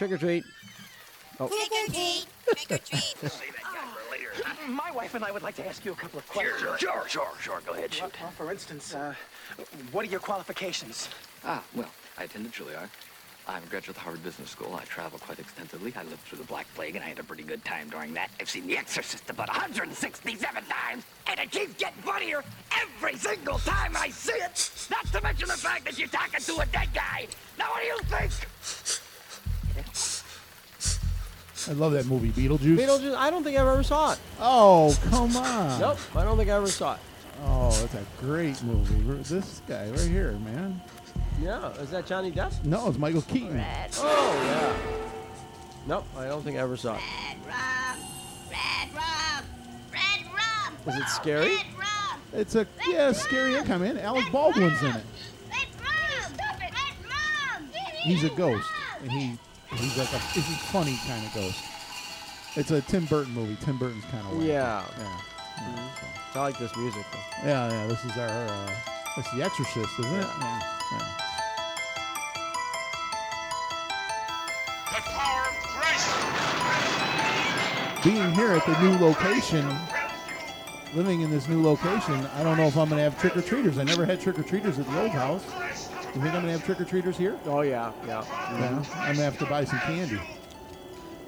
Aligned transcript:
Trick 0.00 0.12
or 0.12 0.16
treat. 0.16 0.44
Trick 1.36 1.50
or 1.50 1.92
treat. 1.92 2.26
Trick 2.46 2.72
or 2.72 2.78
treat. 2.78 3.32
My 4.66 4.90
wife 4.92 5.14
and 5.14 5.22
I 5.22 5.30
would 5.30 5.42
like 5.42 5.56
to 5.56 5.68
ask 5.68 5.84
you 5.84 5.92
a 5.92 5.94
couple 5.94 6.20
of 6.20 6.26
questions. 6.26 6.58
Sure, 6.58 6.78
sure, 6.78 7.04
sure, 7.06 7.28
sure. 7.38 7.60
Go 7.66 7.74
ahead, 7.74 7.92
shoot. 7.92 8.10
Well, 8.18 8.30
for 8.30 8.50
instance, 8.50 8.94
uh, 8.94 9.12
what 9.92 10.06
are 10.06 10.08
your 10.08 10.20
qualifications? 10.20 11.10
Ah, 11.44 11.62
well, 11.74 11.90
I 12.16 12.24
attended 12.24 12.50
Juilliard. 12.52 12.88
I'm 13.46 13.62
a 13.62 13.66
graduate 13.66 13.90
of 13.90 13.94
the 13.96 14.00
Harvard 14.00 14.24
Business 14.24 14.48
School. 14.48 14.74
I 14.74 14.84
travel 14.84 15.18
quite 15.18 15.38
extensively. 15.38 15.92
I 15.94 16.04
lived 16.04 16.22
through 16.22 16.38
the 16.38 16.44
Black 16.44 16.66
Plague, 16.74 16.96
and 16.96 17.04
I 17.04 17.08
had 17.08 17.18
a 17.18 17.24
pretty 17.24 17.42
good 17.42 17.62
time 17.66 17.90
during 17.90 18.14
that. 18.14 18.30
I've 18.40 18.48
seen 18.48 18.66
The 18.66 18.78
Exorcist 18.78 19.28
about 19.28 19.48
167 19.48 20.64
times, 20.64 21.04
and 21.26 21.38
it 21.38 21.50
keeps 21.50 21.74
getting 21.74 22.00
funnier 22.00 22.42
every 22.80 23.16
single 23.16 23.58
time 23.58 23.94
I 23.98 24.08
see 24.08 24.32
it. 24.32 24.88
Not 24.90 25.04
to 25.12 25.20
mention 25.20 25.48
the 25.48 25.58
fact 25.58 25.84
that 25.84 25.98
you're 25.98 26.08
talking 26.08 26.40
to 26.40 26.60
a 26.60 26.64
dead 26.64 26.88
guy. 26.94 27.26
Now, 27.58 27.66
what 27.66 27.82
do 27.82 27.86
you 27.86 27.98
think? 28.04 28.99
I 31.70 31.72
love 31.74 31.92
that 31.92 32.06
movie, 32.06 32.30
Beetlejuice. 32.30 32.76
Beetlejuice. 32.76 33.14
I 33.14 33.30
don't 33.30 33.44
think 33.44 33.56
I 33.56 33.60
ever 33.60 33.84
saw 33.84 34.12
it. 34.12 34.18
Oh, 34.40 34.98
come 35.08 35.36
on. 35.36 35.80
Nope. 35.80 35.98
I 36.16 36.24
don't 36.24 36.36
think 36.36 36.50
I 36.50 36.54
ever 36.54 36.66
saw 36.66 36.94
it. 36.94 37.00
Oh, 37.44 37.70
that's 37.70 37.94
a 37.94 38.04
great 38.20 38.60
movie. 38.64 39.22
This 39.22 39.62
guy 39.68 39.88
right 39.88 40.00
here, 40.00 40.32
man. 40.32 40.80
Yeah. 41.40 41.70
Is 41.74 41.90
that 41.90 42.06
Johnny 42.06 42.32
Depp? 42.32 42.64
No, 42.64 42.88
it's 42.88 42.98
Michael 42.98 43.22
Keaton. 43.22 43.64
Oh 43.98 44.42
yeah. 44.44 45.00
Nope. 45.86 46.06
I 46.18 46.26
don't 46.26 46.42
think 46.42 46.56
I 46.58 46.60
ever 46.60 46.76
saw 46.76 46.96
it. 46.96 47.02
Red 47.46 47.46
rum. 47.46 47.98
Red 48.50 48.92
rum. 48.92 49.44
Red 49.92 50.26
rum. 50.26 50.76
Was 50.84 50.96
it 50.96 51.08
scary? 51.08 51.54
Red 51.54 51.66
rum. 51.78 52.20
It's 52.32 52.56
a 52.56 52.66
yeah, 52.88 53.12
scary 53.12 53.54
income, 53.54 53.82
man. 53.82 53.96
Alec 53.96 54.24
Baldwin's 54.32 54.82
in 54.82 54.88
it. 54.88 55.04
Red 55.48 55.68
rum. 55.78 56.34
Stop 56.34 56.56
it. 56.56 56.72
Red 56.72 56.96
rum. 57.04 57.68
He's 58.02 58.24
a 58.24 58.30
ghost, 58.30 58.68
and 59.02 59.12
he 59.12 59.38
he's 59.76 59.96
like 59.96 60.12
a 60.12 60.18
he's 60.18 60.48
a 60.48 60.58
funny 60.72 60.98
kind 61.06 61.24
of 61.24 61.34
ghost. 61.34 61.64
It's 62.56 62.70
a 62.70 62.80
Tim 62.82 63.04
Burton 63.06 63.32
movie. 63.32 63.56
Tim 63.64 63.78
Burton's 63.78 64.04
kind 64.06 64.26
of 64.26 64.42
Yeah. 64.42 64.84
yeah, 64.98 65.20
yeah, 65.58 65.88
so. 66.32 66.40
I 66.40 66.42
like 66.42 66.58
this 66.58 66.74
music 66.76 67.04
though. 67.12 67.48
yeah, 67.48 67.70
yeah. 67.70 67.86
This 67.86 68.04
is 68.04 68.16
our 68.16 68.28
uh, 68.28 68.70
it's 69.16 69.30
The 69.32 69.42
Exorcist, 69.42 69.98
isn't 70.00 70.14
it? 70.14 70.26
Yeah. 70.40 70.60
yeah. 70.92 71.16
Being 78.02 78.32
here 78.32 78.52
at 78.52 78.64
the 78.64 78.80
new 78.80 78.96
location, 78.96 79.68
living 80.94 81.20
in 81.20 81.30
this 81.30 81.48
new 81.48 81.62
location, 81.62 82.14
I 82.34 82.42
don't 82.42 82.56
know 82.56 82.64
if 82.64 82.74
I'm 82.78 82.88
going 82.88 82.96
to 82.96 83.02
have 83.02 83.20
trick 83.20 83.36
or 83.36 83.42
treaters. 83.42 83.76
I 83.76 83.84
never 83.84 84.06
had 84.06 84.18
trick 84.22 84.38
or 84.38 84.42
treaters 84.42 84.78
at 84.78 84.86
the 84.86 85.00
old 85.02 85.10
house. 85.10 85.44
You 86.14 86.20
think 86.20 86.34
I'm 86.34 86.42
to 86.42 86.50
have 86.50 86.64
trick 86.64 86.80
or 86.80 86.84
treaters 86.84 87.16
here? 87.16 87.38
Oh 87.46 87.60
yeah. 87.60 87.92
Yeah. 88.06 88.24
Yeah. 88.58 88.84
I'm 88.96 89.14
to 89.14 89.22
have 89.22 89.38
to 89.38 89.46
buy 89.46 89.64
some 89.64 89.78
candy. 89.80 90.20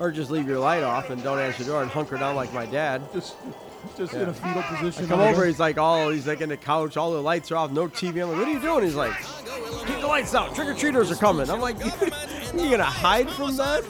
Or 0.00 0.10
just 0.10 0.30
leave 0.30 0.48
your 0.48 0.58
light 0.58 0.82
off 0.82 1.10
and 1.10 1.22
don't 1.22 1.38
answer 1.38 1.62
the 1.62 1.70
door 1.70 1.82
and 1.82 1.90
hunker 1.90 2.16
down 2.16 2.34
like 2.34 2.52
my 2.52 2.66
dad. 2.66 3.02
Just, 3.12 3.36
just 3.96 4.14
in 4.14 4.28
a 4.28 4.34
fetal 4.34 4.62
position. 4.64 5.04
I 5.04 5.08
come 5.08 5.20
over, 5.20 5.46
he's 5.46 5.60
like, 5.60 5.78
all 5.78 6.10
he's 6.10 6.26
like 6.26 6.40
in 6.40 6.48
the 6.48 6.56
couch, 6.56 6.96
all 6.96 7.12
the 7.12 7.22
lights 7.22 7.52
are 7.52 7.56
off, 7.56 7.70
no 7.70 7.86
TV. 7.86 8.22
I'm 8.22 8.30
like, 8.30 8.38
what 8.38 8.48
are 8.48 8.50
you 8.50 8.60
doing? 8.60 8.82
He's 8.82 8.96
like, 8.96 9.16
keep 9.86 10.00
the 10.00 10.06
lights 10.08 10.34
out. 10.34 10.54
Trick 10.56 10.66
or 10.68 10.74
treaters 10.74 11.12
are 11.12 11.16
coming. 11.16 11.48
I'm 11.48 11.60
like, 11.60 11.78
you 12.54 12.70
gonna 12.70 12.82
hide 12.82 13.30
from 13.30 13.56
that? 13.58 13.84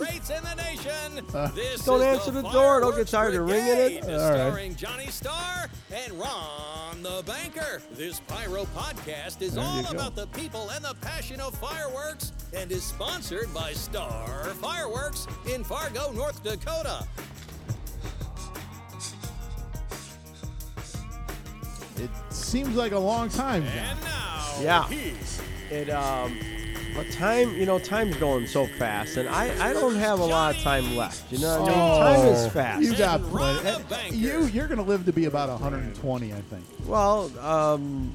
Don't 0.83 2.03
answer 2.03 2.31
the 2.31 2.43
door. 2.53 2.81
Don't 2.81 2.97
get 2.97 3.07
tired 3.09 3.35
of 3.35 3.47
ringing 3.49 3.67
it. 3.77 4.05
All 4.05 4.11
right. 4.11 4.37
Starring 4.37 4.75
Johnny 4.77 5.07
Starr 5.07 5.69
and 5.93 6.13
Ron 6.15 7.03
the 7.03 7.23
Banker. 7.27 7.83
This 7.93 8.21
Pyro 8.21 8.65
podcast 8.77 9.43
is 9.43 9.55
There 9.55 9.65
all 9.65 9.83
go. 9.83 9.91
about 9.91 10.15
the 10.17 10.27
people 10.29 10.71
and 10.71 10.85
the 10.85 10.95
passion 11.01 11.41
of 11.41 11.55
fireworks 11.57 12.33
and 12.55 12.71
is 12.71 12.83
sponsored 12.85 13.53
by 13.55 13.73
Star 13.73 14.45
Fireworks 14.61 15.27
in 15.53 15.65
Fargo, 15.65 16.13
North 16.13 16.43
Dakota. 16.43 17.07
It 21.97 22.11
seems 22.31 22.75
like 22.75 22.93
a 22.93 22.99
long 22.99 23.29
time. 23.29 23.63
And 23.65 24.01
now, 24.01 24.55
Yeah. 24.61 24.89
he's 24.89 25.41
It 25.71 25.89
um, 25.91 26.39
but 26.95 27.11
time, 27.11 27.55
you 27.57 27.67
know, 27.67 27.79
time's 27.79 28.17
going 28.17 28.47
so 28.47 28.67
fast, 28.67 29.17
and 29.17 29.29
I 29.29 29.71
I 29.71 29.73
don't 29.73 29.95
have 29.97 30.19
a 30.21 30.25
lot 30.25 30.55
of 30.57 30.63
time 30.63 30.97
left. 30.97 31.31
You 31.33 31.39
know, 31.39 31.63
what 31.63 31.71
I 31.71 31.75
mean? 31.75 32.01
time 32.01 32.27
Oh, 32.27 32.33
is 32.33 32.53
fast. 32.53 32.83
You 32.83 32.97
got 32.97 33.23
plenty. 33.23 34.17
You, 34.17 34.45
you're 34.47 34.69
gonna 34.69 34.83
live 34.83 35.07
to 35.07 35.13
be 35.13 35.25
about 35.27 35.49
120, 35.49 36.33
I 36.33 36.41
think. 36.43 36.65
Well, 36.87 37.31
um, 37.39 38.13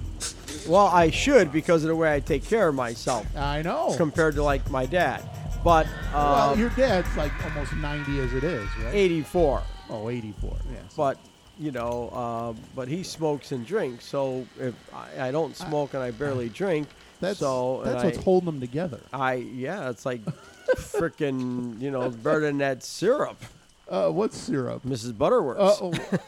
well, 0.68 0.88
I 0.88 1.10
should 1.10 1.52
because 1.52 1.84
of 1.84 1.90
the 1.90 1.96
way 1.96 2.14
I 2.14 2.20
take 2.20 2.46
care 2.46 2.68
of 2.68 2.76
myself 2.76 3.26
I 3.36 3.62
know. 3.62 3.94
compared 3.98 4.36
to 4.36 4.44
like 4.44 4.70
my 4.70 4.86
dad. 4.86 5.24
But 5.64 5.88
well, 6.14 6.52
um, 6.52 6.60
your 6.60 6.70
dad's 6.70 7.16
like 7.18 7.32
almost 7.44 7.74
90 7.76 8.20
as 8.20 8.34
it 8.34 8.44
is, 8.44 8.68
right? 8.78 8.94
84. 8.94 9.64
Oh, 9.90 10.10
84. 10.10 10.56
Yes. 10.72 10.94
But 10.96 11.18
you 11.60 11.72
know, 11.72 12.10
uh, 12.10 12.54
but 12.76 12.88
he 12.88 13.04
smokes 13.04 13.52
and 13.52 13.66
drinks. 13.66 14.06
So 14.06 14.46
if 14.60 14.76
I, 14.94 15.30
I 15.30 15.32
don't 15.32 15.56
smoke 15.56 15.94
and 15.94 16.04
I 16.04 16.12
barely 16.12 16.50
drink, 16.50 16.88
that's 17.20 17.40
so 17.40 17.82
that's 17.84 18.04
what's 18.04 18.18
I, 18.18 18.22
holding 18.22 18.46
them 18.46 18.60
together. 18.60 19.00
I 19.14 19.36
yeah, 19.36 19.90
it's 19.90 20.06
like 20.06 20.22
freaking 20.76 21.80
you 21.82 21.92
know 21.92 22.10
Bernadette 22.10 22.84
syrup, 22.84 23.38
Uh, 23.90 24.10
what's 24.10 24.38
syrup? 24.38 24.84
Mrs. 24.84 25.18
Butterworth. 25.18 25.58
Uh, 25.60 25.76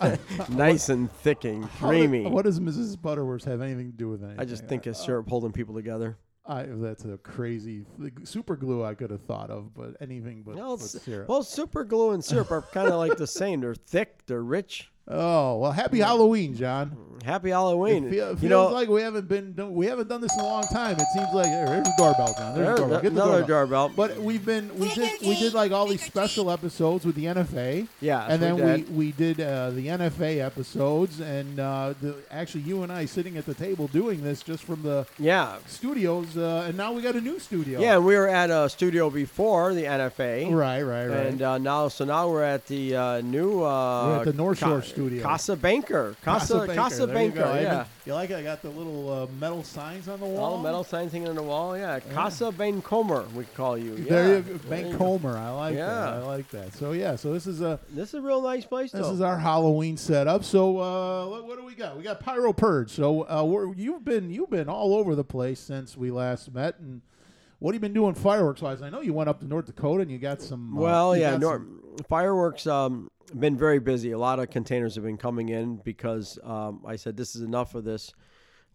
oh, 0.01 0.17
nice 0.49 0.89
and 0.89 1.11
thick 1.11 1.43
and 1.45 1.65
how 1.79 1.91
did- 1.91 1.97
creamy. 2.09 2.25
what 2.29 2.45
does 2.45 2.59
Mrs. 2.59 2.99
Butterworth 3.01 3.43
have 3.45 3.61
anything 3.61 3.91
to 3.91 3.97
do 3.97 4.09
with 4.09 4.23
anything? 4.23 4.39
I 4.39 4.45
just 4.45 4.65
think 4.65 4.85
of 4.85 4.95
syrup 4.97 5.27
holding 5.27 5.51
people 5.51 5.75
together. 5.75 6.17
I, 6.45 6.63
that's 6.67 7.05
a 7.05 7.17
crazy 7.17 7.85
the 7.99 8.11
super 8.23 8.55
glue 8.55 8.83
I 8.83 8.95
could 8.95 9.11
have 9.11 9.21
thought 9.21 9.51
of, 9.51 9.71
but 9.75 9.97
anything 10.01 10.41
but, 10.43 10.55
Well, 10.55 10.77
but 10.77 10.87
syrup. 10.87 11.27
well, 11.29 11.43
super 11.43 11.83
glue 11.83 12.11
and 12.11 12.23
syrup 12.25 12.49
are 12.49 12.63
kind 12.63 12.87
of 12.89 12.95
like 12.95 13.17
the 13.17 13.27
same. 13.27 13.61
They're 13.61 13.75
thick, 13.75 14.25
they're 14.25 14.41
rich. 14.41 14.89
Oh 15.09 15.57
well, 15.57 15.71
happy 15.71 15.99
Halloween, 15.99 16.55
John. 16.55 16.95
Happy 17.25 17.49
Halloween. 17.49 18.07
It 18.07 18.11
feel, 18.11 18.29
you 18.29 18.35
feels 18.37 18.49
know, 18.49 18.67
like 18.69 18.87
we 18.87 19.01
haven't 19.01 19.27
been 19.27 19.51
done- 19.51 19.73
we 19.73 19.87
haven't 19.87 20.07
done 20.07 20.21
this 20.21 20.33
in 20.35 20.39
a 20.39 20.47
long 20.47 20.63
time. 20.71 20.95
It 20.95 21.05
seems 21.13 21.27
like 21.33 21.47
here, 21.47 21.65
there's 21.65 21.85
a 21.87 21.91
doorbell, 21.97 22.33
John. 22.37 22.55
There's 22.55 22.65
There- 22.65 22.73
a 22.73 22.77
doorbell. 22.77 23.01
Get 23.01 23.13
the 23.13 23.21
another 23.21 23.39
doorbell. 23.45 23.87
doorbell. 23.89 23.91
But 23.95 24.17
we've 24.21 24.43
been 24.45 24.73
we 24.79 24.87
did 24.95 25.19
we 25.21 25.35
did 25.37 25.53
like 25.53 25.73
all 25.73 25.85
these 25.85 26.01
special 26.03 26.49
episodes 26.49 27.05
with 27.05 27.15
the 27.15 27.25
NFA. 27.25 27.87
Yes, 27.99 28.25
and 28.29 28.41
we 28.41 28.47
then 28.47 28.55
did. 28.79 28.89
we 28.89 29.07
we 29.07 29.11
did 29.11 29.41
uh, 29.41 29.71
the 29.71 29.87
NFA 29.87 30.39
episodes, 30.39 31.19
and 31.19 31.59
uh, 31.59 31.93
the, 32.01 32.15
actually 32.31 32.61
you 32.61 32.83
and 32.83 32.91
I 32.91 33.03
sitting 33.03 33.35
at 33.35 33.45
the 33.45 33.53
table 33.53 33.87
doing 33.89 34.23
this 34.23 34.41
just 34.41 34.63
from 34.63 34.81
the 34.81 35.05
yeah, 35.19 35.57
studios, 35.67 36.37
uh, 36.37 36.65
and 36.69 36.77
now 36.77 36.93
we 36.93 37.01
got 37.01 37.15
a 37.15 37.21
new 37.21 37.37
studio. 37.37 37.81
yeah. 37.81 37.97
We 37.97 38.15
were 38.15 38.29
at 38.29 38.49
a 38.49 38.69
studio 38.69 39.09
before 39.09 39.73
the 39.73 39.83
NFA. 39.83 40.55
right, 40.55 40.81
right, 40.83 41.07
right. 41.07 41.25
And 41.27 41.41
uh, 41.41 41.57
now, 41.57 41.89
so 41.89 42.05
now 42.05 42.29
we're 42.29 42.43
at 42.43 42.65
the 42.67 42.95
uh, 42.95 43.21
new. 43.21 43.61
Uh, 43.61 44.05
We're 44.07 44.17
at 44.19 44.25
the 44.25 44.33
North 44.33 44.59
Shore 44.59 44.81
studio. 44.99 45.23
Casa 45.23 45.55
Banker. 45.55 46.15
Casa 46.23 46.67
Casa 46.73 47.05
There 47.05 47.23
you 47.23 47.31
Banker. 47.31 47.39
go. 47.39 47.51
I 47.51 47.61
yeah. 47.61 47.85
you 48.05 48.13
like 48.13 48.29
it? 48.29 48.35
I 48.35 48.43
got 48.43 48.61
the 48.61 48.69
little 48.69 49.11
uh, 49.11 49.27
metal 49.39 49.63
signs 49.63 50.07
on 50.07 50.19
the 50.19 50.25
wall. 50.25 50.43
All 50.43 50.57
the 50.57 50.63
metal 50.63 50.83
signs 50.83 51.11
hanging 51.11 51.29
on 51.29 51.35
the 51.35 51.43
wall. 51.43 51.77
Yeah. 51.77 51.99
Casa 52.13 52.51
Bancomer, 52.51 53.23
we 53.33 53.45
call 53.45 53.77
you. 53.77 53.95
Yeah. 53.95 54.09
There 54.09 54.35
you 54.37 54.41
go. 54.41 54.57
Bank 54.69 54.99
you 54.99 55.29
I 55.29 55.49
like 55.51 55.75
Yeah. 55.75 55.87
that. 55.87 56.13
I 56.13 56.19
like 56.25 56.49
that. 56.49 56.73
So 56.73 56.91
yeah. 56.91 57.15
So 57.15 57.33
this 57.33 57.47
is 57.47 57.61
a 57.61 57.79
This 57.91 58.09
is 58.09 58.15
a 58.15 58.21
real 58.21 58.41
nice 58.41 58.65
place, 58.65 58.91
this 58.91 59.01
though. 59.07 59.13
is 59.13 59.21
our 59.21 59.37
Halloween 59.37 59.97
setup. 59.97 60.43
So 60.43 60.79
uh, 60.79 61.27
what, 61.27 61.45
what 61.47 61.57
do 61.57 61.65
we 61.65 61.75
got? 61.75 61.97
We 61.97 62.03
got 62.03 62.19
Pyro 62.19 62.53
Purge. 62.53 62.91
So 62.91 63.27
uh, 63.29 63.43
we're, 63.43 63.73
you've 63.73 64.03
been 64.03 64.29
you've 64.29 64.49
been 64.49 64.69
all 64.69 64.95
over 64.95 65.15
the 65.15 65.23
place 65.23 65.59
since 65.59 65.95
we 65.95 66.11
last 66.11 66.53
met, 66.53 66.79
and 66.79 67.01
what 67.59 67.73
have 67.73 67.75
you 67.75 67.87
been 67.87 67.93
doing 67.93 68.13
fireworks 68.15 68.61
wise? 68.61 68.81
I 68.81 68.89
know 68.89 69.01
you 69.01 69.13
went 69.13 69.29
up 69.29 69.39
to 69.41 69.45
North 69.47 69.65
Dakota 69.65 70.01
and 70.01 70.11
you 70.11 70.17
got 70.17 70.41
some. 70.41 70.77
uh, 70.77 70.81
Well, 70.81 71.15
you 71.15 71.21
yeah, 71.23 71.31
got 71.31 71.39
Nor- 71.41 71.53
some- 71.57 71.75
fireworks 72.07 72.65
um, 72.67 73.09
been 73.37 73.57
very 73.57 73.79
busy. 73.79 74.11
A 74.11 74.17
lot 74.17 74.39
of 74.39 74.49
containers 74.49 74.95
have 74.95 75.03
been 75.03 75.17
coming 75.17 75.49
in 75.49 75.77
because 75.77 76.39
um, 76.43 76.81
I 76.85 76.95
said 76.95 77.15
this 77.17 77.35
is 77.35 77.41
enough 77.41 77.75
of 77.75 77.83
this 77.83 78.11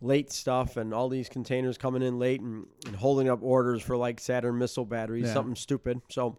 late 0.01 0.33
stuff 0.33 0.77
and 0.77 0.93
all 0.93 1.09
these 1.09 1.29
containers 1.29 1.79
coming 1.79 2.03
in 2.03 2.19
late 2.19 2.41
and, 2.41 2.67
and 2.87 2.95
holding 2.97 3.29
up 3.29 3.41
orders 3.43 3.83
for 3.83 3.97
like 3.97 4.21
Saturn 4.21 4.59
missile 4.59 4.85
batteries, 4.85 5.27
Yeah. 5.27 5.33
something 5.33 5.57
stupid. 5.57 6.01
So 6.11 6.39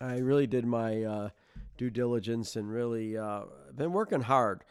I 0.00 0.18
really 0.18 0.46
did 0.46 0.64
my 0.64 1.02
uh, 1.02 1.28
due 1.76 1.90
diligence 1.90 2.56
and 2.56 2.70
really 2.70 3.16
uh, 3.16 3.42
been 3.74 3.92
working 3.92 4.20
hard. 4.20 4.64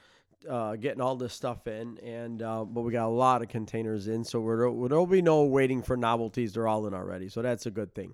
Uh, 0.48 0.76
getting 0.76 1.02
all 1.02 1.16
this 1.16 1.34
stuff 1.34 1.66
in, 1.66 1.98
and 1.98 2.44
uh, 2.44 2.64
but 2.64 2.82
we 2.82 2.92
got 2.92 3.08
a 3.08 3.10
lot 3.10 3.42
of 3.42 3.50
containers 3.50 4.08
in, 4.08 4.24
so 4.24 4.40
we're, 4.40 4.88
there'll 4.88 5.08
be 5.08 5.22
no 5.22 5.44
waiting 5.46 5.82
for 5.82 5.98
novelties. 5.98 6.54
They're 6.54 6.68
all 6.68 6.86
in 6.86 6.94
already, 6.94 7.28
so 7.28 7.42
that's 7.42 7.66
a 7.66 7.72
good 7.72 7.94
thing. 7.96 8.14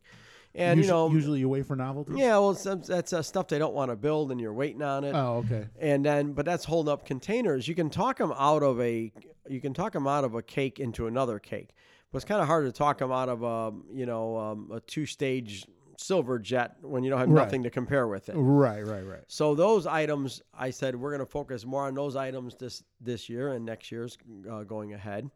And 0.56 0.78
usually, 0.78 0.88
you 1.04 1.10
know, 1.10 1.16
usually 1.16 1.40
you 1.40 1.50
wait 1.50 1.66
for 1.66 1.76
novelties. 1.76 2.16
yeah, 2.18 2.38
well, 2.38 2.54
that's 2.54 3.12
uh, 3.12 3.22
stuff 3.24 3.48
they 3.48 3.58
don't 3.58 3.74
want 3.74 3.90
to 3.90 3.96
build, 3.96 4.32
and 4.32 4.40
you're 4.40 4.54
waiting 4.54 4.84
on 4.84 5.04
it. 5.04 5.14
Oh, 5.16 5.38
okay. 5.46 5.68
And 5.80 6.06
then, 6.06 6.34
but 6.34 6.46
that's 6.46 6.64
holding 6.64 6.92
up 6.94 7.06
containers. 7.08 7.68
You 7.68 7.74
can 7.74 7.90
talk 7.90 8.18
them 8.20 8.32
out 8.38 8.62
of 8.62 8.80
a, 8.80 9.12
you 9.50 9.60
can 9.62 9.74
talk 9.74 9.94
them 9.94 10.06
out 10.08 10.24
of 10.24 10.36
a 10.36 10.44
cake 10.44 10.80
into 10.80 11.08
another 11.08 11.40
cake, 11.40 11.70
but 12.12 12.18
it's 12.18 12.26
kind 12.26 12.40
of 12.40 12.46
hard 12.48 12.66
to 12.66 12.72
talk 12.72 13.00
them 13.00 13.12
out 13.12 13.30
of 13.30 13.42
a, 13.42 13.72
you 13.92 14.06
know, 14.06 14.38
um, 14.38 14.70
a 14.72 14.80
two-stage 14.82 15.66
silver 15.98 16.38
jet 16.38 16.76
when 16.82 17.04
you 17.04 17.10
don't 17.10 17.20
have 17.20 17.30
Right. 17.30 17.46
nothing 17.46 17.64
to 17.64 17.70
compare 17.72 18.08
with 18.08 18.30
it. 18.30 18.34
Right, 18.36 18.86
right, 18.86 19.06
right. 19.06 19.24
So 19.28 19.56
those 19.56 19.88
items, 19.88 20.42
I 20.54 20.70
said 20.70 20.96
we're 20.96 21.12
going 21.12 21.20
to 21.26 21.32
focus 21.32 21.66
more 21.66 21.84
on 21.88 21.96
those 21.96 22.16
items 22.16 22.56
this 22.56 22.84
this 23.02 23.28
year 23.30 23.54
and 23.54 23.66
next 23.66 23.92
year's 23.92 24.18
uh, 24.52 24.64
going 24.64 24.94
ahead, 24.94 25.32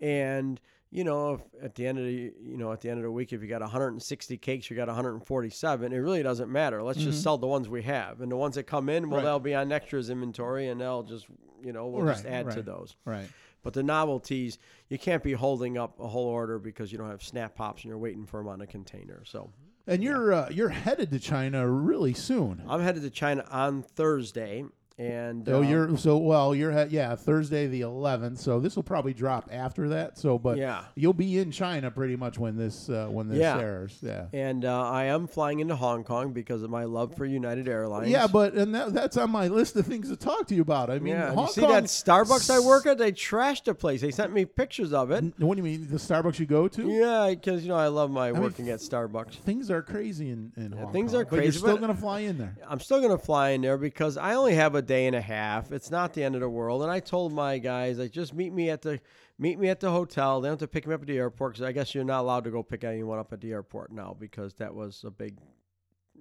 and 0.00 0.60
you 0.94 1.02
know, 1.02 1.34
if 1.34 1.40
at 1.64 1.74
the 1.74 1.86
end 1.86 1.98
of 1.98 2.04
the 2.04 2.32
you 2.40 2.56
know 2.56 2.72
at 2.72 2.80
the 2.80 2.88
end 2.88 2.98
of 2.98 3.02
the 3.04 3.10
week, 3.10 3.32
if 3.32 3.42
you 3.42 3.48
got 3.48 3.60
160 3.60 4.36
cakes, 4.38 4.70
you 4.70 4.76
got 4.76 4.86
147. 4.86 5.92
It 5.92 5.96
really 5.98 6.22
doesn't 6.22 6.50
matter. 6.50 6.82
Let's 6.82 7.00
just 7.00 7.22
sell 7.22 7.36
the 7.36 7.48
ones 7.48 7.68
we 7.68 7.82
have, 7.82 8.20
and 8.20 8.30
the 8.30 8.36
ones 8.36 8.54
that 8.54 8.62
come 8.64 8.88
in, 8.88 9.10
well, 9.10 9.18
Mm-hmm. 9.18 9.26
Right. 9.26 9.30
they'll 9.32 9.40
be 9.40 9.54
on 9.54 9.68
next 9.68 9.92
year's 9.92 10.08
inventory, 10.08 10.68
and 10.68 10.80
they'll 10.80 11.02
just 11.02 11.26
you 11.62 11.72
know 11.72 11.88
we'll 11.88 12.06
just 12.06 12.24
Right, 12.24 12.32
add 12.32 12.50
to 12.52 12.62
those. 12.62 12.94
Right. 13.04 13.28
But 13.64 13.72
the 13.72 13.82
novelties, 13.82 14.58
you 14.88 14.98
can't 14.98 15.22
be 15.22 15.32
holding 15.32 15.78
up 15.78 15.98
a 15.98 16.06
whole 16.06 16.26
order 16.28 16.58
because 16.58 16.92
you 16.92 16.98
don't 16.98 17.08
have 17.10 17.22
snap 17.22 17.54
pops 17.56 17.82
and 17.82 17.88
you're 17.88 17.98
waiting 17.98 18.26
for 18.26 18.38
them 18.40 18.48
on 18.48 18.60
a 18.60 18.66
container. 18.66 19.22
So 19.24 19.50
And 19.86 20.02
you're 20.04 20.32
uh, 20.34 20.48
you're 20.50 20.68
headed 20.68 21.10
to 21.12 21.18
China 21.18 21.66
really 21.68 22.12
soon. 22.14 22.62
I'm 22.68 22.82
headed 22.82 23.02
to 23.02 23.10
China 23.10 23.44
on 23.50 23.82
Thursday, 23.82 24.64
and 24.96 25.48
Oh, 25.48 25.58
um, 25.62 25.68
you're 25.68 25.96
so 25.98 26.16
well. 26.18 26.54
You're 26.54 26.86
yeah 26.86 27.16
Thursday 27.16 27.66
the 27.66 27.80
11th. 27.80 28.38
So 28.38 28.60
this 28.60 28.76
will 28.76 28.82
probably 28.84 29.12
drop 29.12 29.48
after 29.52 29.88
that. 29.88 30.16
So, 30.18 30.38
but 30.38 30.56
Yeah. 30.56 30.84
you'll 30.94 31.12
be 31.12 31.38
in 31.38 31.50
China 31.50 31.90
pretty 31.90 32.14
much 32.16 32.38
when 32.38 32.56
this 32.56 32.88
uh, 32.88 33.08
when 33.10 33.28
this 33.28 33.38
Yeah. 33.38 33.58
airs. 33.58 33.98
Yeah. 34.02 34.26
and 34.32 34.64
uh, 34.64 34.88
I 34.88 35.04
am 35.06 35.26
flying 35.26 35.58
into 35.60 35.74
Hong 35.74 36.04
Kong 36.04 36.32
because 36.32 36.62
of 36.62 36.70
my 36.70 36.84
love 36.84 37.16
for 37.16 37.24
United 37.26 37.68
Airlines. 37.68 38.10
Yeah, 38.10 38.26
but 38.28 38.54
and 38.54 38.72
that, 38.74 38.94
that's 38.94 39.16
on 39.16 39.30
my 39.30 39.48
list 39.48 39.74
of 39.76 39.86
things 39.86 40.08
to 40.10 40.16
talk 40.16 40.46
to 40.48 40.54
you 40.54 40.62
about. 40.62 40.90
I 40.90 40.98
mean, 41.00 41.14
yeah. 41.14 41.34
Hong 41.34 41.46
you 41.46 41.52
see 41.52 41.60
Kong, 41.62 41.72
that 41.72 41.84
Starbucks 41.84 42.48
I 42.54 42.60
work 42.60 42.86
at? 42.86 42.98
They 42.98 43.10
trashed 43.10 43.64
the 43.64 43.74
place. 43.74 44.00
They 44.00 44.12
sent 44.12 44.32
me 44.32 44.44
pictures 44.44 44.92
of 44.92 45.10
it. 45.10 45.16
N- 45.16 45.34
What 45.38 45.56
do 45.56 45.58
you 45.58 45.64
mean? 45.64 45.88
The 45.90 45.96
Starbucks 45.96 46.38
you 46.38 46.46
go 46.46 46.68
to? 46.68 46.86
Yeah, 46.88 47.30
because 47.30 47.62
you 47.62 47.68
know 47.68 47.76
I 47.76 47.88
love 47.88 48.10
my 48.12 48.30
mean, 48.30 48.42
working 48.42 48.70
at 48.70 48.78
Starbucks. 48.78 49.34
Things 49.38 49.70
are 49.72 49.82
crazy 49.82 50.30
in, 50.30 50.52
in 50.56 50.70
Hong 50.72 50.92
things 50.92 51.10
Kong. 51.12 51.22
are 51.22 51.24
But 51.24 51.42
you're 51.42 51.52
still 51.52 51.74
but- 51.74 51.80
gonna 51.80 51.94
fly 51.94 52.20
in 52.20 52.38
there. 52.38 52.56
I'm 52.68 52.78
still 52.80 53.00
gonna 53.00 53.18
fly 53.18 53.50
in 53.50 53.60
there 53.62 53.76
because 53.76 54.16
I 54.16 54.34
only 54.34 54.54
have 54.54 54.76
a 54.76 54.83
day 54.84 55.06
and 55.06 55.16
a 55.16 55.20
half. 55.20 55.72
It's 55.72 55.90
not 55.90 56.14
the 56.14 56.22
end 56.22 56.34
of 56.34 56.40
the 56.40 56.48
world. 56.48 56.82
And 56.82 56.90
I 56.90 57.00
told 57.00 57.32
my 57.32 57.58
guys, 57.58 57.98
like, 57.98 58.12
just 58.12 58.34
meet 58.34 58.52
me 58.52 58.70
at 58.70 58.82
the 58.82 59.00
meet 59.38 59.58
me 59.58 59.68
at 59.68 59.80
the 59.80 59.90
hotel. 59.90 60.40
They 60.40 60.46
don't 60.46 60.60
have 60.60 60.68
to 60.68 60.72
pick 60.72 60.86
me 60.86 60.94
up 60.94 61.00
at 61.00 61.06
the 61.06 61.18
airport 61.18 61.54
because 61.54 61.66
I 61.66 61.72
guess 61.72 61.94
you're 61.94 62.04
not 62.04 62.20
allowed 62.20 62.44
to 62.44 62.50
go 62.50 62.62
pick 62.62 62.84
anyone 62.84 63.18
up 63.18 63.32
at 63.32 63.40
the 63.40 63.52
airport 63.52 63.92
now 63.92 64.16
because 64.18 64.54
that 64.54 64.74
was 64.74 65.02
a 65.04 65.10
big, 65.10 65.36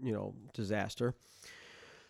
you 0.01 0.13
know, 0.13 0.33
disaster. 0.54 1.13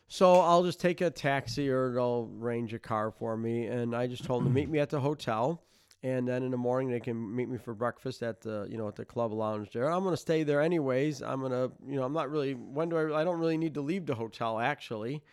So 0.07 0.41
I'll 0.41 0.63
just 0.63 0.79
take 0.79 1.01
a 1.01 1.09
taxi 1.09 1.69
or 1.69 1.93
they'll 1.93 2.29
arrange 2.39 2.73
a 2.73 2.79
car 2.79 3.11
for 3.11 3.35
me. 3.35 3.65
And 3.65 3.95
I 3.95 4.07
just 4.07 4.23
told 4.23 4.43
them 4.43 4.53
to 4.53 4.53
meet 4.53 4.69
me 4.69 4.79
at 4.79 4.89
the 4.89 4.99
hotel. 4.99 5.63
And 6.03 6.27
then 6.27 6.43
in 6.43 6.51
the 6.51 6.57
morning 6.57 6.91
they 6.91 6.99
can 6.99 7.33
meet 7.33 7.47
me 7.47 7.57
for 7.57 7.73
breakfast 7.73 8.23
at 8.23 8.41
the 8.41 8.67
you 8.69 8.77
know 8.77 8.89
at 8.89 8.95
the 8.97 9.05
club 9.05 9.31
lounge 9.31 9.71
there. 9.71 9.89
I'm 9.89 10.03
gonna 10.03 10.17
stay 10.17 10.43
there 10.43 10.61
anyways. 10.61 11.21
I'm 11.21 11.41
gonna 11.41 11.71
you 11.87 11.95
know 11.95 12.03
I'm 12.03 12.11
not 12.11 12.29
really 12.29 12.55
when 12.55 12.89
do 12.89 12.97
I 12.97 13.21
I 13.21 13.23
don't 13.23 13.39
really 13.39 13.57
need 13.57 13.73
to 13.75 13.81
leave 13.81 14.05
the 14.05 14.15
hotel 14.15 14.59
actually. 14.59 15.23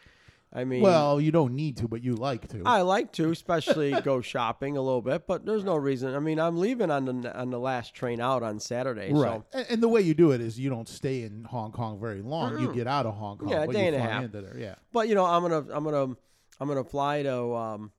I 0.53 0.65
mean 0.65 0.83
Well, 0.83 1.21
you 1.21 1.31
don't 1.31 1.55
need 1.55 1.77
to, 1.77 1.87
but 1.87 2.03
you 2.03 2.17
like 2.17 2.49
to. 2.49 2.63
I 2.67 2.81
like 2.83 3.13
to, 3.13 3.31
especially 3.31 3.93
go 4.05 4.21
shopping 4.21 4.77
a 4.77 4.83
little 4.83 5.01
bit, 5.01 5.27
but 5.29 5.47
there's 5.47 5.63
no 5.63 5.77
reason. 5.77 6.13
I 6.15 6.19
mean, 6.19 6.41
I'm 6.41 6.59
leaving 6.59 6.91
on 6.91 7.05
the 7.05 7.39
on 7.39 7.51
the 7.51 7.59
last 7.61 7.95
train 7.95 8.21
out 8.21 8.43
on 8.43 8.59
Saturday, 8.59 9.13
Right. 9.13 9.41
so 9.41 9.45
And, 9.59 9.67
and 9.71 9.83
the 9.83 9.89
way 9.89 10.01
you 10.01 10.13
do 10.13 10.33
it 10.33 10.41
is 10.41 10.59
you 10.59 10.69
don't 10.69 10.89
stay 10.89 11.23
in 11.23 11.45
Hong 11.45 11.71
Kong 11.71 12.01
very 12.01 12.21
long. 12.21 12.59
You 12.59 12.73
get 12.75 12.89
out 12.89 13.07
of 13.07 13.15
Hong 13.15 13.39
Kong. 13.39 13.49
Yeah, 13.49 13.63
a 13.63 13.69
day 13.73 13.83
you 13.83 13.87
and 13.89 13.97
a 13.97 14.01
half. 14.01 14.25
into 14.25 14.41
there. 14.41 14.57
Yeah. 14.59 14.75
But 14.93 15.09
you 15.09 15.15
know, 15.15 15.25
I'm 15.25 15.43
gonna 15.43 15.65
I'm 15.73 15.85
gonna 15.85 16.17
I'm 16.59 16.67
gonna 16.69 16.83
fly 16.85 17.23
to 17.23 17.55
um, 17.55 17.93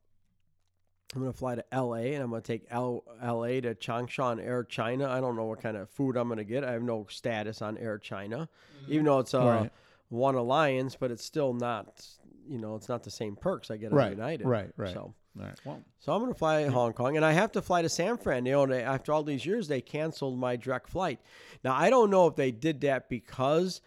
I'm 1.15 1.21
gonna 1.21 1.31
fly 1.33 1.55
to 1.55 1.63
L.A. 1.73 2.15
and 2.15 2.23
I'm 2.23 2.29
gonna 2.31 2.41
take 2.41 2.65
L- 2.69 3.03
L.A. 3.21 3.61
to 3.61 3.75
Changsha 3.75 4.39
Air 4.45 4.65
China. 4.65 5.09
I 5.09 5.21
don't 5.21 5.37
know 5.37 5.45
what 5.45 5.61
kind 5.61 5.77
of 5.77 5.89
food 5.89 6.17
I'm 6.17 6.27
gonna 6.27 6.43
get. 6.43 6.63
I 6.65 6.73
have 6.73 6.83
no 6.83 7.05
status 7.09 7.61
on 7.61 7.77
Air 7.77 7.97
China, 7.97 8.49
even 8.89 9.05
though 9.05 9.19
it's 9.19 9.33
a 9.33 9.39
Right. 9.39 9.71
one 10.09 10.35
alliance, 10.35 10.95
but 10.99 11.11
it's 11.11 11.23
still 11.23 11.53
not. 11.53 12.05
You 12.47 12.57
know, 12.57 12.75
it's 12.75 12.89
not 12.89 13.03
the 13.03 13.11
same 13.11 13.35
perks 13.35 13.71
I 13.71 13.77
get 13.77 13.91
on 13.91 13.97
Right. 13.97 14.11
United. 14.11 14.45
Right. 14.47 14.69
Right. 14.77 14.93
So. 14.93 15.13
All 15.39 15.45
right. 15.45 15.57
Well, 15.63 15.81
So 15.99 16.11
I'm 16.13 16.19
going 16.21 16.33
to 16.33 16.37
fly 16.37 16.63
to 16.63 16.71
Hong 16.71 16.91
Kong, 16.93 17.15
and 17.15 17.23
I 17.25 17.31
have 17.31 17.53
to 17.53 17.61
fly 17.61 17.81
to 17.81 17.87
San 17.89 18.17
Fran. 18.17 18.45
You 18.45 18.67
know, 18.67 18.73
after 18.73 19.13
all 19.13 19.23
these 19.23 19.45
years, 19.45 19.67
they 19.69 19.79
canceled 19.79 20.37
my 20.37 20.57
direct 20.57 20.89
flight. 20.89 21.19
Now 21.63 21.73
I 21.73 21.89
don't 21.89 22.09
know 22.09 22.27
if 22.27 22.35
they 22.35 22.51
did 22.51 22.81
that 22.81 23.07
because 23.07 23.79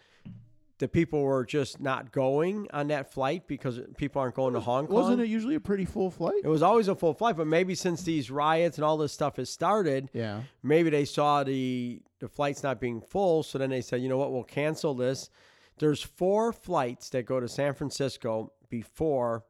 the 0.79 0.87
people 0.89 1.21
were 1.21 1.45
just 1.45 1.79
not 1.79 2.11
going 2.11 2.67
on 2.73 2.87
that 2.87 3.13
flight 3.13 3.47
because 3.47 3.79
people 3.95 4.21
aren't 4.21 4.35
going 4.35 4.53
to 4.55 4.59
Hong 4.59 4.87
Kong. 4.87 4.93
wasn't 4.95 5.21
it 5.21 5.27
usually 5.29 5.55
a 5.55 5.59
pretty 5.59 5.85
full 5.85 6.11
flight? 6.11 6.41
It 6.43 6.49
was 6.49 6.61
always 6.63 6.87
a 6.89 6.95
full 6.95 7.13
flight, 7.13 7.37
but 7.37 7.47
maybe 7.47 7.75
since 7.75 8.03
these 8.03 8.29
riots 8.29 8.77
and 8.77 8.83
all 8.83 8.97
this 8.97 9.13
stuff 9.13 9.37
has 9.37 9.49
started, 9.49 10.09
Yeah. 10.13 10.41
maybe 10.63 10.89
they 10.89 11.05
saw 11.05 11.43
the 11.43 12.01
the 12.19 12.27
flights 12.27 12.63
not 12.63 12.79
being 12.81 13.01
full, 13.01 13.43
so 13.43 13.57
then 13.57 13.69
they 13.69 13.81
said, 13.81 14.01
you 14.01 14.09
know 14.09 14.17
what, 14.17 14.31
we'll 14.33 14.43
cancel 14.43 14.93
this. 14.95 15.29
There's 15.77 16.01
four 16.01 16.53
flights 16.53 17.09
that 17.09 17.25
go 17.25 17.39
to 17.39 17.47
San 17.47 17.73
Francisco 17.73 18.53
before 18.69 19.43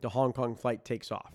the 0.00 0.08
Hong 0.08 0.32
Kong 0.32 0.54
flight 0.56 0.84
takes 0.84 1.12
off. 1.12 1.34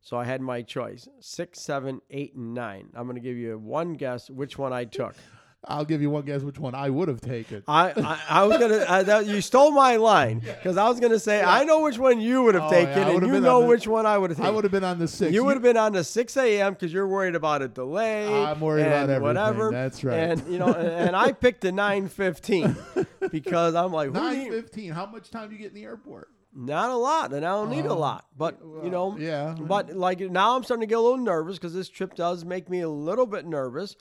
So 0.00 0.16
I 0.16 0.24
had 0.24 0.40
my 0.40 0.62
choice: 0.62 1.08
six, 1.20 1.60
seven, 1.60 2.00
eight, 2.10 2.34
and 2.34 2.54
nine. 2.54 2.90
I'm 2.94 3.06
going 3.06 3.16
to 3.16 3.20
give 3.20 3.36
you 3.36 3.58
one 3.58 3.94
guess 3.94 4.30
which 4.30 4.56
one 4.56 4.72
I 4.72 4.84
took. 4.84 5.16
I'll 5.64 5.84
give 5.84 6.00
you 6.00 6.10
one 6.10 6.24
guess 6.24 6.42
which 6.42 6.58
one 6.58 6.74
I 6.74 6.90
would 6.90 7.08
have 7.08 7.20
taken. 7.20 7.64
I, 7.66 7.90
I, 7.96 8.20
I 8.28 8.44
was 8.44 8.58
gonna. 8.58 8.84
I, 8.88 9.02
that, 9.02 9.26
you 9.26 9.40
stole 9.40 9.72
my 9.72 9.96
line 9.96 10.38
because 10.38 10.76
I 10.76 10.88
was 10.88 11.00
gonna 11.00 11.18
say 11.18 11.42
I 11.42 11.64
know 11.64 11.80
which 11.80 11.98
one 11.98 12.20
you 12.20 12.42
would 12.44 12.54
have 12.54 12.64
Oh, 12.64 12.70
taken, 12.70 12.96
yeah, 12.96 13.10
and 13.10 13.26
you 13.26 13.40
know 13.40 13.56
on 13.56 13.62
the- 13.62 13.68
which 13.68 13.88
one 13.88 14.06
I 14.06 14.16
would 14.16 14.30
have 14.30 14.36
taken. 14.36 14.48
I 14.48 14.54
would 14.54 14.64
have 14.64 14.70
been 14.70 14.84
on 14.84 14.98
the 14.98 15.08
six. 15.08 15.32
You 15.32 15.44
would 15.44 15.54
have 15.54 15.62
been 15.62 15.76
on 15.76 15.92
the 15.92 16.04
6 16.04 16.36
a.m. 16.36 16.74
because 16.74 16.92
you're 16.92 17.08
worried 17.08 17.34
about 17.34 17.62
a 17.62 17.68
delay. 17.68 18.28
I'm 18.32 18.60
worried 18.60 18.82
about 18.82 19.10
everything. 19.10 19.22
Whatever. 19.22 19.70
That's 19.72 20.04
right. 20.04 20.16
And 20.16 20.46
you 20.52 20.58
know, 20.58 20.72
and, 20.72 20.88
and 20.88 21.16
I 21.16 21.32
picked 21.32 21.62
the 21.62 21.72
9:15 21.72 23.06
because 23.30 23.74
I'm 23.74 23.92
like, 23.92 24.12
nine 24.12 24.50
fifteen. 24.50 24.92
How 24.92 25.06
much 25.06 25.30
time 25.30 25.48
do 25.48 25.54
you 25.54 25.60
get 25.60 25.68
in 25.68 25.74
the 25.74 25.84
airport? 25.84 26.28
not 26.56 26.90
a 26.90 26.96
lot, 26.96 27.34
and 27.34 27.44
I 27.44 27.50
don't 27.50 27.70
need 27.70 27.84
a 27.84 27.90
oh, 27.90 27.98
lot. 27.98 28.26
But 28.36 28.58
you 28.82 28.90
know, 28.90 29.12
Oh, 29.12 29.18
yeah. 29.18 29.54
But 29.60 29.94
like 29.94 30.20
now, 30.20 30.56
I'm 30.56 30.64
starting 30.64 30.80
to 30.80 30.86
get 30.86 30.98
a 30.98 31.00
little 31.02 31.18
nervous 31.18 31.56
because 31.56 31.74
this 31.74 31.88
trip 31.88 32.14
does 32.14 32.44
make 32.44 32.70
me 32.70 32.80
a 32.80 32.88
little 32.88 33.26
bit 33.26 33.46
nervous. 33.46 33.94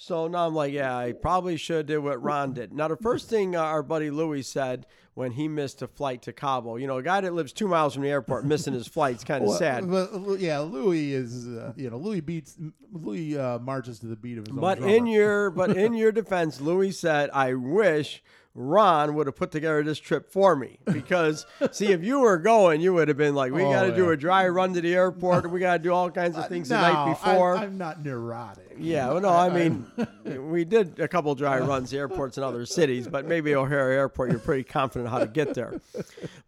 So 0.00 0.28
now 0.28 0.46
I'm 0.46 0.54
like, 0.54 0.72
yeah, 0.72 0.96
I 0.96 1.10
probably 1.10 1.56
should 1.56 1.86
do 1.86 2.00
what 2.00 2.22
Ron 2.22 2.52
did. 2.52 2.72
Now, 2.72 2.86
the 2.86 2.96
first 2.96 3.28
thing 3.28 3.56
uh, 3.56 3.60
our 3.62 3.82
buddy 3.82 4.10
Louis 4.10 4.42
said 4.42 4.86
when 5.14 5.32
he 5.32 5.48
missed 5.48 5.82
a 5.82 5.88
flight 5.88 6.22
to 6.22 6.32
Cabo, 6.32 6.76
you 6.76 6.86
know, 6.86 6.98
a 6.98 7.02
guy 7.02 7.20
that 7.20 7.34
lives 7.34 7.52
two 7.52 7.66
miles 7.66 7.94
from 7.94 8.04
the 8.04 8.08
airport 8.08 8.44
missing 8.44 8.74
his 8.74 8.86
flight 8.86 9.14
flight's 9.16 9.24
kind 9.24 9.42
of 9.42 9.48
Well, 9.48 9.58
sad. 9.58 9.90
But, 9.90 10.38
yeah, 10.38 10.60
Louis 10.60 11.12
is 11.14 11.48
uh, 11.48 11.72
you 11.74 11.90
know 11.90 11.96
Louis 11.96 12.20
beats 12.20 12.56
Louis 12.92 13.36
uh, 13.36 13.58
marches 13.58 13.98
to 13.98 14.06
the 14.06 14.14
beat 14.14 14.38
of 14.38 14.46
his 14.46 14.54
own 14.54 14.60
But 14.60 14.78
in 14.78 15.08
your 15.08 15.50
but 15.50 15.76
in 15.76 15.94
your 15.94 16.12
defense, 16.12 16.60
Louis 16.60 16.92
said, 16.92 17.30
"I 17.30 17.54
wish 17.54 18.22
Ron 18.60 19.14
would 19.14 19.28
have 19.28 19.36
put 19.36 19.52
together 19.52 19.84
this 19.84 20.00
trip 20.00 20.32
for 20.32 20.56
me 20.56 20.80
because 20.92 21.46
see, 21.70 21.92
if 21.92 22.02
you 22.02 22.18
were 22.18 22.38
going, 22.38 22.80
you 22.80 22.92
would 22.94 23.06
have 23.06 23.16
been 23.16 23.36
like, 23.36 23.52
we 23.52 23.62
Oh, 23.62 23.70
got 23.70 23.84
to 23.84 23.94
do 23.94 24.10
a 24.10 24.16
dry 24.16 24.48
run 24.48 24.74
to 24.74 24.80
the 24.80 24.92
airport, 24.94 25.44
and 25.44 25.52
we 25.52 25.60
got 25.60 25.74
to 25.74 25.78
do 25.82 25.92
all 25.92 26.10
kinds 26.10 26.36
of 26.36 26.48
things 26.48 26.68
the 26.68 26.74
No, 26.74 26.80
night 26.82 26.94
I'm- 26.96 27.08
before." 27.10 27.56
I'm, 27.56 27.78
not 27.78 28.04
neurotic. 28.04 28.74
yeah, 28.76 29.08
well, 29.12 29.20
no, 29.20 29.28
I 29.28 29.48
mean, 29.48 29.86
we 30.50 30.64
did 30.64 30.98
a 30.98 31.06
couple 31.06 31.32
dry 31.36 31.60
runs 31.60 31.90
to 31.90 31.98
airports 31.98 32.36
in 32.36 32.42
other 32.42 32.66
cities, 32.66 33.06
but 33.06 33.26
maybe 33.26 33.54
O'Hare 33.54 33.92
Airport, 33.92 34.30
you're 34.30 34.40
pretty 34.40 34.64
confident 34.64 35.08
how 35.08 35.20
to 35.20 35.28
get 35.28 35.54
there. 35.54 35.80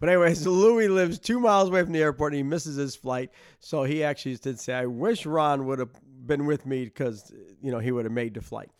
But 0.00 0.08
anyways, 0.08 0.44
Louis 0.46 0.88
lives 0.88 1.20
two 1.20 1.38
miles 1.38 1.68
away 1.68 1.84
from 1.84 1.92
the 1.92 2.02
airport, 2.02 2.32
and 2.32 2.38
he 2.38 2.42
misses 2.42 2.74
his 2.74 2.96
flight. 2.96 3.30
So 3.60 3.84
he 3.84 4.02
actually 4.02 4.34
did 4.36 4.58
say, 4.58 4.72
"I 4.74 4.86
wish 4.86 5.26
Ron 5.26 5.66
would 5.66 5.78
have 5.78 5.90
been 6.26 6.46
with 6.46 6.66
me 6.66 6.84
because 6.86 7.32
you 7.62 7.70
know 7.70 7.78
he 7.78 7.92
would 7.92 8.04
have 8.04 8.12
made 8.12 8.34
the 8.34 8.40
flight." 8.40 8.70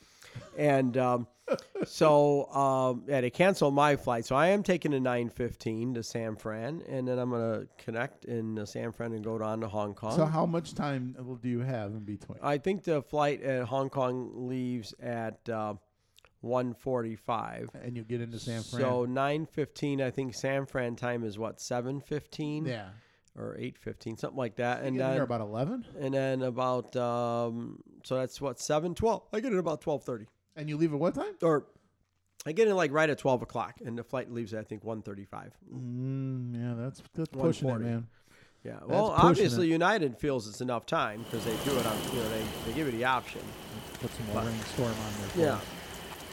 And 0.58 0.96
um, 0.96 1.26
so 1.85 2.50
um, 2.52 3.04
yeah, 3.07 3.21
they 3.21 3.30
canceled 3.30 3.75
my 3.75 3.97
flight. 3.97 4.26
So 4.26 4.37
I 4.37 4.49
am 4.49 4.62
taking 4.62 4.95
a 4.95 4.99
9:15 5.00 5.95
to 5.95 6.02
San 6.02 6.37
Fran, 6.37 6.83
and 6.88 7.07
then 7.07 7.19
I'm 7.19 7.30
gonna 7.30 7.66
connect 7.78 8.25
in 8.25 8.59
uh, 8.59 8.66
San 8.66 8.92
Fran 8.92 9.12
and 9.12 9.25
go 9.25 9.38
down 9.38 9.61
to 9.61 9.69
Hong 9.69 9.95
Kong. 9.95 10.16
So 10.16 10.25
how 10.25 10.47
much 10.47 10.75
time 10.75 11.16
do 11.42 11.49
you 11.49 11.61
have 11.61 11.92
in 11.92 12.00
between? 12.00 12.38
I 12.42 12.59
think 12.59 12.85
the 12.85 13.02
flight 13.02 13.42
at 13.42 13.64
Hong 13.64 13.90
Kong 13.90 14.49
leaves 14.49 14.95
at 15.00 15.49
uh, 15.49 15.75
1:45. 16.45 17.75
and 17.83 17.97
you 17.97 18.04
get 18.04 18.21
into 18.21 18.38
San 18.38 18.62
Fran. 18.62 18.83
So 18.83 19.07
9:15. 19.07 20.00
I 20.00 20.11
think 20.11 20.35
San 20.35 20.66
Fran 20.66 20.97
time 20.97 21.25
is 21.25 21.38
what 21.38 21.59
7:15 21.59 22.66
yeah, 22.66 22.90
or 23.37 23.57
8:15, 23.59 24.19
something 24.19 24.38
like 24.38 24.57
that. 24.57 24.78
and 24.78 24.88
And 24.88 24.97
get 24.97 25.04
in 25.04 25.11
there 25.11 25.19
then 25.19 25.23
about 25.23 25.40
eleven, 25.40 25.85
and 25.99 26.14
then 26.14 26.42
about 26.42 26.97
um, 26.97 27.83
so 28.04 28.16
that's 28.16 28.40
what 28.40 28.57
7:12. 28.59 29.23
I 29.33 29.40
get 29.40 29.52
in 29.52 29.59
about 29.59 29.80
12:30 29.83 30.26
and 30.57 30.69
you 30.69 30.76
leave 30.76 30.92
at 30.92 30.99
what 30.99 31.14
time? 31.14 31.35
or. 31.42 31.66
I 32.47 32.52
get 32.52 32.69
in 32.69 32.75
like 32.75 32.90
right 32.90 33.11
at 33.11 33.19
12 33.19 33.42
o'clock, 33.42 33.83
and 33.85 33.99
the 33.99 34.02
flight 34.02 34.33
leaves 34.33 34.54
at 34.54 34.61
I 34.61 34.64
think 34.64 34.83
1:35. 34.83 35.50
Mm, 35.71 36.54
yeah, 36.59 36.73
that's 36.75 37.02
that's 37.12 37.28
pushing 37.28 37.69
it, 37.69 37.80
man. 37.80 38.07
Yeah. 38.64 38.78
Well, 38.87 39.07
obviously 39.07 39.69
it. 39.69 39.73
United 39.73 40.19
feels 40.19 40.49
it's 40.49 40.61
enough 40.61 40.87
time 40.87 41.23
because 41.25 41.45
they 41.45 41.57
do 41.71 41.78
it 41.78 41.87
on. 41.87 41.97
You 42.14 42.19
know, 42.21 42.28
they, 42.30 42.42
they 42.66 42.73
give 42.73 42.87
you 42.87 42.92
the 42.99 43.04
option. 43.04 43.40
Put 44.00 44.11
some 44.12 44.26
more 44.26 44.42
rainstorm 44.42 44.88
on 44.88 45.12
there. 45.37 45.47
Yeah. 45.47 45.61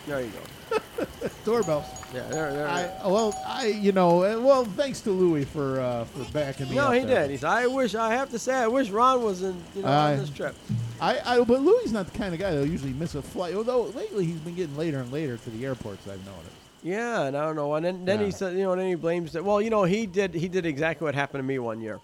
There 0.07 0.21
you 0.21 0.31
go. 0.31 1.05
doorbells. 1.45 1.85
Yeah. 2.13 2.21
There. 2.29 2.51
There. 2.53 2.67
I 2.67 2.85
well, 3.07 3.33
I 3.45 3.67
you 3.67 3.91
know, 3.91 4.23
uh, 4.23 4.39
well, 4.39 4.63
thanks 4.65 5.01
to 5.01 5.11
Louis 5.11 5.43
for 5.45 5.79
uh, 5.79 6.05
for 6.05 6.31
backing 6.31 6.69
me 6.69 6.75
No, 6.75 6.85
up. 6.87 6.93
he 6.93 7.01
there. 7.01 7.23
did. 7.23 7.31
He 7.31 7.37
said, 7.37 7.49
"I 7.49 7.67
wish 7.67 7.93
I 7.95 8.13
have 8.13 8.29
to 8.31 8.39
say 8.39 8.53
I 8.55 8.67
wish 8.67 8.89
Ron 8.89 9.21
was 9.21 9.43
in 9.43 9.61
you 9.75 9.81
know 9.83 9.87
I- 9.89 10.13
on 10.13 10.19
this 10.19 10.29
trip." 10.29 10.55
I, 10.99 11.19
I 11.25 11.43
but 11.43 11.61
Louis 11.61 11.91
not 11.91 12.11
the 12.11 12.17
kind 12.17 12.33
of 12.33 12.39
guy 12.39 12.51
that'll 12.51 12.65
usually 12.67 12.93
miss 12.93 13.13
a 13.15 13.21
flight. 13.21 13.53
Although 13.53 13.83
lately 13.87 14.25
he's 14.25 14.39
been 14.39 14.55
getting 14.55 14.75
later 14.77 14.99
and 14.99 15.11
later 15.11 15.37
to 15.37 15.49
the 15.51 15.65
airports. 15.65 16.07
I've 16.07 16.25
noticed. 16.25 16.55
Yeah, 16.83 17.23
and 17.23 17.35
I 17.37 17.45
don't 17.45 17.55
know. 17.55 17.73
And 17.75 17.85
then, 17.85 18.05
then 18.05 18.19
Yeah. 18.19 18.25
he 18.27 18.31
said, 18.31 18.53
you 18.55 18.63
know, 18.63 18.71
and 18.71 18.81
then 18.81 18.87
he 18.87 18.95
blames 18.95 19.33
that. 19.33 19.43
Well, 19.43 19.61
you 19.61 19.69
know, 19.69 19.83
he 19.83 20.05
did 20.05 20.33
he 20.33 20.47
did 20.47 20.65
exactly 20.65 21.05
what 21.05 21.13
happened 21.15 21.39
to 21.39 21.43
me 21.47 21.59
one 21.59 21.81
year. 21.81 21.99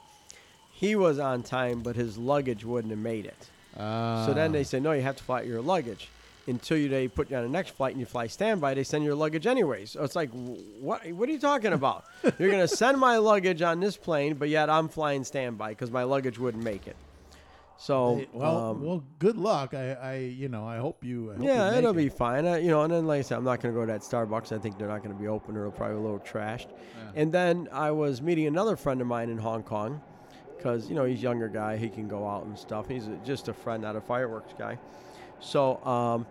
He 0.71 0.95
was 0.95 1.17
on 1.19 1.41
time, 1.43 1.79
but 1.81 1.95
his 1.95 2.17
luggage 2.17 2.65
wouldn't 2.65 2.91
have 2.91 2.99
made 2.99 3.25
it. 3.25 3.49
So 3.77 4.33
then 4.35 4.51
they 4.51 4.63
said, 4.63 4.83
no, 4.83 4.91
you 4.91 5.01
have 5.01 5.15
to 5.15 5.23
fly 5.23 5.41
your 5.41 5.61
luggage. 5.61 6.09
Until 6.45 6.77
you, 6.77 6.89
they 6.89 7.07
put 7.07 7.31
you 7.31 7.37
on 7.37 7.43
the 7.43 7.49
next 7.49 7.69
flight 7.69 7.91
and 7.91 7.99
you 8.01 8.05
fly 8.05 8.27
standby, 8.27 8.73
they 8.73 8.83
send 8.83 9.05
your 9.05 9.15
luggage 9.15 9.47
anyways. 9.47 9.91
So 9.91 10.03
it's 10.03 10.15
like, 10.15 10.29
what? 10.31 11.09
What 11.13 11.29
are 11.29 11.31
you 11.31 11.39
talking 11.39 11.71
about? 11.71 12.03
You're 12.37 12.51
gonna 12.51 12.67
send 12.67 12.97
my 12.97 13.17
luggage 13.17 13.61
on 13.61 13.79
this 13.79 13.95
plane, 13.95 14.33
but 14.33 14.49
yet 14.49 14.69
I'm 14.69 14.89
flying 14.89 15.23
standby 15.23 15.69
because 15.69 15.89
my 15.89 16.03
luggage 16.03 16.37
wouldn't 16.37 16.63
make 16.63 16.85
it. 16.85 16.97
So 17.77 18.17
Hey, 18.17 18.27
well, 18.33 18.57
um, 18.57 18.83
well, 18.83 19.03
good 19.19 19.37
luck. 19.37 19.73
I, 19.73 19.93
I, 19.93 20.15
you 20.17 20.47
know, 20.47 20.65
I 20.65 20.77
hope 20.77 21.03
you. 21.03 21.31
I 21.31 21.35
hope 21.35 21.43
yeah, 21.43 21.69
make 21.71 21.79
it'll 21.79 21.91
it. 21.91 21.95
be 21.97 22.09
fine. 22.09 22.45
Uh, 22.45 22.55
you 22.55 22.69
know, 22.69 22.83
and 22.83 22.93
then 22.93 23.07
like 23.07 23.19
I 23.19 23.21
said, 23.23 23.37
I'm 23.37 23.43
not 23.43 23.61
going 23.61 23.73
to 23.73 23.79
go 23.79 23.85
to 23.85 23.91
that 23.91 24.01
Starbucks. 24.01 24.51
I 24.55 24.59
think 24.59 24.77
they're 24.77 24.87
not 24.87 25.03
going 25.03 25.13
to 25.13 25.21
be 25.21 25.27
open, 25.27 25.57
or 25.57 25.61
it'll 25.61 25.71
probably 25.71 25.95
be 25.95 25.99
a 25.99 26.03
little 26.03 26.19
trashed. 26.19 26.67
And 27.15 27.31
then 27.31 27.67
I 27.71 27.91
was 27.91 28.21
meeting 28.21 28.47
another 28.47 28.75
friend 28.75 29.01
of 29.01 29.07
mine 29.07 29.29
in 29.29 29.37
Hong 29.37 29.63
Kong, 29.63 30.01
because 30.57 30.87
you 30.89 30.95
know 30.95 31.03
he's 31.03 31.19
a 31.19 31.23
younger 31.23 31.49
guy, 31.49 31.77
he 31.77 31.89
can 31.89 32.07
go 32.07 32.27
out 32.27 32.45
and 32.45 32.57
stuff. 32.57 32.87
He's 32.87 33.07
a, 33.07 33.15
just 33.25 33.47
a 33.49 33.53
friend, 33.53 33.83
not 33.83 33.95
a 33.95 34.01
fireworks 34.01 34.53
guy. 34.57 34.77
So 35.43 35.83
um, 35.85 36.25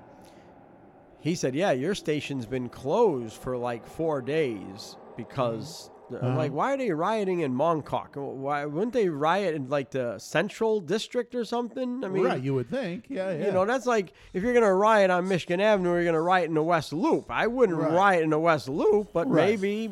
he 1.21 1.35
said, 1.35 1.55
"Yeah, 1.55 1.73
your 1.73 1.95
station's 1.95 2.47
been 2.47 2.69
closed 2.69 3.35
for 3.35 3.57
like 3.57 3.87
four 3.87 4.21
days 4.23 4.97
because." 5.17 5.89
I'm 6.21 6.37
like, 6.37 6.53
why 6.53 6.75
are 6.75 6.77
they 6.77 6.91
rioting 6.91 7.41
in 7.41 7.55
Mongkok? 7.55 8.17
Why 8.17 8.67
wouldn't 8.67 8.93
they 8.93 9.09
riot 9.09 9.55
in 9.55 9.71
like 9.71 9.93
the 9.93 10.19
central 10.19 10.79
district 10.79 11.35
or 11.35 11.43
something? 11.47 12.05
I 12.05 12.09
mean, 12.09 12.25
right. 12.25 12.43
You 12.43 12.53
would 12.53 12.69
think. 12.69 13.07
Yeah. 13.09 13.31
Yeah. 13.33 13.47
you 13.47 13.53
know, 13.53 13.65
that's 13.65 13.87
like 13.87 14.13
if 14.35 14.43
you're 14.43 14.53
gonna 14.53 14.75
riot 14.75 15.11
on 15.11 15.27
Michigan 15.27 15.59
Avenue, 15.59 15.95
you're 15.95 16.05
gonna 16.05 16.21
riot 16.21 16.49
in 16.49 16.55
the 16.55 16.63
West 16.63 16.93
Loop. 16.93 17.31
I 17.31 17.47
wouldn't 17.47 17.79
Right. 17.79 17.91
riot 17.93 18.25
in 18.25 18.29
the 18.29 18.39
West 18.39 18.69
Loop, 18.69 19.15
but 19.15 19.27
Right. 19.27 19.59
maybe 19.59 19.91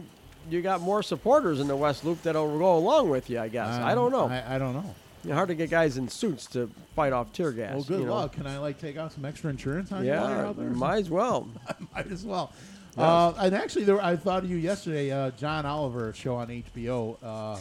you 0.50 0.60
got 0.60 0.82
more 0.82 1.02
supporters 1.02 1.58
in 1.58 1.68
the 1.68 1.76
West 1.76 2.04
Loop 2.04 2.20
that'll 2.22 2.58
go 2.58 2.76
along 2.76 3.08
with 3.08 3.30
you. 3.30 3.40
I 3.40 3.48
guess 3.48 3.68
I 3.76 3.94
don't 3.94 4.12
know. 4.12 4.24
Um, 4.26 4.32
I, 4.32 4.56
I 4.56 4.58
don't 4.58 4.74
know. 4.74 4.94
Hard 5.28 5.48
to 5.48 5.54
get 5.54 5.70
guys 5.70 5.96
in 5.98 6.08
suits 6.08 6.46
to 6.46 6.70
fight 6.96 7.12
off 7.12 7.32
tear 7.32 7.52
gas. 7.52 7.74
Well, 7.74 7.82
good 7.84 8.00
you 8.00 8.06
know. 8.06 8.14
luck. 8.14 8.32
Can 8.32 8.46
I 8.46 8.58
like 8.58 8.80
take 8.80 8.96
out 8.96 9.12
some 9.12 9.24
extra 9.24 9.50
insurance 9.50 9.92
on 9.92 10.04
you 10.04 10.12
while 10.12 10.28
you're 10.28 10.38
Yeah, 10.38 10.46
out 10.48 10.56
there? 10.56 10.70
might 10.70 10.98
as 10.98 11.10
well. 11.10 11.48
Might 11.94 12.10
as 12.10 12.24
well. 12.24 12.52
Uh, 12.96 13.32
and 13.38 13.54
actually, 13.54 13.84
there, 13.84 14.02
I 14.02 14.16
thought 14.16 14.44
of 14.44 14.50
you 14.50 14.56
yesterday. 14.56 15.10
Uh, 15.12 15.30
John 15.32 15.64
Oliver 15.66 16.12
show 16.12 16.36
on 16.36 16.48
HBO. 16.48 17.16
Uh, 17.22 17.60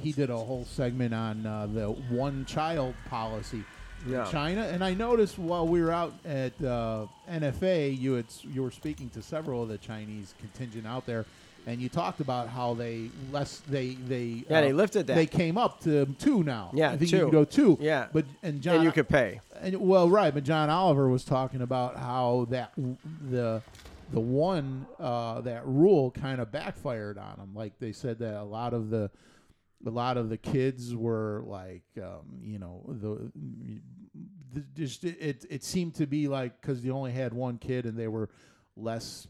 he 0.00 0.12
did 0.12 0.30
a 0.30 0.36
whole 0.36 0.64
segment 0.64 1.12
on 1.14 1.44
uh, 1.46 1.66
the 1.66 1.86
one 1.90 2.44
child 2.44 2.94
policy 3.08 3.64
Yeah. 4.06 4.24
in 4.24 4.30
China, 4.30 4.62
and 4.62 4.82
I 4.84 4.94
noticed 4.94 5.38
while 5.38 5.66
we 5.66 5.80
were 5.82 5.90
out 5.90 6.14
at 6.24 6.52
uh, 6.62 7.06
NFA, 7.30 7.98
you 7.98 8.12
had 8.14 8.26
you 8.52 8.62
were 8.62 8.70
speaking 8.70 9.10
to 9.10 9.22
several 9.22 9.62
of 9.62 9.68
the 9.68 9.78
Chinese 9.78 10.34
contingent 10.38 10.86
out 10.86 11.06
there, 11.06 11.26
and 11.66 11.80
you 11.80 11.88
talked 11.88 12.20
about 12.20 12.48
how 12.48 12.74
they 12.74 13.10
less 13.30 13.62
they 13.68 13.94
they 13.94 14.44
Yeah, 14.48 14.58
uh, 14.58 14.60
they 14.62 14.72
lifted 14.72 15.06
that. 15.06 15.14
They 15.14 15.26
came 15.26 15.56
up 15.56 15.80
to 15.82 16.06
two 16.18 16.42
now. 16.42 16.70
Yeah, 16.74 16.90
I 16.90 16.96
think 16.96 17.10
two. 17.10 17.16
you 17.16 17.22
can 17.22 17.30
go 17.30 17.44
two. 17.44 17.78
Yeah. 17.80 18.08
but 18.12 18.24
and 18.42 18.60
John 18.60 18.76
and 18.76 18.84
you 18.84 18.92
could 18.92 19.08
pay. 19.08 19.40
and, 19.60 19.76
well, 19.76 20.08
right, 20.10 20.32
but 20.32 20.44
John 20.44 20.70
Oliver 20.70 21.08
was 21.08 21.24
talking 21.24 21.62
about 21.62 21.96
how 21.96 22.46
that 22.50 22.72
the 23.30 23.62
the 24.12 24.20
one 24.20 24.86
uh, 25.00 25.40
that 25.42 25.66
rule 25.66 26.10
kind 26.10 26.40
of 26.40 26.52
backfired 26.52 27.18
on 27.18 27.38
him. 27.38 27.54
Like 27.54 27.78
they 27.78 27.92
said 27.92 28.18
that 28.18 28.34
a 28.34 28.44
lot 28.44 28.74
of 28.74 28.90
the 28.90 29.10
a 29.84 29.90
lot 29.90 30.16
of 30.16 30.28
the 30.28 30.36
kids 30.36 30.94
were 30.94 31.42
like, 31.46 31.82
um, 31.98 32.40
you 32.42 32.58
know, 32.58 32.82
the, 32.86 33.32
the 34.52 34.64
just 34.74 35.04
it 35.04 35.44
it 35.48 35.64
seemed 35.64 35.94
to 35.96 36.06
be 36.06 36.28
like 36.28 36.60
because 36.60 36.82
they 36.82 36.90
only 36.90 37.12
had 37.12 37.32
one 37.32 37.58
kid 37.58 37.86
and 37.86 37.96
they 37.96 38.08
were 38.08 38.28
less 38.76 39.26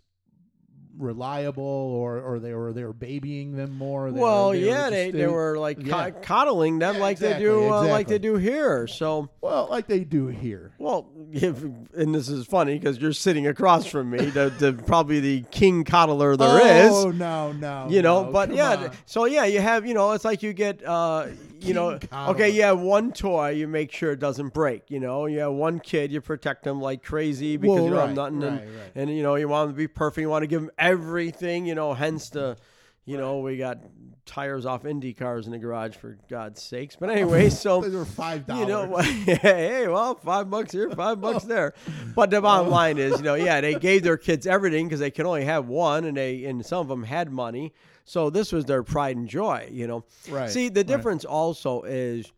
reliable 0.98 1.62
or 1.62 2.20
or 2.20 2.38
they 2.38 2.52
were 2.54 2.72
they 2.72 2.84
were 2.84 2.92
babying 2.92 3.56
them 3.56 3.76
more. 3.76 4.10
They 4.10 4.20
well, 4.20 4.48
were, 4.48 4.56
they 4.56 4.66
yeah, 4.66 4.84
were 4.84 4.90
they, 4.90 5.10
they 5.10 5.26
were 5.26 5.58
like 5.58 5.78
yeah. 5.80 6.10
co- 6.10 6.20
coddling 6.20 6.78
them 6.78 6.96
Yeah, 6.96 7.00
like 7.00 7.12
exactly, 7.12 7.44
they 7.44 7.50
do 7.50 7.72
uh, 7.72 7.86
like 7.86 8.08
they 8.08 8.18
do 8.18 8.36
here. 8.36 8.86
So 8.86 9.30
well 9.40 9.68
like 9.70 9.86
they 9.86 10.04
do 10.04 10.26
here. 10.26 10.72
Well, 10.78 11.08
if, 11.32 11.62
and 11.62 12.14
this 12.14 12.28
is 12.28 12.46
funny 12.46 12.78
because 12.78 12.98
you're 12.98 13.12
sitting 13.12 13.46
across 13.46 13.86
from 13.86 14.10
me, 14.10 14.18
the, 14.18 14.52
the 14.58 14.72
probably 14.72 15.20
the 15.20 15.44
king 15.50 15.84
coddler 15.84 16.36
there 16.36 16.86
is. 16.86 16.92
Oh 16.92 17.10
no 17.10 17.52
no 17.52 17.86
you 17.88 18.02
know, 18.02 18.24
no, 18.24 18.32
but 18.32 18.54
yeah, 18.54 18.74
on. 18.74 18.90
so 19.06 19.24
yeah, 19.26 19.44
you 19.44 19.60
have, 19.60 19.86
you 19.86 19.94
know, 19.94 20.12
it's 20.12 20.24
like 20.24 20.42
you 20.42 20.52
get, 20.52 20.84
uh, 20.84 21.28
you 21.62 21.74
know, 21.74 21.98
okay, 22.12 22.50
you 22.50 22.62
have 22.62 22.80
one 22.80 23.12
toy, 23.12 23.50
you 23.50 23.66
make 23.68 23.92
sure 23.92 24.12
it 24.12 24.18
doesn't 24.20 24.52
break. 24.52 24.90
You 24.90 25.00
know, 25.00 25.26
you 25.26 25.40
have 25.40 25.52
one 25.52 25.80
kid, 25.80 26.12
you 26.12 26.20
protect 26.20 26.64
them 26.64 26.80
like 26.80 27.02
crazy 27.02 27.56
because 27.56 27.74
Well, 27.76 27.84
you 27.84 27.90
don't 27.90 27.98
right, 27.98 28.06
have 28.08 28.16
nothing, 28.16 28.42
and, 28.42 28.58
right, 28.60 28.66
right. 28.68 28.92
and 28.94 29.10
you 29.16 29.22
know, 29.22 29.34
you 29.36 29.48
want 29.48 29.68
them 29.68 29.74
to 29.74 29.78
be 29.78 29.88
perfect. 29.88 30.22
You 30.22 30.28
want 30.28 30.42
to 30.42 30.46
give 30.48 30.60
them 30.62 30.70
everything. 30.78 31.66
You 31.66 31.74
know, 31.74 31.94
hence 31.94 32.30
the, 32.30 32.56
you 33.04 33.16
know, 33.16 33.38
we 33.40 33.56
got 33.56 33.78
tires 34.24 34.64
off 34.64 34.84
Indy 34.84 35.12
cars 35.12 35.46
in 35.46 35.52
the 35.52 35.58
garage 35.58 35.96
for 35.96 36.16
God's 36.30 36.62
sakes. 36.62 36.96
But 36.98 37.10
anyway, 37.10 37.50
so 37.64 37.80
Those 37.80 37.94
are 37.94 38.04
five 38.04 38.46
dollars. 38.46 38.60
you 38.62 38.68
know, 38.68 38.96
hey, 39.42 39.88
well, 39.88 40.14
five 40.14 40.48
bucks 40.48 40.72
here, 40.72 40.90
five 40.90 41.20
bucks 41.20 41.44
there. 41.44 41.74
But 42.14 42.30
the 42.30 42.40
bottom 42.40 42.70
line 42.70 42.98
is, 42.98 43.16
you 43.18 43.22
know, 43.24 43.34
yeah, 43.34 43.60
they 43.60 43.74
gave 43.74 44.02
their 44.02 44.16
kids 44.18 44.46
everything 44.46 44.86
because 44.86 45.00
they 45.00 45.10
can 45.10 45.26
only 45.26 45.44
have 45.44 45.66
one, 45.66 46.04
and 46.04 46.16
they 46.16 46.44
and 46.44 46.64
some 46.64 46.78
of 46.80 46.88
them 46.88 47.04
had 47.04 47.32
money, 47.32 47.72
so 48.04 48.30
this 48.30 48.52
was 48.52 48.64
their 48.64 48.82
pride 48.82 49.16
and 49.16 49.28
joy. 49.28 49.68
You 49.70 49.86
know, 49.86 50.04
Right, 50.28 50.50
See, 50.50 50.68
the 50.68 50.80
right. 50.80 50.86
difference 50.86 51.24
also 51.24 51.82
is 51.82 52.32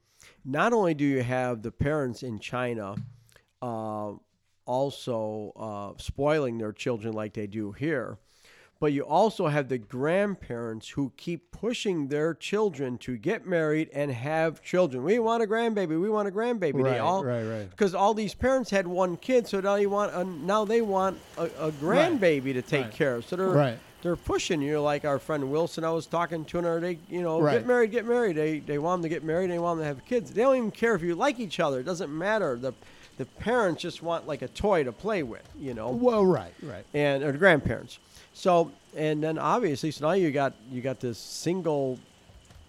not 0.44 0.72
only 0.72 0.94
do 0.94 1.04
you 1.04 1.22
have 1.22 1.62
the 1.62 1.70
parents 1.70 2.22
in 2.22 2.38
China. 2.38 2.96
Uh, 3.62 4.12
also 4.66 5.52
uh, 5.56 6.00
spoiling 6.02 6.58
their 6.58 6.72
children 6.72 7.12
like 7.12 7.34
they 7.34 7.46
do 7.46 7.72
here, 7.72 8.18
but 8.80 8.92
you 8.92 9.02
also 9.02 9.46
have 9.46 9.68
the 9.68 9.78
grandparents 9.78 10.88
who 10.90 11.12
keep 11.16 11.50
pushing 11.52 12.08
their 12.08 12.34
children 12.34 12.98
to 12.98 13.16
get 13.16 13.46
married 13.46 13.88
and 13.94 14.10
have 14.10 14.62
children. 14.62 15.04
We 15.04 15.18
want 15.18 15.42
a 15.42 15.46
grandbaby. 15.46 16.00
We 16.00 16.10
want 16.10 16.28
a 16.28 16.30
grandbaby. 16.30 16.74
Right, 16.74 16.92
they 16.94 16.98
all, 16.98 17.24
right, 17.24 17.44
right. 17.44 17.70
Because 17.70 17.94
all 17.94 18.14
these 18.14 18.34
parents 18.34 18.70
had 18.70 18.86
one 18.86 19.16
kid, 19.16 19.46
so 19.46 19.60
now 19.60 19.76
you 19.76 19.90
want 19.90 20.14
a, 20.14 20.24
now 20.24 20.64
they 20.64 20.82
want 20.82 21.18
a, 21.38 21.44
a 21.58 21.70
grandbaby 21.72 22.52
to 22.54 22.62
take 22.62 22.84
right. 22.86 22.92
care 22.92 23.16
of. 23.16 23.26
So 23.26 23.36
they're 23.36 23.48
Right. 23.48 23.78
They're 24.04 24.14
pushing 24.16 24.60
you 24.62 24.80
like 24.80 25.04
our 25.06 25.18
friend 25.18 25.50
Wilson. 25.50 25.82
I 25.82 25.90
was 25.90 26.04
talking 26.06 26.44
to 26.44 26.60
her. 26.60 26.78
They 26.78 26.98
you 27.10 27.22
know 27.22 27.40
Right. 27.40 27.54
get 27.58 27.66
married, 27.66 27.90
get 27.90 28.04
married. 28.06 28.36
They 28.36 28.58
they 28.60 28.78
want 28.78 29.02
them 29.02 29.10
to 29.10 29.14
get 29.14 29.24
married. 29.24 29.50
They 29.50 29.58
want 29.58 29.78
them 29.78 29.84
to 29.84 29.88
have 29.94 30.04
kids. 30.04 30.30
They 30.30 30.42
don't 30.42 30.56
even 30.56 30.70
care 30.70 30.94
if 30.94 31.02
you 31.02 31.14
like 31.16 31.40
each 31.40 31.58
other. 31.58 31.80
It 31.80 31.84
doesn't 31.84 32.16
matter. 32.16 32.54
The 32.56 32.72
the 33.16 33.24
parents 33.24 33.80
just 33.82 34.02
want 34.02 34.26
like 34.28 34.42
a 34.42 34.48
toy 34.48 34.84
to 34.84 34.92
play 34.92 35.22
with. 35.22 35.48
You 35.58 35.72
know 35.74 35.90
Well, 35.90 36.24
right, 36.24 36.52
right. 36.62 36.84
and 36.92 37.24
or 37.24 37.32
the 37.32 37.38
grandparents. 37.38 37.98
So 38.34 38.70
and 38.94 39.22
then 39.24 39.38
obviously, 39.38 39.90
so 39.90 40.06
now 40.08 40.12
you 40.12 40.30
got 40.30 40.52
you 40.70 40.82
got 40.82 41.00
this 41.00 41.18
single 41.18 41.98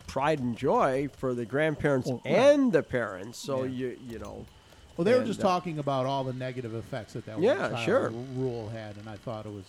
pride 0.08 0.40
and 0.40 0.58
joy 0.58 1.10
for 1.18 1.34
the 1.34 1.46
grandparents 1.46 2.08
Well, 2.08 2.22
right. 2.24 2.34
and 2.34 2.72
the 2.72 2.82
parents. 2.82 3.38
So 3.40 3.64
Yeah. 3.64 3.70
you 3.70 3.98
you 4.08 4.20
know, 4.20 4.46
Well, 4.96 5.04
they 5.04 5.14
were 5.20 5.26
just 5.26 5.42
uh, 5.42 5.44
talking 5.44 5.80
about 5.80 6.06
all 6.06 6.24
the 6.24 6.32
negative 6.32 6.74
effects 6.76 7.12
that 7.14 7.26
that 7.26 7.40
Yeah, 7.42 7.76
sure. 7.84 8.12
rule 8.38 8.70
had, 8.70 8.96
and 8.96 9.10
I 9.10 9.18
thought 9.18 9.46
it 9.46 9.52
was 9.52 9.66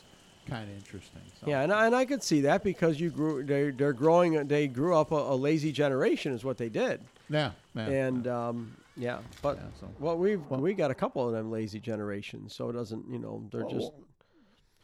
kind 0.47 0.71
of 0.71 0.76
interesting. 0.76 1.21
So. 1.41 1.47
yeah, 1.49 1.62
and, 1.62 1.73
I- 1.73 1.87
and 1.87 1.95
I 1.95 2.05
could 2.05 2.23
see 2.23 2.43
that 2.43 2.62
because 2.65 2.99
you 3.00 3.11
grew 3.11 3.45
they 3.45 3.71
they're 3.71 3.93
growing 3.93 4.47
they 4.49 4.69
grew 4.69 4.97
up 4.97 5.12
a, 5.12 5.17
a 5.17 5.35
lazy 5.37 5.73
generation 5.73 6.33
is 6.33 6.45
what 6.45 6.57
they 6.57 6.69
did, 6.69 7.00
yeah, 7.29 7.50
yeah. 7.75 7.83
and 7.87 8.26
um, 8.29 8.76
yeah, 8.97 9.19
but 9.43 9.57
Yeah, 9.57 9.62
so- 9.81 9.88
well 9.99 10.17
we've 10.17 10.41
Well- 10.49 10.61
we 10.61 10.73
got 10.75 10.91
a 10.91 10.95
couple 10.95 11.26
of 11.26 11.33
them 11.33 11.50
lazy 11.50 11.81
generations, 11.81 12.55
so 12.55 12.71
it 12.71 12.73
doesn't 12.75 13.05
you 13.11 13.19
know 13.19 13.43
they're 13.50 13.65
Well, 13.67 13.71
just. 13.75 13.93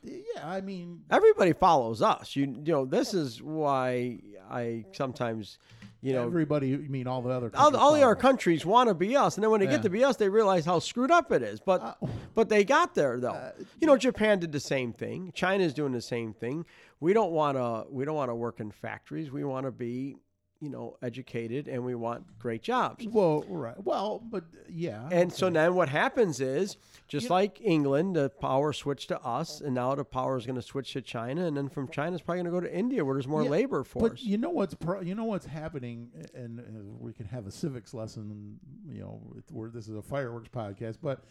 yeah, 0.03 0.47
I 0.47 0.61
mean, 0.61 1.03
Everybody 1.11 1.53
follows 1.53 2.03
us. 2.03 2.35
You, 2.37 2.45
you 2.65 2.73
know, 2.73 2.85
this 2.85 3.15
is 3.15 3.41
why 3.43 4.19
I 4.51 4.85
sometimes, 4.93 5.59
you 6.03 6.13
know, 6.13 6.27
everybody. 6.27 6.69
You 6.69 6.79
mean 6.89 7.07
all 7.07 7.23
the 7.23 7.31
other? 7.31 7.51
all, 7.55 7.71
countries 7.71 7.81
all 7.81 7.93
the 7.95 8.03
other 8.03 8.15
countries 8.17 8.67
want 8.67 8.89
to 8.89 8.95
be 8.95 9.17
us, 9.17 9.37
and 9.37 9.45
then 9.45 9.51
when 9.51 9.61
they 9.61 9.67
Yeah. 9.67 9.73
get 9.73 9.83
to 9.83 9.91
be 9.91 10.05
us, 10.05 10.17
they 10.17 10.29
realize 10.29 10.65
how 10.65 10.79
screwed 10.81 11.11
up 11.11 11.31
it 11.33 11.43
is. 11.43 11.61
But 11.61 11.81
Uh, 11.83 11.95
but 12.35 12.49
they 12.49 12.65
got 12.65 12.95
there 12.95 13.19
though. 13.21 13.53
you 13.81 13.87
know, 13.87 13.97
Japan 13.97 14.41
did 14.41 14.53
the 14.53 14.61
same 14.61 14.93
thing. 14.93 15.31
China's 15.35 15.73
doing 15.73 15.93
the 15.93 16.01
same 16.03 16.35
thing. 16.35 16.67
We 17.01 17.13
don't 17.13 17.33
want 17.33 17.57
to 17.57 17.87
we 17.91 18.05
don't 18.05 18.17
want 18.17 18.31
to 18.31 18.35
work 18.35 18.61
in 18.61 18.71
factories. 18.73 19.31
We 19.31 19.45
want 19.45 19.67
to 19.67 19.71
be 19.73 20.17
you 20.61 20.69
know 20.71 20.97
educated, 21.03 21.67
and 21.69 21.85
we 21.85 21.95
want 21.95 22.39
great 22.39 22.63
jobs. 22.63 23.07
Well, 23.07 23.45
right. 23.49 23.75
Well, 23.83 24.21
but 24.29 24.45
yeah. 24.69 25.09
And 25.11 25.33
so 25.33 25.51
then 25.51 25.75
what 25.75 25.89
happens 25.89 26.41
is, 26.41 26.77
just 27.09 27.25
You- 27.25 27.31
like 27.31 27.61
England, 27.61 28.17
the 28.17 28.31
power 28.31 28.73
switched 28.73 29.09
to 29.09 29.21
us, 29.23 29.61
and 29.61 29.75
now 29.75 29.95
the 29.95 30.05
power 30.05 30.37
is 30.39 30.47
going 30.47 30.57
to 30.57 30.63
switch 30.63 30.93
to 30.95 31.03
China, 31.03 31.45
and 31.47 31.57
then 31.57 31.69
from 31.69 31.89
China, 31.89 32.15
it's 32.15 32.23
probably 32.23 32.43
going 32.45 32.55
to 32.55 32.61
go 32.61 32.67
to 32.67 32.75
India, 32.79 33.05
where 33.05 33.15
there's 33.15 33.29
more 33.29 33.43
Yeah, 33.45 33.51
labor 33.51 33.85
force. 33.85 34.11
But 34.11 34.23
you 34.23 34.39
know 34.39 34.51
what's 34.51 34.75
pro- 34.75 35.01
you 35.03 35.15
know 35.15 35.25
what's 35.25 35.47
happening, 35.47 36.11
and, 36.35 36.59
and 36.61 37.01
we 37.01 37.13
can 37.13 37.27
have 37.27 37.47
a 37.47 37.51
civics 37.51 37.93
lesson. 37.93 38.59
You 38.89 39.01
know, 39.03 39.21
where 39.51 39.69
this 39.69 39.89
is 39.89 39.97
a 39.97 40.03
fireworks 40.03 40.49
podcast, 40.49 40.99
but 41.03 41.25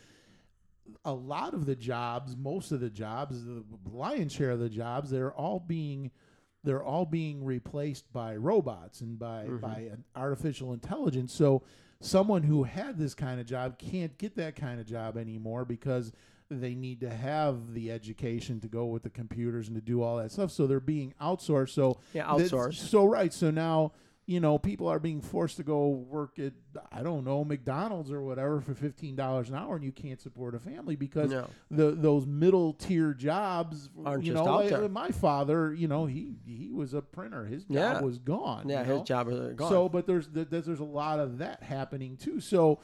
a 1.05 1.13
lot 1.13 1.53
of 1.53 1.65
the 1.65 1.75
jobs, 1.75 2.35
most 2.35 2.71
of 2.71 2.79
the 2.79 2.89
jobs, 2.89 3.43
the 3.45 3.63
lion's 3.91 4.33
share 4.33 4.51
of 4.51 4.59
the 4.59 4.69
jobs, 4.69 5.09
they're 5.09 5.33
all 5.33 5.59
being 5.59 6.11
they're 6.63 6.83
all 6.83 7.05
being 7.05 7.43
replaced 7.43 8.11
by 8.13 8.35
robots 8.35 9.01
and 9.01 9.17
by 9.17 9.45
Mm-hmm. 9.45 9.57
by 9.57 9.79
an 9.91 10.03
artificial 10.15 10.73
intelligence. 10.73 11.33
So 11.33 11.63
someone 12.01 12.43
who 12.43 12.63
had 12.63 12.97
this 12.97 13.13
kind 13.13 13.39
of 13.39 13.45
job 13.45 13.77
can't 13.77 14.17
get 14.17 14.35
that 14.35 14.55
kind 14.55 14.79
of 14.79 14.85
job 14.85 15.17
anymore 15.17 15.63
because 15.63 16.11
they 16.49 16.75
need 16.75 16.99
to 16.99 17.09
have 17.09 17.73
the 17.73 17.91
education 17.91 18.59
to 18.59 18.67
go 18.67 18.85
with 18.85 19.03
the 19.03 19.09
computers 19.09 19.67
and 19.67 19.75
to 19.75 19.81
do 19.81 20.01
all 20.01 20.17
that 20.17 20.31
stuff. 20.31 20.51
So 20.51 20.67
they're 20.67 20.81
being 20.81 21.13
outsourced. 21.21 21.69
So 21.69 21.99
Yeah, 22.13 22.25
outsourced. 22.25 22.89
So 22.89 23.05
right. 23.05 23.31
So 23.31 23.51
now 23.51 23.93
you 24.27 24.39
know, 24.39 24.57
people 24.57 24.87
are 24.87 24.99
being 24.99 25.19
forced 25.19 25.57
to 25.57 25.63
go 25.63 25.87
work 25.89 26.37
at 26.39 26.53
I 26.91 27.01
don't 27.03 27.25
know 27.25 27.43
McDonald's 27.43 28.11
or 28.11 28.21
whatever 28.21 28.61
for 28.61 28.73
fifteen 28.73 29.15
dollars 29.15 29.49
an 29.49 29.55
hour, 29.55 29.75
and 29.75 29.83
you 29.83 29.91
can't 29.91 30.21
support 30.21 30.55
a 30.55 30.59
family 30.59 30.95
because 30.95 31.31
No. 31.31 31.47
the 31.69 31.91
those 31.91 32.25
middle 32.25 32.73
tier 32.73 33.13
jobs 33.13 33.89
Aren't 34.05 34.23
you 34.23 34.33
just 34.33 34.45
know, 34.45 34.51
out 34.59 34.69
there. 34.69 34.87
my 34.87 35.09
father, 35.09 35.73
you 35.73 35.87
know, 35.87 36.05
he 36.05 36.35
he 36.45 36.69
was 36.71 36.93
a 36.93 37.01
printer. 37.01 37.45
His 37.45 37.63
job 37.65 37.73
Yeah. 37.75 38.01
was 38.01 38.19
gone. 38.19 38.69
Yeah, 38.69 38.83
his 38.83 38.99
know? 38.99 39.03
job 39.03 39.27
is 39.29 39.39
uh, 39.39 39.53
gone. 39.55 39.69
So, 39.69 39.89
but 39.89 40.05
there's 40.05 40.29
there's 40.31 40.79
a 40.79 40.83
lot 40.83 41.19
of 41.19 41.39
that 41.39 41.63
happening 41.63 42.15
too. 42.15 42.39
So, 42.39 42.79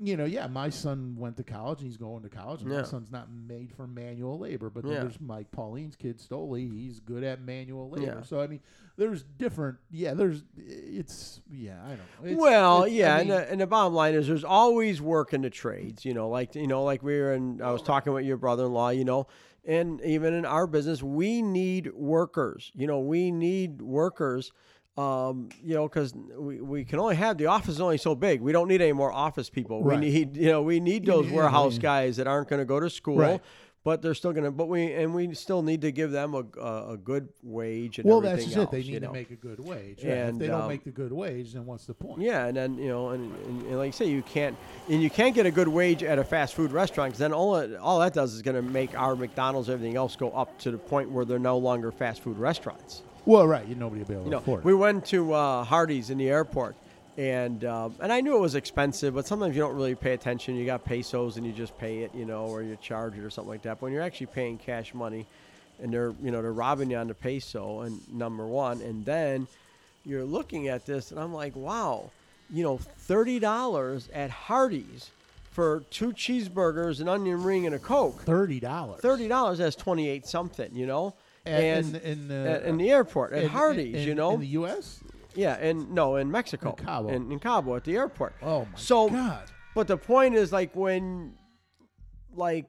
you 0.00 0.16
know, 0.16 0.24
yeah, 0.24 0.46
my 0.46 0.68
son 0.70 1.14
went 1.18 1.36
to 1.36 1.44
college 1.44 1.80
and 1.80 1.86
he's 1.88 1.96
going 1.96 2.22
to 2.22 2.28
college. 2.28 2.62
And 2.62 2.70
Yeah. 2.70 2.78
My 2.78 2.82
son's 2.84 3.10
not 3.10 3.28
made 3.30 3.72
for 3.72 3.86
manual 3.86 4.38
labor, 4.38 4.68
but 4.70 4.84
Yeah. 4.84 5.00
there's 5.00 5.20
Mike 5.20 5.50
Pauline's 5.52 5.94
kid, 5.96 6.18
Stoley. 6.18 6.70
He's 6.72 6.98
good 7.00 7.22
at 7.22 7.40
manual 7.42 7.90
labor. 7.90 8.16
Yeah. 8.18 8.22
So 8.22 8.40
I 8.40 8.46
mean, 8.46 8.60
there's 8.96 9.22
different. 9.38 9.78
Yeah, 9.90 10.14
there's 10.14 10.44
it's 10.56 11.40
yeah. 11.50 11.80
I 11.84 11.88
don't 11.88 11.98
know. 11.98 12.30
It's, 12.30 12.40
well, 12.40 12.84
it's- 12.84 12.92
I 12.92 12.96
yeah, 12.98 13.14
uh, 13.14 13.18
mean, 13.18 13.20
and, 13.20 13.30
the, 13.30 13.50
and 13.52 13.60
the 13.60 13.66
bottom 13.66 13.94
line 13.94 14.14
is 14.14 14.26
there's 14.26 14.44
always 14.44 15.00
work 15.00 15.32
in 15.32 15.42
the 15.42 15.50
trades. 15.50 16.04
You 16.04 16.14
know, 16.14 16.28
like 16.28 16.54
you 16.54 16.66
know, 16.66 16.84
like 16.84 17.02
we 17.02 17.18
were 17.20 17.32
in. 17.34 17.60
I 17.62 17.70
was 17.70 17.82
talking 17.82 18.12
with 18.12 18.24
your 18.24 18.36
brother-in-law. 18.38 18.90
You 18.90 19.04
know, 19.04 19.26
and 19.64 20.00
even 20.02 20.34
in 20.34 20.44
our 20.44 20.66
business, 20.66 21.02
we 21.02 21.42
need 21.42 21.92
workers. 21.94 22.72
You 22.74 22.86
know, 22.86 23.00
we 23.00 23.30
need 23.30 23.80
workers. 23.82 24.52
Um, 24.96 25.48
you 25.64 25.74
know, 25.74 25.88
because 25.88 26.12
we, 26.14 26.60
we 26.60 26.84
can 26.84 26.98
only 26.98 27.16
have 27.16 27.38
the 27.38 27.46
office 27.46 27.76
is 27.76 27.80
only 27.80 27.96
so 27.96 28.14
big. 28.14 28.42
We 28.42 28.52
don't 28.52 28.68
need 28.68 28.82
any 28.82 28.92
more 28.92 29.10
office 29.10 29.48
people. 29.48 29.82
Right. 29.82 29.98
We 29.98 30.10
need 30.10 30.36
you 30.36 30.48
know 30.48 30.60
we 30.62 30.80
need 30.80 31.06
those 31.06 31.26
need- 31.26 31.34
warehouse 31.34 31.76
yeah. 31.76 31.82
guys 31.82 32.16
that 32.18 32.26
aren't 32.26 32.48
going 32.48 32.60
to 32.60 32.66
go 32.66 32.78
to 32.78 32.90
school. 32.90 33.16
Right. 33.16 33.40
But 33.84 34.00
they're 34.00 34.14
still 34.14 34.32
gonna. 34.32 34.52
But 34.52 34.68
we 34.68 34.92
and 34.92 35.12
we 35.12 35.34
still 35.34 35.62
need 35.62 35.80
to 35.80 35.90
give 35.90 36.12
them 36.12 36.34
a, 36.34 36.44
a, 36.60 36.92
a 36.92 36.96
good 36.96 37.30
wage 37.42 37.98
and 37.98 38.08
well, 38.08 38.18
everything 38.18 38.36
that's 38.36 38.54
just 38.54 38.68
it. 38.68 38.70
They 38.70 38.76
need 38.78 38.92
you 38.92 39.00
to 39.00 39.12
make 39.12 39.30
a 39.32 39.34
good 39.34 39.58
wage. 39.58 40.04
and 40.04 40.36
if 40.36 40.38
they 40.38 40.46
don't 40.46 40.62
um, 40.62 40.68
make 40.68 40.84
the 40.84 40.92
good 40.92 41.12
wage, 41.12 41.54
then 41.54 41.66
what's 41.66 41.86
the 41.86 41.94
point? 41.94 42.20
Yeah, 42.20 42.46
and 42.46 42.56
then 42.56 42.78
you 42.78 42.86
know, 42.86 43.08
and, 43.08 43.34
and, 43.46 43.62
and 43.62 43.78
like 43.78 43.86
you 43.86 43.92
say, 43.92 44.08
you 44.08 44.22
can't, 44.22 44.56
and 44.88 45.02
you 45.02 45.10
can't 45.10 45.34
get 45.34 45.46
a 45.46 45.50
good 45.50 45.66
wage 45.66 46.04
at 46.04 46.20
a 46.20 46.22
fast 46.22 46.54
food 46.54 46.70
restaurant 46.70 47.10
because 47.10 47.18
then 47.18 47.32
all 47.32 47.56
it, 47.56 47.74
all 47.76 47.98
that 47.98 48.14
does 48.14 48.34
is 48.34 48.42
going 48.42 48.54
to 48.54 48.62
make 48.62 48.96
our 48.96 49.16
McDonald's 49.16 49.68
everything 49.68 49.96
else 49.96 50.14
go 50.14 50.30
up 50.30 50.56
to 50.60 50.70
the 50.70 50.78
point 50.78 51.10
where 51.10 51.24
they're 51.24 51.40
no 51.40 51.58
longer 51.58 51.90
fast 51.90 52.22
food 52.22 52.38
restaurants. 52.38 53.02
Well, 53.24 53.46
right. 53.46 53.66
You 53.66 53.74
nobody 53.74 54.00
will 54.02 54.08
be 54.08 54.14
able 54.14 54.24
You 54.24 54.30
to 54.30 54.36
know, 54.36 54.38
afford 54.38 54.60
it. 54.60 54.64
we 54.64 54.74
went 54.74 55.06
to 55.06 55.32
uh, 55.32 55.64
Hardee's 55.64 56.10
in 56.10 56.18
the 56.18 56.28
airport, 56.28 56.74
and 57.16 57.64
um, 57.64 57.94
and 58.00 58.12
I 58.12 58.20
knew 58.20 58.36
it 58.36 58.40
was 58.40 58.54
expensive, 58.54 59.14
but 59.14 59.26
sometimes 59.26 59.54
you 59.54 59.62
don't 59.62 59.76
really 59.76 59.94
pay 59.94 60.12
attention. 60.12 60.56
You 60.56 60.66
got 60.66 60.84
pesos 60.84 61.36
and 61.36 61.46
you 61.46 61.52
just 61.52 61.76
pay 61.78 61.98
it, 62.00 62.14
you 62.14 62.24
know, 62.24 62.46
or 62.46 62.62
you 62.62 62.76
charge 62.80 63.16
it 63.16 63.22
or 63.24 63.30
something 63.30 63.50
like 63.50 63.62
that. 63.62 63.74
But 63.78 63.82
when 63.82 63.92
you're 63.92 64.02
actually 64.02 64.26
paying 64.26 64.58
cash 64.58 64.92
money, 64.94 65.26
and 65.80 65.92
they're 65.92 66.12
you 66.22 66.30
know 66.30 66.42
they're 66.42 66.52
robbing 66.52 66.90
you 66.90 66.96
on 66.96 67.06
the 67.08 67.14
peso, 67.14 67.80
and 67.82 68.00
number 68.12 68.46
one, 68.46 68.80
and 68.82 69.04
then 69.04 69.46
you're 70.04 70.24
looking 70.24 70.66
at 70.68 70.84
this, 70.84 71.12
and 71.12 71.20
I'm 71.20 71.32
like, 71.32 71.54
wow, 71.54 72.10
you 72.52 72.64
know, 72.64 72.76
thirty 72.78 73.38
dollars 73.38 74.08
at 74.12 74.30
Hardee's 74.30 75.10
for 75.52 75.84
two 75.90 76.12
cheeseburgers, 76.12 77.00
an 77.00 77.08
onion 77.08 77.42
ring, 77.42 77.66
and 77.66 77.74
a 77.74 77.78
coke. 77.78 78.22
Thirty 78.22 78.58
dollars. 78.58 79.00
Thirty 79.00 79.28
dollars 79.28 79.58
that's 79.58 79.76
twenty 79.76 80.08
eight 80.08 80.26
something, 80.26 80.70
you 80.74 80.86
know. 80.86 81.14
And- 81.44 81.94
And 81.94 81.96
in- 82.04 82.30
in, 82.30 82.46
at- 82.46 82.62
uh, 82.62 82.66
in 82.66 82.76
the 82.78 82.90
airport 82.90 83.32
at 83.32 83.44
In- 83.44 83.48
Hardee's, 83.50 83.94
in- 84.02 84.08
you 84.08 84.14
know, 84.14 84.34
in 84.34 84.40
the 84.40 84.46
U.S. 84.48 85.02
yeah, 85.34 85.54
and 85.54 85.90
no, 85.92 86.16
in 86.16 86.30
Mexico, 86.30 86.70
In 86.78 86.84
Cabo. 86.84 87.08
in, 87.08 87.32
in 87.32 87.38
Cabo 87.38 87.74
at 87.76 87.84
the 87.84 87.96
airport. 87.96 88.34
Oh 88.42 88.60
my 88.60 88.78
so, 88.78 89.08
God. 89.08 89.44
But 89.74 89.88
the 89.88 89.96
point 89.96 90.34
is, 90.34 90.52
like, 90.52 90.74
when, 90.76 91.34
like, 92.34 92.66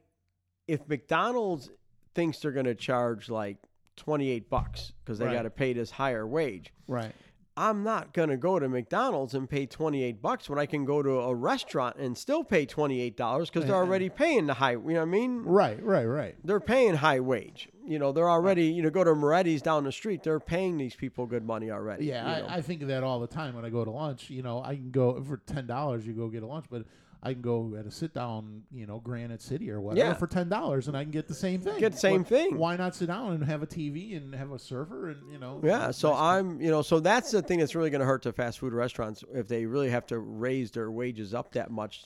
if 0.68 0.88
McDonald's 0.88 1.70
thinks 2.16 2.40
they're 2.40 2.52
going 2.52 2.66
to 2.66 2.76
charge 2.76 3.30
like 3.30 3.58
twenty 3.96 4.30
eight 4.30 4.50
bucks 4.50 4.94
because 5.04 5.20
they 5.20 5.26
Right. 5.26 5.34
got 5.34 5.42
to 5.44 5.50
pay 5.50 5.74
this 5.74 5.92
higher 5.92 6.26
wage, 6.26 6.72
Right. 6.88 7.14
I'm 7.56 7.84
not 7.84 8.14
going 8.14 8.30
to 8.30 8.38
go 8.38 8.58
to 8.58 8.68
McDonald's 8.68 9.36
and 9.36 9.48
pay 9.50 9.66
twenty 9.66 10.04
eight 10.04 10.22
bucks 10.22 10.50
when 10.50 10.58
I 10.58 10.66
can 10.66 10.86
go 10.86 11.04
to 11.04 11.20
a 11.20 11.36
restaurant 11.36 11.98
and 11.98 12.18
still 12.18 12.44
pay 12.44 12.66
twenty 12.66 13.00
eight 13.02 13.16
dollars 13.16 13.50
because 13.50 13.68
they're 13.68 13.76
already 13.76 14.10
paying 14.10 14.48
the 14.48 14.56
high. 14.56 14.72
You 14.72 14.80
know 14.80 14.94
what 14.96 15.02
I 15.02 15.06
mean? 15.06 15.44
Right. 15.44 15.82
Right. 15.84 16.06
Right. 16.06 16.36
They're 16.44 16.60
paying 16.60 16.96
high 16.96 17.20
wage. 17.20 17.70
You 17.86 18.00
know, 18.00 18.12
they're 18.12 18.30
already. 18.30 18.66
You 18.66 18.82
know, 18.82 18.90
go 18.90 19.04
to 19.04 19.12
Moretti's 19.12 19.62
down 19.62 19.84
the 19.84 19.92
street. 19.92 20.24
They're 20.24 20.40
paying 20.40 20.78
these 20.78 20.96
people 20.96 21.26
good 21.26 21.46
money 21.46 21.70
already. 21.70 22.06
Yeah, 22.06 22.38
you 22.38 22.42
know. 22.44 22.48
I, 22.48 22.56
I 22.56 22.62
think 22.62 22.82
of 22.82 22.88
that 22.88 23.04
all 23.04 23.20
the 23.20 23.28
time 23.28 23.56
when 23.56 23.66
I 23.66 23.70
go 23.70 23.86
to 23.86 23.92
lunch. 23.92 24.30
You 24.30 24.42
know, 24.42 24.64
I 24.64 24.76
can 24.76 24.90
go 24.90 25.22
for 25.22 25.38
ten 25.38 25.68
dollars. 25.68 26.08
You 26.08 26.14
go 26.14 26.30
get 26.30 26.44
a 26.44 26.48
lunch, 26.48 26.66
but 26.70 26.86
I 27.26 27.32
can 27.34 27.42
go 27.42 27.74
at 27.80 27.86
a 27.86 27.92
sit 27.92 28.14
down. 28.14 28.64
You 28.72 28.86
know, 28.86 29.00
Granite 29.00 29.42
City 29.42 29.72
or 29.72 29.80
whatever 29.80 30.10
Yeah. 30.10 30.14
for 30.14 30.28
ten 30.28 30.50
dollars, 30.50 30.88
and 30.90 30.98
I 30.98 31.04
can 31.04 31.12
get 31.12 31.28
the 31.28 31.34
same 31.34 31.62
thing. 31.62 31.80
Get 31.80 31.94
the 31.94 31.98
same 31.98 32.24
thing. 32.26 32.58
Why 32.58 32.76
not 32.76 32.96
sit 32.96 33.08
down 33.08 33.32
and 33.34 33.44
have 33.46 33.64
a 33.64 33.68
TV 33.68 34.16
and 34.18 34.36
have 34.36 34.52
a 34.52 34.60
server 34.60 35.10
and 35.10 35.32
you 35.32 35.40
know? 35.40 35.62
Yeah, 35.64 35.92
so 35.92 36.10
place. 36.10 36.20
I'm, 36.22 36.60
you 36.62 36.70
know, 36.70 36.82
so 36.82 37.00
that's 37.00 37.32
the 37.32 37.42
thing 37.42 37.60
that's 37.60 37.76
really 37.76 37.90
going 37.90 38.02
to 38.02 38.06
hurt 38.06 38.24
the 38.24 38.34
fast 38.34 38.60
food 38.60 38.74
restaurants 38.74 39.24
if 39.34 39.48
they 39.48 39.66
really 39.66 39.90
have 39.90 40.06
to 40.08 40.20
raise 40.20 40.72
their 40.72 40.92
wages 40.92 41.34
up 41.34 41.54
that 41.54 41.72
much. 41.72 42.06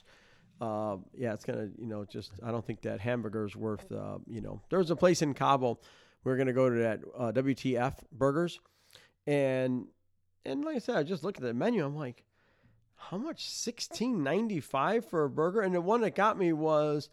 Uh, 0.62 0.98
yeah, 1.16 1.34
it's 1.34 1.46
gonna, 1.46 1.70
you 1.78 1.88
know, 1.88 2.04
just 2.06 2.32
I 2.44 2.52
don't 2.52 2.66
think 2.66 2.82
that 2.82 3.00
hamburger's 3.00 3.56
worth. 3.56 3.92
Uh, 3.92 4.20
you 4.28 4.42
know, 4.42 4.62
there's 4.70 4.92
a 4.92 4.96
place 4.96 5.22
in 5.22 5.34
Cabo. 5.34 5.80
We're 6.24 6.38
gonna 6.38 6.54
go 6.54 6.70
to 6.70 6.76
that 6.80 7.00
uh, 7.18 7.32
WTF 7.32 7.94
Burgers, 8.12 8.60
and 9.26 9.86
and 10.46 10.64
like 10.64 10.76
I 10.76 10.80
said, 10.80 10.96
I 10.98 11.04
just 11.04 11.24
looked 11.24 11.38
at 11.38 11.44
the 11.44 11.54
menu. 11.54 11.86
I'm 11.86 11.96
like, 11.96 12.24
how 12.98 13.18
much? 13.18 13.50
Sixteen 13.50 14.24
ninety 14.24 14.60
five 14.60 15.06
for 15.06 15.24
a 15.24 15.30
burger, 15.30 15.62
and 15.62 15.74
the 15.74 15.82
one 15.82 16.02
that 16.02 16.16
got 16.16 16.38
me 16.38 16.52
was 16.54 17.10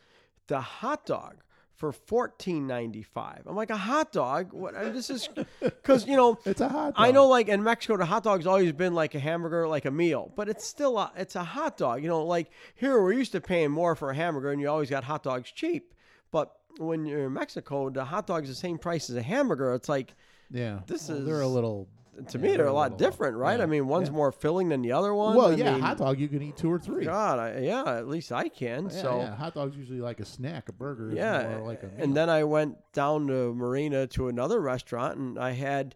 the 0.49 0.61
hot 0.61 1.07
dog 1.07 1.37
for 1.75 1.92
fourteen 1.92 2.66
ninety 2.66 3.03
five. 3.03 3.42
I'm 3.47 3.55
like 3.57 3.70
a 3.70 3.77
hot 3.77 4.12
dog. 4.12 4.53
What? 4.53 4.75
I 4.77 4.85
mean, 4.85 4.92
this 4.94 5.11
is 5.11 5.29
because 5.61 6.07
you 6.07 6.16
know 6.16 6.38
it's 6.44 6.61
a 6.61 6.68
hot. 6.68 6.94
Dog. 6.94 6.94
I 6.97 7.11
know, 7.11 7.27
like 7.29 7.49
in 7.49 7.62
Mexico, 7.62 7.97
the 7.97 8.05
hot 8.07 8.25
dog's 8.25 8.47
always 8.47 8.73
been 8.73 8.94
like 8.94 9.14
a 9.14 9.18
hamburger, 9.20 9.68
like 9.68 9.85
a 9.85 9.90
meal, 9.90 10.33
but 10.35 10.49
it's 10.49 10.66
still 10.66 10.99
a, 10.99 11.12
it's 11.16 11.37
a 11.37 11.44
hot 11.44 11.77
dog. 11.77 12.03
You 12.03 12.09
know, 12.09 12.25
like 12.25 12.51
here 12.75 13.01
we're 13.01 13.12
used 13.12 13.33
to 13.33 13.40
paying 13.40 13.70
more 13.70 13.94
for 13.94 14.11
a 14.11 14.14
hamburger, 14.14 14.51
and 14.53 14.61
you 14.61 14.68
always 14.68 14.90
got 14.90 15.05
hot 15.05 15.23
dogs 15.23 15.51
cheap. 15.51 15.92
But 16.31 16.53
when 16.79 17.07
you're 17.07 17.27
in 17.27 17.33
Mexico, 17.33 17.88
the 17.90 18.05
hot 18.05 18.27
dog's 18.27 18.49
the 18.49 18.55
same 18.55 18.79
price 18.79 19.09
as 19.11 19.16
a 19.16 19.23
hamburger. 19.23 19.75
It's 19.75 19.88
like 19.88 20.14
Yeah, 20.51 20.81
this 20.87 21.09
Well, 21.09 21.18
is- 21.18 21.27
they're 21.27 21.40
a 21.42 21.47
little. 21.49 21.88
To 22.29 22.38
yeah, 22.38 22.44
me, 22.44 22.57
they're 22.57 22.66
a 22.66 22.72
lot 22.72 22.98
different, 22.98 23.37
right? 23.37 23.59
yeah, 23.59 23.64
I 23.64 23.66
mean, 23.66 23.87
one's 23.87 24.09
yeah. 24.09 24.14
more 24.14 24.33
filling 24.33 24.68
than 24.68 24.83
the 24.83 24.92
other 24.92 25.14
one. 25.14 25.37
Well, 25.37 25.48
I 25.48 25.55
yeah, 25.55 25.72
mean, 25.72 25.81
hot 25.83 25.98
dog 25.98 26.18
you 26.18 26.29
can 26.29 26.42
eat 26.42 26.57
two 26.57 26.70
or 26.70 26.79
three. 26.79 27.05
God, 27.05 27.38
I, 27.38 27.59
yeah, 27.59 27.85
at 27.96 28.09
least 28.09 28.33
I 28.33 28.48
can. 28.48 28.85
Yeah, 28.85 29.03
so 29.03 29.18
yeah, 29.20 29.35
hot 29.37 29.55
dog's 29.55 29.77
usually 29.77 30.00
like 30.00 30.20
a 30.20 30.24
snack. 30.24 30.68
A 30.68 30.72
burger 30.72 31.11
is 31.11 31.16
Yeah, 31.16 31.57
more 31.59 31.66
like 31.66 31.83
a. 31.83 31.87
meal. 31.87 31.94
and 31.98 32.16
then 32.16 32.31
I 32.31 32.44
went 32.44 32.77
down 32.92 33.27
to 33.29 33.53
Marina 33.55 34.07
to 34.09 34.29
another 34.29 34.61
restaurant, 34.61 35.18
and 35.18 35.38
I 35.38 35.50
had, 35.53 35.94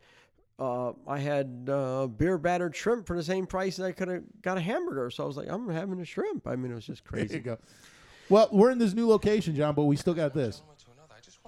uh, 0.59 0.93
I 1.07 1.19
had 1.19 1.69
uh, 1.71 2.07
beer 2.09 2.39
battered 2.39 2.75
shrimp 2.75 3.07
for 3.07 3.17
the 3.17 3.23
same 3.23 3.47
price 3.47 3.79
as 3.79 3.85
I 3.85 3.93
could 3.93 4.09
have 4.09 4.23
got 4.43 4.59
a 4.59 4.61
hamburger. 4.61 5.11
So 5.11 5.25
I 5.25 5.27
was 5.27 5.37
like, 5.37 5.49
I'm 5.49 5.69
having 5.69 6.01
a 6.01 6.05
shrimp. 6.05 6.47
I 6.47 6.57
mean, 6.57 6.73
it 6.73 6.75
was 6.75 6.87
just 6.87 7.05
crazy. 7.05 7.39
go. 7.39 7.59
Well, 8.29 8.49
we're 8.53 8.71
in 8.71 8.79
this 8.79 8.93
new 8.93 9.09
location, 9.09 9.55
John, 9.57 9.75
but 9.75 9.85
we 9.85 9.97
still 9.97 10.15
got 10.15 10.35
this. 10.35 10.63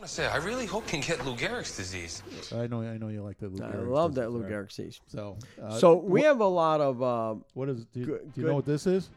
I 0.01 0.05
want 0.05 0.09
to 0.09 0.15
say, 0.15 0.27
I 0.29 0.37
really 0.39 0.65
hope 0.65 0.87
can 0.87 1.01
get 1.03 1.27
Lou 1.27 1.37
Gehrig's 1.37 1.77
disease. 1.77 2.23
I 2.57 2.67
know, 2.69 2.81
I 2.81 2.97
know 2.97 3.09
you 3.09 3.23
like 3.23 3.39
that. 3.41 3.53
Lou 3.53 3.63
I 3.63 3.69
Gehrig's 3.71 3.89
love 3.91 4.15
that 4.15 4.21
disease, 4.23 4.35
Lou 4.35 4.43
right? 4.45 4.51
Gehrig 4.53 4.73
sees. 4.73 5.01
So, 5.09 5.37
uh, 5.63 5.79
So 5.79 5.95
we 5.97 6.23
wh- 6.23 6.25
have 6.25 6.41
a 6.41 6.47
lot 6.47 6.81
of 6.81 7.03
uh, 7.03 7.35
What 7.53 7.69
is? 7.69 7.85
Do, 7.93 8.01
you- 8.01 8.07
good- 8.07 8.33
do 8.33 8.41
you 8.41 8.47
know 8.47 8.55
what 8.55 8.65
this 8.65 8.87
is? 8.87 9.11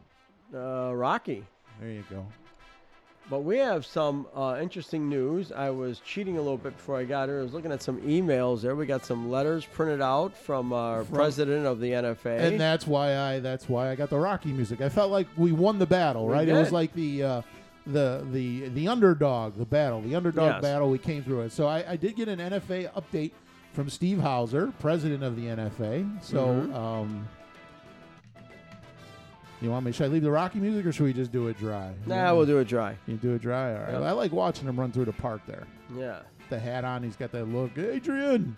uh, 0.53 0.91
Rocky. 0.93 1.45
There 1.79 1.89
you 1.89 2.03
go. 2.09 2.25
But 3.29 3.45
we 3.45 3.59
have 3.59 3.85
some 3.85 4.27
uh, 4.35 4.57
interesting 4.61 5.07
news. 5.07 5.53
I 5.53 5.69
was 5.69 6.01
cheating 6.01 6.35
a 6.37 6.41
little 6.41 6.57
bit 6.57 6.75
before 6.75 6.97
I 6.97 7.05
got 7.05 7.29
here. 7.29 7.39
I 7.39 7.43
was 7.43 7.53
looking 7.53 7.71
at 7.71 7.81
some 7.81 8.01
emails 8.01 8.61
there. 8.61 8.75
We 8.75 8.85
got 8.85 9.05
some 9.05 9.31
letters 9.31 9.63
printed 9.65 10.01
out 10.01 10.35
from 10.35 10.73
our 10.73 11.05
From- 11.05 11.15
president 11.15 11.65
of 11.65 11.79
the 11.79 11.91
NFA. 11.91 12.39
And 12.39 12.59
that's 12.59 12.85
why 12.85 13.15
I 13.17 13.39
that's 13.39 13.69
why 13.69 13.89
I 13.89 13.95
got 13.95 14.09
the 14.09 14.19
Rocky 14.19 14.51
music. 14.51 14.81
I 14.81 14.89
felt 14.89 15.11
like 15.11 15.27
we 15.37 15.53
won 15.53 15.79
the 15.79 15.87
battle, 15.87 16.27
right? 16.27 16.45
It 16.45 16.51
was 16.51 16.67
did. 16.67 16.73
like 16.73 16.91
the 16.93 17.23
uh, 17.23 17.41
the 17.85 18.25
the 18.31 18.69
the 18.69 18.87
underdog, 18.87 19.57
the 19.57 19.65
battle, 19.65 20.01
the 20.01 20.15
underdog 20.15 20.53
Yes. 20.53 20.61
battle. 20.61 20.89
We 20.89 20.97
came 20.99 21.23
through 21.23 21.41
it. 21.41 21.51
So 21.51 21.67
I, 21.67 21.91
I 21.91 21.95
did 21.97 22.15
get 22.15 22.27
an 22.29 22.39
NFA 22.39 22.91
update 22.93 23.31
from 23.73 23.89
Steve 23.89 24.19
Houser, 24.19 24.71
president 24.79 25.23
of 25.23 25.35
the 25.35 25.47
NFA. 25.47 26.23
So. 26.23 26.45
Mhm. 26.47 26.73
Um, 26.75 27.27
you 29.61 29.69
want 29.71 29.85
me? 29.85 29.91
Should 29.93 30.05
I 30.05 30.07
leave 30.09 30.23
the 30.23 30.31
Rocky 30.31 30.59
music, 30.59 30.85
or 30.85 30.91
should 30.91 31.05
we 31.05 31.13
just 31.13 31.31
do 31.31 31.47
it 31.47 31.57
dry? 31.57 31.93
nah, 32.05 32.35
we'll 32.35 32.45
do 32.45 32.57
it 32.57 32.67
dry. 32.67 32.97
You 33.07 33.15
do 33.15 33.33
it 33.33 33.41
dry. 33.41 33.73
All 33.73 33.79
right. 33.83 33.91
Yep. 33.93 34.01
I 34.01 34.11
like 34.11 34.31
watching 34.33 34.67
him 34.67 34.77
run 34.77 34.91
through 34.91 35.05
the 35.05 35.13
park 35.13 35.41
there. 35.47 35.63
Yeah, 35.97 36.19
The 36.49 36.59
hat 36.59 36.83
on, 36.83 37.01
he's 37.03 37.15
got 37.15 37.31
that 37.31 37.45
look. 37.45 37.77
Adrian. 37.77 38.57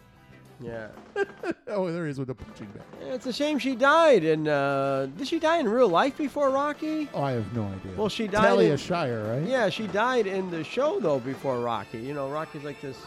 Yeah. 0.61 0.87
Oh, 1.67 1.91
there 1.91 2.05
he 2.05 2.11
is 2.11 2.19
with 2.19 2.27
the 2.27 2.35
punching 2.35 2.67
bag. 2.67 2.83
It's 3.01 3.25
a 3.25 3.33
shame 3.33 3.57
she 3.59 3.75
died. 3.75 4.23
And 4.23 4.47
uh, 4.47 5.07
did 5.07 5.27
she 5.27 5.39
die 5.39 5.57
in 5.57 5.67
real 5.67 5.89
life 5.89 6.15
before 6.17 6.49
Rocky? 6.51 7.09
Oh, 7.13 7.23
I 7.23 7.31
have 7.31 7.53
no 7.53 7.63
idea. 7.65 7.91
Well, 7.97 8.07
she 8.07 8.27
died 8.27 8.43
Talia 8.47 8.71
in- 8.73 8.77
Shire, 8.77 9.23
right? 9.23 9.43
Yeah, 9.47 9.69
she 9.69 9.87
died 9.87 10.25
in 10.27 10.49
the 10.51 10.63
show 10.63 10.99
though 10.99 11.19
before 11.19 11.59
Rocky. 11.59 11.97
You 11.99 12.13
know, 12.13 12.29
Rocky's 12.29 12.63
like 12.63 12.79
this. 12.81 12.97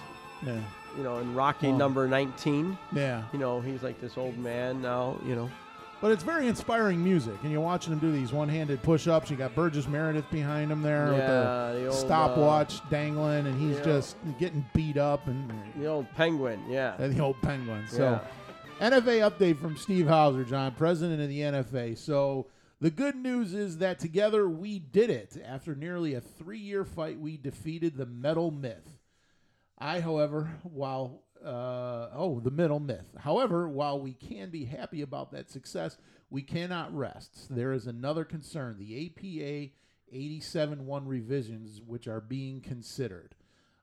Yeah. 0.44 0.60
You 0.96 1.02
know, 1.04 1.18
in 1.18 1.34
Rocky 1.34 1.68
Oh. 1.68 1.76
number 1.76 2.06
19. 2.08 2.76
Yeah. 2.92 3.22
You 3.32 3.38
know, 3.38 3.60
he's 3.60 3.82
like 3.82 4.00
this 4.00 4.18
old 4.18 4.36
man 4.36 4.82
now. 4.82 5.16
You 5.24 5.36
know. 5.36 5.50
But 6.00 6.12
it's 6.12 6.22
very 6.22 6.46
inspiring 6.46 7.02
music, 7.02 7.34
and 7.42 7.50
you're 7.50 7.60
watching 7.60 7.92
him 7.92 7.98
do 7.98 8.12
these 8.12 8.32
one-handed 8.32 8.82
push-ups. 8.84 9.30
You 9.30 9.36
got 9.36 9.54
Burgess 9.56 9.88
Meredith 9.88 10.30
behind 10.30 10.70
him 10.70 10.80
there 10.80 11.06
Yeah, 11.06 11.12
with 11.12 11.26
the 11.74 11.80
the, 11.80 11.86
old, 11.88 11.96
stopwatch 11.98 12.76
uh, 12.80 12.84
dangling, 12.88 13.46
and 13.48 13.60
he's 13.60 13.80
just 13.84 14.16
getting 14.38 14.64
beat 14.74 14.96
up, 14.96 15.26
and, 15.26 15.52
The 15.76 15.86
old 15.86 16.06
penguin. 16.14 16.62
Yeah. 16.68 16.94
and 17.00 17.14
the 17.16 17.20
old 17.22 17.40
penguin. 17.42 17.86
So, 17.88 18.20
Yeah. 18.80 18.90
NFA 18.90 19.28
update 19.28 19.58
from 19.60 19.76
Steve 19.76 20.06
Houser, 20.06 20.44
John, 20.44 20.72
president 20.76 21.20
of 21.20 21.28
the 21.28 21.40
NFA. 21.40 21.98
So 21.98 22.46
the 22.80 22.90
good 22.90 23.16
news 23.16 23.52
is 23.52 23.78
that 23.78 23.98
together 23.98 24.48
we 24.48 24.78
did 24.78 25.10
it. 25.10 25.36
After 25.44 25.74
nearly 25.74 26.14
a 26.14 26.20
three-year 26.20 26.84
fight, 26.84 27.18
we 27.18 27.36
defeated 27.36 27.96
the 27.96 28.06
metal 28.06 28.52
myth. 28.52 28.98
I, 29.76 29.98
however, 29.98 30.58
while 30.62 31.22
uh, 31.44 32.08
oh, 32.12 32.40
the 32.40 32.50
middle 32.50 32.80
myth. 32.80 33.14
However, 33.18 33.68
while 33.68 34.00
we 34.00 34.12
can 34.12 34.50
be 34.50 34.64
happy 34.64 35.02
about 35.02 35.32
that 35.32 35.50
success, 35.50 35.96
we 36.30 36.42
cannot 36.42 36.94
rest. 36.96 37.54
There 37.54 37.72
is 37.72 37.86
another 37.86 38.24
concern: 38.24 38.76
the 38.78 39.06
APA 39.06 39.72
87-1 40.14 41.02
revisions, 41.06 41.80
which 41.86 42.08
are 42.08 42.20
being 42.20 42.60
considered. 42.60 43.34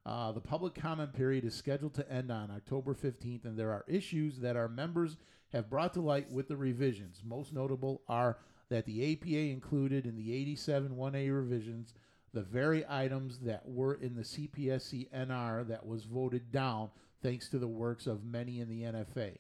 Uh, 0.06 0.32
the 0.32 0.42
public 0.42 0.76
comment 0.76 1.14
period 1.14 1.44
is 1.46 1.56
scheduled 1.56 1.96
to 1.96 2.12
end 2.12 2.32
on 2.32 2.52
October 2.52 2.94
15th, 2.94 3.46
and 3.46 3.58
there 3.58 3.72
are 3.72 3.86
issues 3.88 4.40
that 4.40 4.56
our 4.56 4.68
members 4.68 5.18
have 5.52 5.70
brought 5.70 5.94
to 5.94 6.02
light 6.02 6.32
with 6.32 6.48
the 6.48 6.58
revisions. 6.58 7.22
Most 7.26 7.54
notable 7.54 8.02
are 8.08 8.38
that 8.70 8.86
the 8.86 9.14
APA 9.14 9.52
included 9.52 10.06
in 10.06 10.16
the 10.16 10.34
87 10.34 10.92
1A 10.92 11.36
revisions 11.36 11.94
the 12.34 12.42
very 12.42 12.84
items 12.90 13.40
that 13.40 13.64
were 13.66 13.94
in 13.94 14.14
the 14.14 14.22
CPSC 14.22 15.10
NR 15.12 15.66
that 15.70 15.86
was 15.86 16.04
voted 16.04 16.52
down 16.52 16.90
thanks 17.26 17.50
to 17.50 17.58
the 17.58 17.68
works 17.68 18.06
of 18.06 18.24
many 18.24 18.60
in 18.60 18.70
the 18.70 18.84
NFA. 18.84 19.38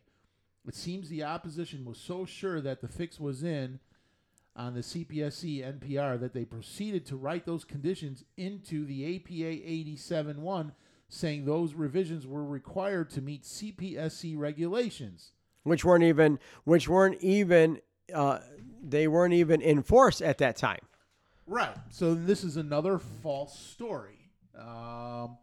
It 0.67 0.74
seems 0.74 1.08
the 1.08 1.24
opposition 1.24 1.86
was 1.86 2.00
so 2.00 2.26
sure 2.26 2.60
that 2.60 2.82
the 2.82 2.88
fix 2.88 3.19
was 3.19 3.43
in 3.43 3.80
on 4.56 4.74
the 4.74 4.80
CPSC 4.80 5.80
NPR 5.80 6.19
that 6.19 6.34
they 6.34 6.45
proceeded 6.45 7.06
to 7.06 7.15
write 7.15 7.45
those 7.45 7.63
conditions 7.63 8.24
into 8.38 8.86
the 8.86 9.15
APA 9.17 9.30
87-1 9.32 10.71
saying 11.08 11.45
those 11.45 11.76
revisions 11.76 12.26
were 12.26 12.43
required 12.43 13.12
to 13.12 13.21
meet 13.21 13.43
CPSC 13.43 14.36
regulations. 14.36 15.34
which 15.62 15.86
weren't 15.86 16.04
even 16.04 16.39
which 16.63 16.89
weren't 16.89 17.21
even 17.21 17.80
uh, 18.13 18.39
they 18.84 19.08
weren't 19.08 19.34
even 19.34 19.62
in 19.62 19.84
force 19.84 20.21
at 20.21 20.39
that 20.39 20.56
time. 20.56 20.82
Right. 21.45 21.76
So 21.89 22.15
this 22.15 22.43
is 22.43 22.58
another 22.58 22.98
false 22.98 23.60
story. 23.60 24.32
Um, 24.58 25.38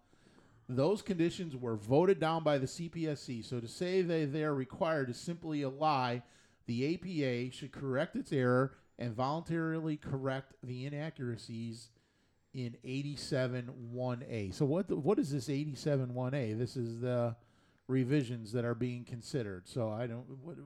those 0.77 1.03
conditions 1.03 1.57
were 1.57 1.77
voted 1.77 2.21
down 2.21 2.43
by 2.43 2.59
the 2.59 2.67
CPSC. 2.67 3.45
So 3.45 3.61
to 3.61 3.69
say 3.69 4.03
that 4.03 4.33
they 4.33 4.45
are 4.45 4.55
required 4.55 5.11
is 5.11 5.17
simply 5.17 5.63
a 5.63 5.69
lie. 5.69 6.23
The 6.67 6.95
APA 6.95 7.53
should 7.55 7.73
correct 7.73 8.17
its 8.17 8.33
error 8.33 8.75
and 8.99 9.15
voluntarily 9.15 9.97
correct 9.97 10.55
the 10.63 10.87
inaccuracies 10.87 11.91
in 12.55 12.77
87-1A. 12.85 14.55
So 14.55 14.65
what 14.65 14.89
the, 14.89 14.97
what 14.97 15.19
is 15.19 15.31
this 15.33 15.49
87-1A? 15.49 16.59
This 16.59 16.77
is 16.77 17.01
the 17.01 17.35
revisions 17.89 18.53
that 18.53 18.65
are 18.65 18.75
being 18.75 19.05
considered. 19.05 19.69
So 19.69 19.91
I 19.91 20.07
don't. 20.07 20.25
What, 20.43 20.57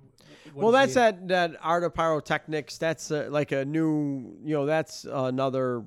what 0.52 0.64
well, 0.64 0.72
that's 0.72 0.94
the- 0.94 1.00
that 1.00 1.28
that 1.28 1.56
art 1.62 1.84
of 1.84 1.94
pyrotechnics. 1.94 2.78
That's 2.78 3.10
uh, 3.10 3.28
like 3.30 3.52
a 3.52 3.64
new, 3.64 4.36
you 4.44 4.54
know, 4.54 4.66
that's 4.66 5.04
another. 5.04 5.84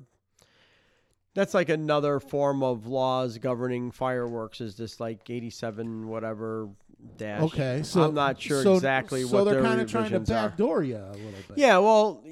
That's 1.34 1.54
like 1.54 1.68
another 1.68 2.18
form 2.18 2.62
of 2.62 2.86
laws 2.86 3.38
governing 3.38 3.92
fireworks. 3.92 4.60
Is 4.60 4.76
this 4.76 4.98
like 4.98 5.30
eighty-seven 5.30 6.08
whatever 6.08 6.68
dash? 7.16 7.42
Okay, 7.42 7.82
so 7.84 8.02
I'm 8.02 8.14
not 8.14 8.40
sure 8.40 8.62
so- 8.62 8.74
exactly 8.74 9.22
so 9.22 9.36
what 9.36 9.44
they're 9.44 9.54
their 9.54 9.62
kind 9.62 9.80
of 9.80 9.90
trying 9.90 10.10
to 10.10 10.20
backdoor 10.20 10.82
you 10.82 10.96
a 10.96 11.12
little 11.12 11.30
bit. 11.48 11.56
Yeah, 11.58 11.78
well, 11.78 12.24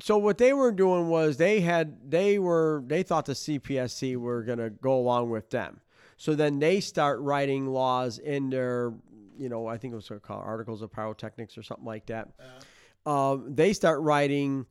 so 0.00 0.16
what 0.18 0.38
they 0.38 0.52
were 0.52 0.72
doing 0.72 1.08
was 1.08 1.36
they 1.36 1.60
had 1.60 2.10
they 2.10 2.38
were 2.38 2.82
they 2.86 3.02
thought 3.02 3.26
the 3.26 3.34
CPSC 3.34 4.16
were 4.16 4.42
going 4.42 4.58
to 4.58 4.70
go 4.70 4.98
along 4.98 5.30
with 5.30 5.50
them. 5.50 5.80
So 6.16 6.34
then 6.34 6.58
they 6.58 6.80
start 6.80 7.20
writing 7.20 7.66
laws 7.66 8.18
in 8.18 8.48
their, 8.48 8.92
you 9.36 9.48
know, 9.48 9.66
I 9.66 9.78
think 9.78 9.92
it 9.92 9.96
was 9.96 10.10
called 10.22 10.42
Articles 10.44 10.80
of 10.80 10.92
Pyrotechnics 10.92 11.58
or 11.58 11.62
something 11.62 11.84
like 11.84 12.06
that. 12.06 12.28
Um, 13.04 13.54
they 13.54 13.72
start 13.72 14.00
writing 14.00 14.66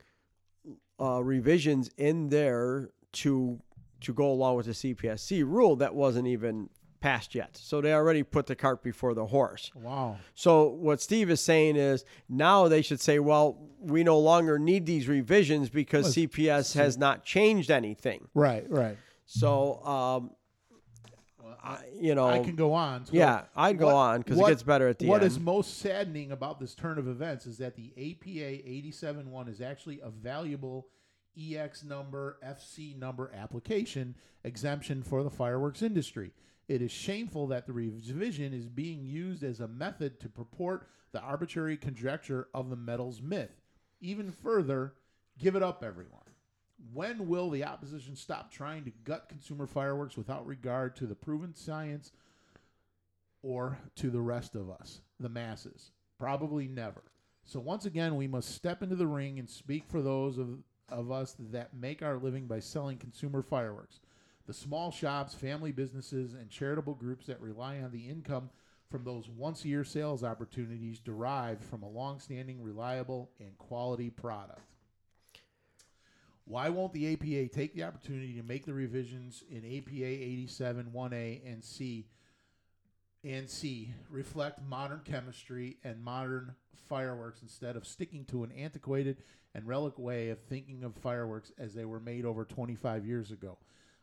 uh, 1.00 1.22
revisions 1.22 1.90
in 1.98 2.30
there 2.30 2.90
to 3.14 3.60
to 4.02 4.14
go 4.14 4.30
along 4.30 4.58
with 4.58 4.66
the 4.66 4.74
CPSC 4.74 5.44
rule 5.46 5.78
that 5.78 5.96
wasn't 5.96 6.28
even 6.28 6.70
passed 7.00 7.36
yet. 7.36 7.56
So 7.58 7.80
they 7.82 7.94
already 7.94 8.24
put 8.24 8.48
the 8.48 8.56
cart 8.56 8.84
before 8.84 9.14
the 9.14 9.26
horse. 9.26 9.72
Wow. 9.76 10.18
So 10.36 10.68
what 10.70 11.02
Steve 11.02 11.30
is 11.30 11.42
saying 11.42 11.76
is 11.76 12.04
now 12.30 12.68
they 12.68 12.82
should 12.82 13.00
say, 13.02 13.20
well, 13.20 13.58
we 13.80 14.04
no 14.04 14.20
longer 14.20 14.58
need 14.60 14.86
these 14.86 15.08
revisions 15.08 15.70
because 15.70 16.16
CPS 16.16 16.76
has 16.76 16.98
not 16.98 17.24
changed 17.26 17.72
anything. 17.72 18.28
Right. 18.34 18.70
Right. 18.70 18.98
So, 19.26 19.84
um, 19.86 20.32
I, 21.64 21.80
you 21.98 22.14
know, 22.14 22.28
I 22.28 22.40
can 22.40 22.56
go 22.58 22.74
on. 22.74 23.06
So 23.06 23.14
yeah, 23.14 23.44
I'd 23.56 23.78
go 23.78 23.86
what- 23.88 23.96
on 23.96 24.20
because 24.22 24.38
it 24.40 24.48
gets 24.48 24.64
better 24.64 24.88
at 24.90 25.00
the 25.00 25.08
What 25.08 25.16
end. 25.16 25.22
What 25.24 25.28
is 25.28 25.40
most 25.40 25.80
saddening 25.80 26.32
about 26.34 26.60
this 26.60 26.76
turn 26.76 26.98
of 26.98 27.08
events 27.08 27.46
is 27.46 27.58
that 27.60 27.76
the 27.78 27.92
APA 27.98 28.64
87-1 28.68 29.50
is 29.50 29.62
actually 29.62 30.02
a 30.02 30.10
valuable 30.10 30.88
EX 31.38 31.84
number, 31.84 32.38
FC 32.46 32.98
number 32.98 33.32
application 33.34 34.16
exemption 34.44 35.04
for 35.04 35.24
the 35.24 35.30
fireworks 35.30 35.82
industry. 35.82 36.32
It 36.68 36.82
is 36.82 36.92
shameful 36.92 37.48
that 37.48 37.66
the 37.66 37.74
revision 37.74 38.54
is 38.54 38.68
being 38.68 39.04
used 39.04 39.44
as 39.44 39.60
a 39.60 39.68
method 39.68 40.20
to 40.22 40.30
purport 40.30 40.88
the 41.12 41.22
arbitrary 41.22 41.78
conjecture 41.78 42.48
of 42.54 42.70
the 42.70 42.76
metals 42.76 43.22
myth. 43.22 43.62
Even 44.02 44.32
further, 44.32 44.94
give 45.38 45.56
it 45.56 45.64
up, 45.64 45.84
everyone. 45.84 46.20
When 46.92 47.28
will 47.28 47.50
the 47.50 47.64
opposition 47.64 48.16
stop 48.16 48.52
trying 48.52 48.84
to 48.86 48.92
gut 49.04 49.30
consumer 49.30 49.68
fireworks 49.68 50.18
without 50.18 50.46
regard 50.46 50.96
to 50.98 51.06
the 51.06 51.16
proven 51.16 51.54
science 51.54 52.12
or 53.42 53.78
to 53.96 54.10
the 54.10 54.22
rest 54.22 54.56
of 54.56 54.70
us, 54.70 55.02
the 55.20 55.30
masses? 55.30 55.92
Probably 56.20 56.68
never. 56.68 57.04
So 57.46 57.60
once 57.60 57.86
again, 57.86 58.16
we 58.16 58.28
must 58.28 58.56
step 58.56 58.82
into 58.82 58.96
the 58.96 59.08
ring 59.08 59.40
and 59.40 59.50
speak 59.50 59.84
for 59.88 60.02
those 60.02 60.38
of, 60.38 60.60
of 60.94 61.12
us 61.12 61.36
that 61.52 61.74
make 61.74 62.02
our 62.02 62.18
living 62.18 62.46
by 62.48 62.60
selling 62.60 62.98
consumer 62.98 63.42
fireworks. 63.42 64.00
The 64.46 64.54
small 64.54 64.92
shops, 64.92 65.34
family 65.34 65.72
businesses, 65.72 66.34
and 66.34 66.50
charitable 66.50 66.96
groups 66.96 67.26
that 67.28 67.42
rely 67.42 67.80
on 67.80 67.92
the 67.92 68.10
income 68.10 68.50
from 68.90 69.04
those 69.04 69.28
once 69.30 69.66
a 69.66 69.70
year 69.70 69.84
sales 69.84 70.24
opportunities 70.24 71.00
derived 71.00 71.64
from 71.64 71.82
a 71.82 71.90
long 71.90 72.20
standing, 72.20 72.62
reliable, 72.62 73.30
and 73.40 73.58
quality 73.58 74.10
product. 74.10 74.62
Why 76.46 76.70
won't 76.70 76.94
the 76.94 77.14
APA 77.14 77.54
take 77.54 77.74
the 77.74 77.84
opportunity 77.84 78.34
to 78.34 78.44
make 78.44 78.66
the 78.66 78.74
revisions 78.74 79.44
in 79.50 79.60
APA 79.60 80.06
87 80.06 80.92
1A 80.94 81.52
and 81.52 81.64
C 81.64 82.06
and 83.24 83.50
C 83.50 83.94
reflect 84.10 84.60
modern 84.68 85.02
chemistry 85.04 85.78
and 85.84 86.04
modern 86.04 86.56
fireworks 86.90 87.42
instead 87.42 87.76
of 87.76 87.88
sticking 87.88 88.26
to 88.26 88.44
an 88.44 88.52
antiquated 88.52 89.18
and 89.56 89.68
relic 89.68 89.98
way 89.98 90.30
of 90.30 90.40
thinking 90.40 90.84
of 90.84 90.96
fireworks 90.96 91.52
as 91.58 91.74
they 91.74 91.86
were 91.86 92.00
made 92.00 92.26
over 92.26 92.46
25 92.46 93.06
years 93.06 93.32
ago? 93.32 93.58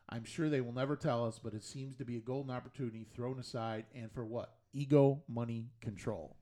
I'm 0.09 0.25
sure 0.25 0.49
they 0.49 0.61
will 0.61 0.73
never 0.73 0.95
tell 0.95 1.25
us, 1.25 1.39
but 1.41 1.53
it 1.53 1.63
seems 1.63 1.95
to 1.97 2.05
be 2.05 2.17
a 2.17 2.21
golden 2.21 2.53
opportunity 2.53 3.05
thrown 3.13 3.39
aside, 3.39 3.85
and 3.95 4.11
for 4.11 4.25
what? 4.25 4.55
Ego, 4.73 5.21
money, 5.29 5.69
control. 5.79 6.35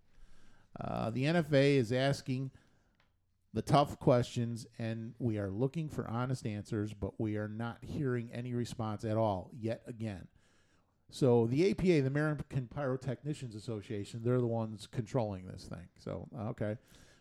Uh, 0.80 1.10
the 1.10 1.26
NFA 1.26 1.76
is 1.76 1.92
asking 1.92 2.52
the 3.54 3.62
tough 3.62 4.00
questions, 4.00 4.66
and 4.78 5.14
we 5.20 5.38
are 5.38 5.50
looking 5.50 5.90
for 5.90 6.08
honest 6.08 6.46
answers, 6.46 6.94
but 6.94 7.20
we 7.20 7.38
are 7.38 7.48
not 7.48 7.78
hearing 7.82 8.30
any 8.34 8.54
response 8.54 9.04
at 9.04 9.18
all 9.18 9.52
yet 9.54 9.82
again. 9.88 10.28
So 11.12 11.48
the 11.48 11.72
APA, 11.72 11.84
the 11.84 12.08
American 12.08 12.70
Pyrotechnicians 12.76 13.56
Association, 13.56 14.22
they're 14.24 14.40
the 14.40 14.48
ones 14.48 14.88
controlling 14.92 15.46
this 15.48 15.66
thing. 15.66 15.88
So 15.98 16.28
okay. 16.50 16.78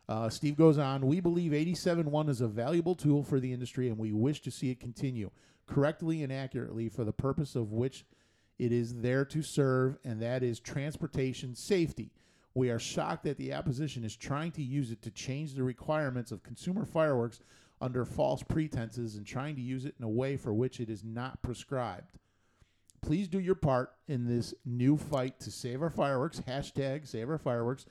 Uh, 0.09 0.31
Steve 0.31 0.57
goes 0.57 0.79
on. 0.79 1.07
We 1.07 1.21
believe 1.21 1.53
87.1 1.53 2.31
is 2.31 2.41
a 2.41 2.49
valuable 2.49 2.95
tool 2.95 3.23
for 3.23 3.41
the 3.41 3.53
industry, 3.53 3.89
and 3.89 3.99
we 3.99 4.13
wish 4.13 4.41
to 4.43 4.51
see 4.51 4.71
it 4.71 4.81
continue 4.81 5.31
correctly 5.67 6.23
and 6.23 6.33
accurately 6.33 6.89
for 6.89 7.05
the 7.05 7.13
purpose 7.13 7.55
of 7.55 7.73
which 7.73 8.07
it 8.59 8.73
is 8.73 9.03
there 9.03 9.25
to 9.27 9.43
serve, 9.43 9.99
and 10.05 10.21
that 10.23 10.43
is 10.43 10.61
transportation 10.61 11.55
safety. 11.55 12.11
We 12.55 12.71
are 12.71 12.79
shocked 12.79 13.25
that 13.25 13.37
the 13.37 13.53
opposition 13.53 14.03
is 14.03 14.17
trying 14.17 14.53
to 14.53 14.63
use 14.63 14.91
it 14.91 15.03
to 15.03 15.11
change 15.11 15.55
the 15.55 15.63
requirements 15.63 16.33
of 16.33 16.43
consumer 16.43 16.85
fireworks 16.85 17.41
under 17.81 18.05
false 18.05 18.43
pretenses 18.43 19.15
and 19.15 19.25
trying 19.25 19.55
to 19.57 19.63
use 19.63 19.85
it 19.85 19.95
in 19.99 20.05
a 20.05 20.09
way 20.09 20.37
for 20.37 20.53
which 20.53 20.81
it 20.81 20.91
is 20.91 21.05
not 21.05 21.41
prescribed. 21.43 22.19
Please 23.01 23.29
do 23.29 23.39
your 23.39 23.55
part 23.55 23.93
in 24.07 24.27
this 24.27 24.55
new 24.65 24.97
fight 24.97 25.41
to 25.41 25.51
save 25.51 25.83
our 25.83 25.91
fireworks. 25.91 26.41
Hashtag 26.41 27.07
save 27.07 27.29
our 27.31 27.39
fireworks. 27.39 27.87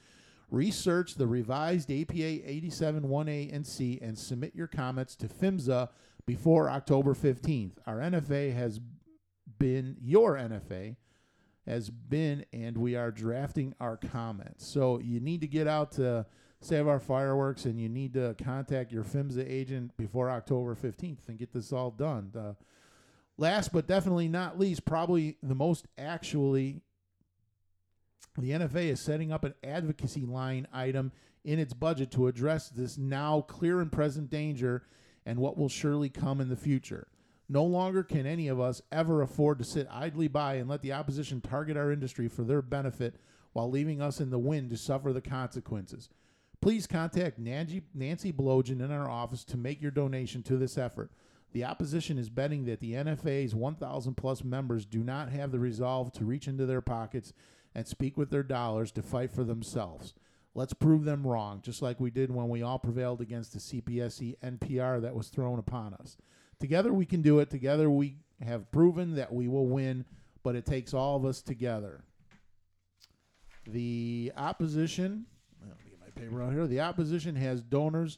Research 0.50 1.15
the 1.15 1.28
revised 1.28 1.91
APA 1.91 2.15
87 2.15 3.04
1A 3.04 3.54
and 3.54 3.67
C 3.67 4.00
and 4.02 4.17
submit 4.17 4.56
your 4.56 4.67
comments 4.67 5.15
to 5.17 5.28
PHMSA 5.28 5.89
before 6.26 6.70
October 6.70 7.13
15th. 7.13 7.74
Our 7.86 7.98
NFA 7.98 8.54
has 8.54 8.80
been, 9.60 9.98
your 10.02 10.36
NFA 10.36 10.96
has 11.65 11.89
been, 11.89 12.46
and 12.54 12.78
we 12.78 12.96
are 12.96 13.12
drafting 13.12 13.74
our 13.82 13.98
comments. 13.98 14.65
So 14.65 15.00
you 15.00 15.20
need 15.20 15.41
to 15.41 15.48
get 15.48 15.67
out 15.67 15.91
to 15.93 16.26
Save 16.62 16.88
Our 16.88 17.00
Fireworks 17.00 17.65
and 17.65 17.80
you 17.80 17.89
need 17.89 18.13
to 18.13 18.36
contact 18.43 18.91
your 18.91 19.04
PHMSA 19.04 19.50
agent 19.50 19.96
before 19.98 20.30
October 20.30 20.76
15th 20.76 21.28
and 21.28 21.38
get 21.38 21.54
this 21.54 21.72
all 21.72 21.91
done. 21.91 22.32
Last 23.38 23.71
but 23.71 23.88
definitely 23.88 24.28
not 24.28 24.60
least, 24.60 24.86
probably 24.86 25.38
the 25.41 25.56
most 25.56 25.88
actually 25.97 26.82
The 28.38 28.52
NFA 28.52 28.91
is 28.91 29.04
setting 29.04 29.32
up 29.32 29.43
an 29.43 29.56
advocacy 29.63 30.26
line 30.26 30.67
item 30.71 31.12
in 31.43 31.60
its 31.60 31.73
budget 31.73 32.12
to 32.12 32.28
address 32.28 32.69
this 32.69 32.97
now 32.97 33.41
clear 33.41 33.82
and 33.82 33.91
present 33.91 34.30
danger 34.30 34.84
and 35.26 35.39
what 35.39 35.58
will 35.58 35.69
surely 35.69 36.10
come 36.10 36.39
in 36.39 36.50
the 36.50 36.56
future. 36.56 37.08
No 37.50 37.63
longer 37.63 38.04
can 38.04 38.26
any 38.26 38.47
of 38.47 38.60
us 38.60 38.82
ever 38.91 39.21
afford 39.21 39.58
to 39.60 39.65
sit 39.65 39.88
idly 39.89 40.28
by 40.28 40.56
and 40.56 40.69
let 40.69 40.82
the 40.82 40.93
opposition 40.93 41.41
target 41.41 41.78
our 41.78 41.91
industry 41.91 42.28
for 42.28 42.43
their 42.43 42.62
benefit 42.62 43.15
while 43.54 43.69
leaving 43.69 44.02
us 44.02 44.19
in 44.19 44.30
the 44.30 44.38
wind 44.38 44.69
to 44.69 44.78
suffer 44.78 45.13
the 45.13 45.21
consequences. 45.21 46.10
Please 46.62 46.86
contact 46.86 47.39
Nancy, 47.39 47.84
Nancy 47.93 48.34
in 48.38 48.91
our 48.91 49.10
office 49.10 49.43
to 49.45 49.58
make 49.58 49.82
your 49.82 49.91
donation 49.91 50.43
to 50.43 50.58
this 50.58 50.78
effort. 50.78 51.12
The 51.53 51.63
opposition 51.63 52.17
is 52.17 52.29
betting 52.29 52.65
that 52.65 52.79
the 52.79 52.93
NFA's 52.93 53.55
1,000 53.55 54.15
plus 54.15 54.43
members 54.43 54.86
do 54.86 55.03
not 55.03 55.31
have 55.31 55.51
the 55.51 55.60
resolve 55.60 56.12
to 56.13 56.25
reach 56.25 56.47
into 56.47 56.65
their 56.65 56.81
pockets 56.81 57.33
and 57.73 57.88
speak 57.88 58.17
with 58.17 58.29
their 58.29 58.43
dollars 58.43 58.91
to 58.91 59.01
fight 59.01 59.31
for 59.31 59.43
themselves. 59.43 60.13
Let's 60.53 60.73
prove 60.73 61.05
them 61.05 61.25
wrong, 61.25 61.62
just 61.62 61.81
like 61.81 61.99
we 61.99 62.10
did 62.10 62.31
when 62.31 62.49
we 62.49 62.63
all 62.63 62.79
prevailed 62.79 63.21
against 63.21 63.53
the 63.53 63.60
CPSC 63.60 64.38
NPR 64.43 65.01
that 65.01 65.15
was 65.15 65.29
thrown 65.29 65.60
upon 65.60 65.93
us. 65.93 66.17
Together 66.60 66.91
we 66.91 67.05
can 67.05 67.21
do 67.21 67.39
it. 67.39 67.49
Together 67.49 67.89
we 67.89 68.17
have 68.43 68.71
proven 68.71 69.15
that 69.15 69.31
we 69.31 69.47
will 69.47 69.67
win, 69.67 70.05
but 70.43 70.55
it 70.55 70.65
takes 70.65 70.93
all 70.93 71.15
of 71.15 71.25
us 71.25 71.41
together. 71.41 72.03
The 73.67 74.31
opposition, 74.36 75.25
let 75.62 75.77
me 75.77 75.91
get 75.91 75.99
my 75.99 76.21
paper 76.21 76.41
out 76.41 76.53
here. 76.53 76.65
The 76.65 76.81
opposition 76.81 77.36
has 77.36 77.62
donors 77.62 78.17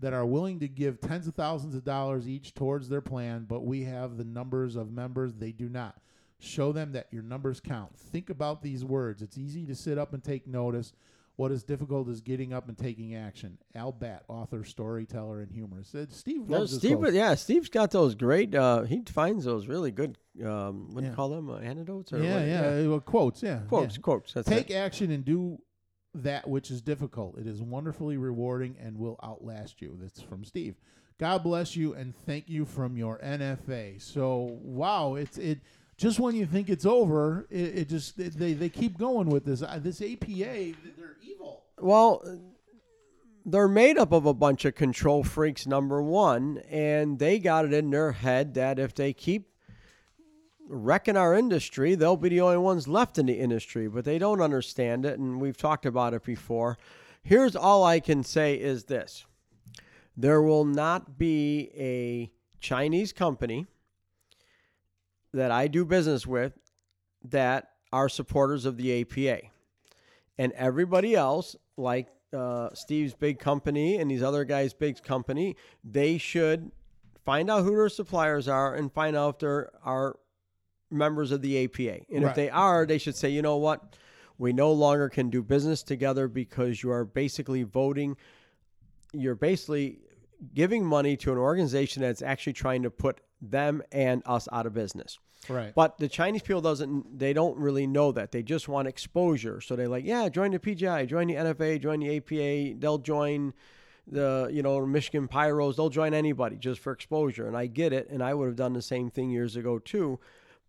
that 0.00 0.12
are 0.12 0.26
willing 0.26 0.58
to 0.60 0.68
give 0.68 1.00
tens 1.00 1.26
of 1.28 1.34
thousands 1.34 1.74
of 1.74 1.84
dollars 1.84 2.28
each 2.28 2.54
towards 2.54 2.88
their 2.88 3.00
plan, 3.02 3.44
but 3.48 3.64
we 3.64 3.84
have 3.84 4.16
the 4.16 4.24
numbers 4.24 4.76
of 4.76 4.90
members. 4.90 5.34
They 5.34 5.52
do 5.52 5.68
not. 5.68 5.96
Show 6.38 6.72
them 6.72 6.92
that 6.92 7.08
your 7.10 7.22
numbers 7.22 7.60
count. 7.60 7.98
Think 7.98 8.30
about 8.30 8.62
these 8.62 8.82
words. 8.84 9.20
It's 9.20 9.36
easy 9.36 9.66
to 9.66 9.74
sit 9.74 9.98
up 9.98 10.14
and 10.14 10.24
take 10.24 10.46
notice. 10.46 10.92
What 11.36 11.52
is 11.52 11.62
difficult 11.62 12.08
is 12.08 12.20
getting 12.20 12.52
up 12.52 12.68
and 12.68 12.76
taking 12.76 13.14
action. 13.14 13.56
Al 13.74 13.92
Batt, 13.92 14.24
author, 14.28 14.62
storyteller, 14.64 15.40
and 15.40 15.50
humorist. 15.50 15.94
Uh, 15.94 16.04
Steve 16.10 16.48
No, 16.48 16.66
Steve, 16.66 16.98
yeah, 17.14 17.34
Steve's 17.34 17.68
got 17.70 17.90
those 17.90 18.14
great. 18.14 18.54
Uh, 18.54 18.82
he 18.82 19.02
finds 19.06 19.44
those 19.46 19.66
really 19.66 19.90
good. 19.90 20.18
Um, 20.44 20.88
what 20.92 21.00
do 21.00 21.04
Yeah. 21.04 21.10
you 21.10 21.16
call 21.16 21.28
them? 21.30 21.48
Uh, 21.50 21.58
anecdotes 21.58 22.12
or 22.12 22.22
Yeah, 22.22 22.34
what? 22.36 22.46
yeah, 22.46 22.86
well, 22.88 23.00
quotes, 23.00 23.42
yeah. 23.42 23.60
Quotes, 23.68 23.96
yeah. 23.96 24.00
quotes. 24.02 24.32
That's 24.34 24.48
Take 24.48 24.70
it. 24.70 24.74
action 24.74 25.10
and 25.10 25.24
do 25.24 25.58
that 26.14 26.48
which 26.48 26.70
is 26.70 26.80
difficult. 26.80 27.38
It 27.38 27.46
is 27.46 27.62
wonderfully 27.62 28.16
rewarding 28.16 28.76
and 28.80 28.98
will 28.98 29.18
outlast 29.22 29.80
you. 29.80 29.96
That's 30.00 30.20
from 30.20 30.44
Steve. 30.44 30.76
God 31.18 31.42
bless 31.42 31.76
you 31.76 31.94
and 31.94 32.14
thank 32.24 32.48
you 32.48 32.64
from 32.64 32.96
your 32.96 33.18
NFA. 33.18 34.00
So 34.00 34.58
wow, 34.62 35.16
it's 35.16 35.38
it. 35.38 35.60
Just 35.96 36.18
when 36.18 36.34
you 36.34 36.46
think 36.46 36.70
it's 36.70 36.86
over, 36.86 37.46
it, 37.50 37.78
it 37.78 37.88
just 37.88 38.18
it, 38.18 38.38
they 38.38 38.54
they 38.54 38.70
keep 38.70 38.98
going 38.98 39.28
with 39.28 39.44
this. 39.44 39.62
Uh, 39.62 39.78
this 39.82 40.00
APA, 40.00 40.26
they're 40.26 41.16
evil. 41.22 41.64
Well, 41.78 42.22
they're 43.44 43.68
made 43.68 43.98
up 43.98 44.12
of 44.12 44.26
a 44.26 44.34
bunch 44.34 44.64
of 44.64 44.74
control 44.74 45.22
freaks, 45.22 45.66
number 45.66 46.02
one, 46.02 46.62
and 46.70 47.18
they 47.18 47.38
got 47.38 47.66
it 47.66 47.72
in 47.72 47.90
their 47.90 48.12
head 48.12 48.54
that 48.54 48.78
if 48.78 48.94
they 48.94 49.12
keep 49.12 49.49
wrecking 50.70 51.16
our 51.16 51.34
industry, 51.34 51.94
they'll 51.94 52.16
be 52.16 52.28
the 52.28 52.40
only 52.40 52.58
ones 52.58 52.88
left 52.88 53.18
in 53.18 53.26
the 53.26 53.38
industry. 53.38 53.88
But 53.88 54.04
they 54.04 54.18
don't 54.18 54.40
understand 54.40 55.04
it, 55.04 55.18
and 55.18 55.40
we've 55.40 55.56
talked 55.56 55.84
about 55.84 56.14
it 56.14 56.24
before. 56.24 56.78
Here's 57.22 57.56
all 57.56 57.84
I 57.84 58.00
can 58.00 58.24
say 58.24 58.54
is 58.54 58.84
this 58.84 59.26
there 60.16 60.42
will 60.42 60.64
not 60.64 61.18
be 61.18 61.70
a 61.76 62.30
Chinese 62.60 63.12
company 63.12 63.66
that 65.32 65.50
I 65.50 65.68
do 65.68 65.84
business 65.84 66.26
with 66.26 66.52
that 67.24 67.70
are 67.92 68.08
supporters 68.08 68.64
of 68.64 68.76
the 68.76 69.00
APA 69.00 69.48
and 70.38 70.52
everybody 70.52 71.14
else, 71.14 71.54
like 71.76 72.08
uh, 72.32 72.70
Steve's 72.72 73.14
big 73.14 73.38
company 73.38 73.98
and 73.98 74.10
these 74.10 74.22
other 74.22 74.44
guys' 74.44 74.72
big 74.72 75.02
company, 75.02 75.56
they 75.84 76.16
should 76.16 76.70
find 77.26 77.50
out 77.50 77.64
who 77.64 77.76
their 77.76 77.88
suppliers 77.88 78.48
are 78.48 78.74
and 78.74 78.92
find 78.92 79.16
out 79.16 79.34
if 79.34 79.38
there 79.40 79.70
are 79.84 80.16
members 80.90 81.32
of 81.32 81.42
the 81.42 81.64
APA. 81.64 82.00
And 82.12 82.24
if 82.24 82.34
they 82.34 82.50
are, 82.50 82.86
they 82.86 82.98
should 82.98 83.16
say, 83.16 83.30
you 83.30 83.42
know 83.42 83.56
what, 83.56 83.96
we 84.38 84.52
no 84.52 84.72
longer 84.72 85.08
can 85.08 85.30
do 85.30 85.42
business 85.42 85.82
together 85.82 86.26
because 86.26 86.82
you 86.82 86.90
are 86.90 87.04
basically 87.04 87.62
voting. 87.62 88.16
You're 89.12 89.34
basically 89.34 89.98
giving 90.54 90.84
money 90.84 91.16
to 91.18 91.32
an 91.32 91.38
organization 91.38 92.02
that's 92.02 92.22
actually 92.22 92.54
trying 92.54 92.82
to 92.82 92.90
put 92.90 93.20
them 93.42 93.82
and 93.92 94.22
us 94.26 94.48
out 94.52 94.66
of 94.66 94.74
business. 94.74 95.18
Right. 95.48 95.74
But 95.74 95.98
the 95.98 96.08
Chinese 96.08 96.42
people 96.42 96.60
doesn't 96.60 97.18
they 97.18 97.32
don't 97.32 97.56
really 97.56 97.86
know 97.86 98.12
that. 98.12 98.32
They 98.32 98.42
just 98.42 98.68
want 98.68 98.88
exposure. 98.88 99.60
So 99.60 99.74
they're 99.74 99.88
like, 99.88 100.04
yeah, 100.04 100.28
join 100.28 100.50
the 100.50 100.58
PGI, 100.58 101.06
join 101.06 101.28
the 101.28 101.34
NFA, 101.34 101.80
join 101.80 102.00
the 102.00 102.16
APA. 102.16 102.78
They'll 102.78 102.98
join 102.98 103.54
the 104.06 104.50
you 104.52 104.62
know 104.62 104.84
Michigan 104.86 105.28
Pyros. 105.28 105.76
They'll 105.76 105.88
join 105.88 106.14
anybody 106.14 106.56
just 106.56 106.80
for 106.80 106.92
exposure. 106.92 107.46
And 107.46 107.56
I 107.56 107.66
get 107.66 107.92
it. 107.92 108.10
And 108.10 108.22
I 108.22 108.34
would 108.34 108.46
have 108.46 108.56
done 108.56 108.74
the 108.74 108.82
same 108.82 109.10
thing 109.10 109.30
years 109.30 109.56
ago 109.56 109.78
too. 109.78 110.18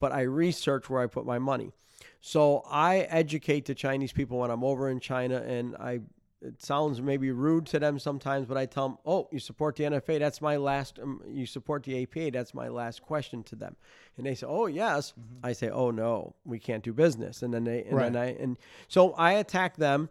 But 0.02 0.12
I 0.12 0.24
research 0.24 0.90
where 0.90 1.02
I 1.02 1.08
put 1.08 1.26
my 1.26 1.40
money. 1.40 1.72
So 2.20 2.64
I 2.70 3.08
educate 3.22 3.66
the 3.66 3.76
Chinese 3.76 4.12
people 4.12 4.40
when 4.40 4.52
I'm 4.52 4.64
over 4.64 4.90
in 4.90 5.00
China, 5.00 5.38
and 5.38 5.78
I. 5.78 6.02
It 6.44 6.60
sounds 6.60 7.00
maybe 7.00 7.30
rude 7.30 7.68
to 7.68 7.78
them 7.78 8.00
sometimes, 8.00 8.48
but 8.48 8.58
I 8.58 8.66
tell 8.66 8.90
them, 8.90 8.98
"Oh, 9.06 9.30
you 9.32 9.38
support 9.38 9.76
the 9.76 9.84
NFA? 9.84 10.18
That's 10.18 10.42
my 10.42 10.58
last. 10.58 10.98
Um, 10.98 11.22
you 11.28 11.46
support 11.46 11.84
the 11.84 12.02
APA? 12.02 12.32
That's 12.32 12.56
my 12.56 12.68
last 12.68 13.04
question 13.04 13.44
to 13.44 13.56
them." 13.56 13.76
And 14.18 14.26
they 14.26 14.34
say, 14.34 14.48
"Oh, 14.48 14.66
yes." 14.66 15.14
I 15.44 15.54
say, 15.54 15.70
"Oh 15.70 15.92
no, 15.92 16.34
we 16.44 16.58
can't 16.58 16.84
do 16.84 16.94
business." 16.94 17.44
And 17.44 17.54
then 17.54 17.66
they, 17.66 17.84
and 17.84 18.00
then 18.00 18.16
I, 18.16 18.34
and 18.34 18.58
so 18.88 19.12
I 19.14 19.34
attack 19.34 19.78
them 19.78 20.10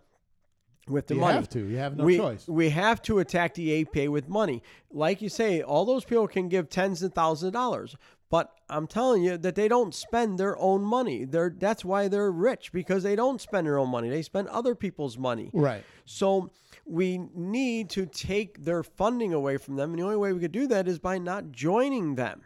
with 0.88 1.08
the 1.08 1.14
you 1.14 1.20
money. 1.20 1.34
have 1.34 1.48
to. 1.48 1.66
You 1.66 1.78
have 1.78 1.96
no 1.96 2.04
we, 2.04 2.16
choice. 2.16 2.46
We 2.46 2.70
have 2.70 3.02
to 3.02 3.18
attack 3.18 3.54
the 3.54 3.80
APA 3.80 4.10
with 4.10 4.28
money. 4.28 4.62
Like 4.90 5.20
you 5.20 5.28
say, 5.28 5.62
all 5.62 5.84
those 5.84 6.04
people 6.04 6.28
can 6.28 6.48
give 6.48 6.68
tens 6.68 7.02
of 7.02 7.12
thousands 7.12 7.48
of 7.48 7.52
dollars. 7.54 7.96
But 8.30 8.52
I'm 8.68 8.86
telling 8.86 9.24
you 9.24 9.36
that 9.38 9.56
they 9.56 9.66
don't 9.66 9.92
spend 9.92 10.38
their 10.38 10.56
own 10.56 10.82
money. 10.82 11.24
They're 11.24 11.52
that's 11.54 11.84
why 11.84 12.06
they're 12.06 12.30
rich 12.30 12.72
because 12.72 13.02
they 13.02 13.16
don't 13.16 13.40
spend 13.40 13.66
their 13.66 13.76
own 13.76 13.88
money. 13.88 14.08
They 14.08 14.22
spend 14.22 14.48
other 14.48 14.76
people's 14.76 15.18
money. 15.18 15.50
Right. 15.52 15.84
So 16.04 16.50
we 16.86 17.18
need 17.34 17.90
to 17.90 18.06
take 18.06 18.64
their 18.64 18.84
funding 18.84 19.32
away 19.32 19.56
from 19.56 19.76
them. 19.76 19.90
And 19.90 19.98
the 19.98 20.04
only 20.04 20.16
way 20.16 20.32
we 20.32 20.40
could 20.40 20.52
do 20.52 20.68
that 20.68 20.86
is 20.86 21.00
by 21.00 21.18
not 21.18 21.50
joining 21.50 22.14
them. 22.14 22.42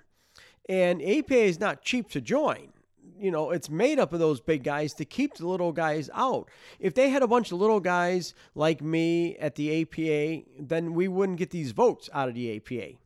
And 0.68 1.03
APA 1.03 1.37
is 1.37 1.61
not 1.61 1.83
cheap 1.83 2.09
to 2.11 2.20
join. 2.23 2.73
You 3.18 3.31
know, 3.31 3.51
it's 3.51 3.68
made 3.68 3.99
up 3.99 4.12
of 4.14 4.18
those 4.18 4.40
big 4.40 4.64
guys 4.64 4.94
to 4.94 5.05
keep 5.05 5.35
the 5.35 5.47
little 5.47 5.73
guys 5.73 6.09
out. 6.14 6.49
If 6.81 6.94
they 6.94 7.11
had 7.11 7.23
a 7.23 7.29
bunch 7.29 7.53
of 7.53 7.59
little 7.59 7.81
guys 7.81 8.35
like 8.55 8.81
me 8.81 9.37
at 9.37 9.55
the 9.55 9.83
APA, 9.83 10.47
then 10.59 10.94
we 10.94 11.09
wouldn't 11.09 11.38
get 11.38 11.51
these 11.51 11.73
votes 11.73 12.09
out 12.12 12.29
of 12.29 12.35
the 12.35 12.57
APA. 12.57 12.97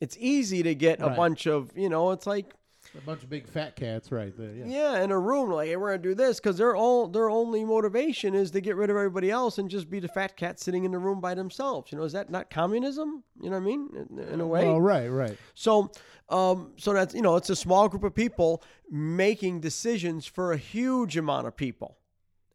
It's 0.00 0.16
easy 0.20 0.62
to 0.62 0.74
get 0.74 1.00
a 1.00 1.10
bunch 1.10 1.46
of, 1.46 1.70
you 1.76 1.88
know, 1.88 2.10
it's 2.12 2.26
like 2.26 2.52
A 2.96 3.00
bunch 3.00 3.22
of 3.22 3.28
big 3.30 3.48
fat 3.48 3.76
cats, 3.76 4.12
right 4.12 4.32
there. 4.36 4.52
Yeah. 4.52 4.64
yeah, 4.66 5.02
in 5.02 5.10
a 5.10 5.18
room 5.18 5.50
like, 5.50 5.68
hey, 5.68 5.76
we're 5.76 5.88
gonna 5.90 6.02
do 6.02 6.14
this 6.14 6.38
because 6.38 6.56
their 6.58 6.76
all 6.76 7.08
their 7.08 7.28
only 7.30 7.64
motivation 7.64 8.34
is 8.34 8.50
to 8.52 8.60
get 8.60 8.76
rid 8.76 8.90
of 8.90 8.96
everybody 8.96 9.30
else 9.30 9.58
and 9.58 9.68
just 9.68 9.90
be 9.90 9.98
the 10.00 10.08
fat 10.08 10.36
cat 10.36 10.60
sitting 10.60 10.84
in 10.84 10.92
the 10.92 10.98
room 10.98 11.20
by 11.20 11.34
themselves. 11.34 11.90
You 11.92 11.98
know, 11.98 12.04
is 12.04 12.12
that 12.12 12.30
not 12.30 12.48
communism? 12.50 13.24
You 13.40 13.50
know 13.50 13.56
what 13.58 13.62
I 13.62 13.66
mean? 13.66 13.88
In, 14.10 14.18
in 14.34 14.40
a 14.40 14.46
way. 14.46 14.64
Oh, 14.66 14.78
right, 14.78 15.08
right. 15.08 15.36
So, 15.54 15.90
um, 16.28 16.72
so 16.76 16.92
that's 16.92 17.14
you 17.14 17.22
know, 17.22 17.36
it's 17.36 17.50
a 17.50 17.56
small 17.56 17.88
group 17.88 18.04
of 18.04 18.14
people 18.14 18.62
making 18.90 19.60
decisions 19.60 20.26
for 20.26 20.52
a 20.52 20.56
huge 20.56 21.16
amount 21.16 21.46
of 21.48 21.56
people, 21.56 21.98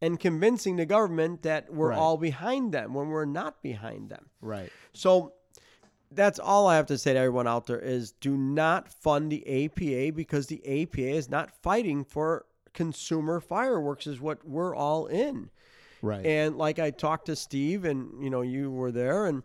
and 0.02 0.20
convincing 0.20 0.78
the 0.78 0.86
government 0.86 1.42
that 1.44 1.72
we're 1.74 1.90
Right. 1.90 2.00
all 2.00 2.18
behind 2.18 2.72
them 2.74 2.94
when 2.94 3.10
we're 3.10 3.26
not 3.26 3.62
behind 3.62 4.10
them. 4.10 4.30
Right. 4.42 4.72
So 4.94 5.34
that's 6.12 6.40
all 6.40 6.68
I 6.68 6.76
have 6.76 6.88
to 6.88 6.98
say 6.98 7.14
to 7.14 7.20
everyone 7.20 7.48
out 7.48 7.68
there 7.68 7.80
is 7.80 8.12
do 8.14 8.38
not 8.38 8.90
fund 8.90 9.32
the 9.32 9.66
APA 9.66 10.14
because 10.16 10.48
the 10.48 10.62
APA 10.66 11.02
is 11.02 11.30
not 11.30 11.52
fighting 11.62 12.04
for 12.04 12.46
consumer 12.74 13.40
fireworks 13.40 14.08
is 14.08 14.20
what 14.20 14.46
we're 14.48 14.76
all 14.76 15.08
in. 15.08 15.50
Right. 16.02 16.26
And 16.26 16.58
like 16.58 16.80
I 16.80 16.92
talked 16.92 17.28
to 17.28 17.36
Steve 17.36 17.86
and 17.86 18.24
you 18.24 18.30
know 18.30 18.42
you 18.42 18.72
were 18.72 18.92
there 18.92 19.28
and 19.28 19.44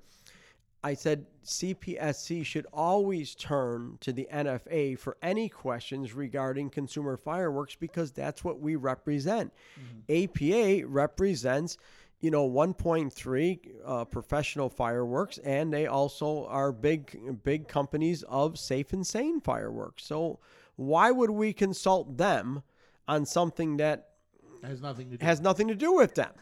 I 0.87 0.94
said 0.94 1.26
CPSC 1.44 2.44
should 2.46 2.66
always 2.72 3.35
turn 3.35 3.98
to 4.02 4.12
the 4.12 4.29
NFA 4.33 4.96
for 4.96 5.16
any 5.20 5.48
questions 5.48 6.12
regarding 6.12 6.70
consumer 6.70 7.16
fireworks 7.16 7.74
because 7.74 8.12
that's 8.12 8.44
what 8.44 8.61
we 8.61 8.76
represent. 8.76 9.52
Mm-hmm. 10.09 10.83
APA 10.83 10.88
represents, 10.88 11.76
you 12.20 12.31
know, 12.31 12.48
1.3 12.48 13.59
uh, 13.85 14.05
professional 14.07 14.68
fireworks, 14.68 15.38
and 15.38 15.72
they 15.72 15.87
also 15.87 16.46
are 16.46 16.72
big, 16.72 17.42
big 17.44 17.68
companies 17.68 18.22
of 18.24 18.59
safe 18.59 18.92
and 18.92 19.07
sane 19.07 19.40
fireworks. 19.40 20.05
So 20.05 20.40
why 20.76 21.11
would 21.11 21.31
we 21.31 21.52
consult 21.52 22.16
them 22.16 22.62
on 23.09 23.26
something 23.26 23.76
that 23.79 24.11
has 24.62 24.81
nothing 24.81 25.11
to 25.11 25.18
do. 25.18 25.24
has 25.24 25.40
nothing 25.40 25.68
to 25.68 25.74
do 25.74 25.92
with 25.94 26.14
them? 26.14 26.33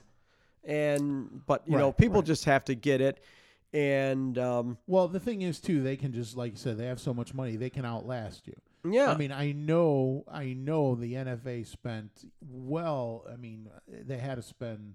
And 0.63 1.43
but 1.47 1.63
you 1.67 1.77
know, 1.77 1.93
people 1.93 2.21
right. 2.21 2.27
just 2.27 2.45
have 2.45 2.65
to 2.65 2.75
get 2.75 3.01
it. 3.01 3.23
And 3.73 4.39
um, 4.39 4.79
Well, 4.87 5.09
the 5.09 5.21
thing 5.21 5.43
is 5.43 5.61
too, 5.61 5.83
they 5.83 5.97
can 5.97 6.13
just 6.13 6.37
like 6.37 6.53
you 6.53 6.59
said, 6.59 6.79
they 6.79 6.87
have 6.87 7.01
so 7.01 7.13
much 7.13 7.35
money, 7.35 7.57
they 7.57 7.71
can 7.71 7.85
outlast 7.85 8.47
you. 8.47 8.55
Yeah. 8.89 9.11
I 9.11 9.17
mean, 9.17 9.33
I 9.33 9.53
know, 9.53 10.25
I 10.31 10.53
know 10.53 10.95
the 10.95 11.15
NFA 11.15 11.67
spent 11.67 12.31
well. 12.41 13.25
I 13.33 13.37
mean, 13.37 13.69
they 13.89 14.19
had 14.19 14.37
to 14.37 14.43
spend 14.43 14.95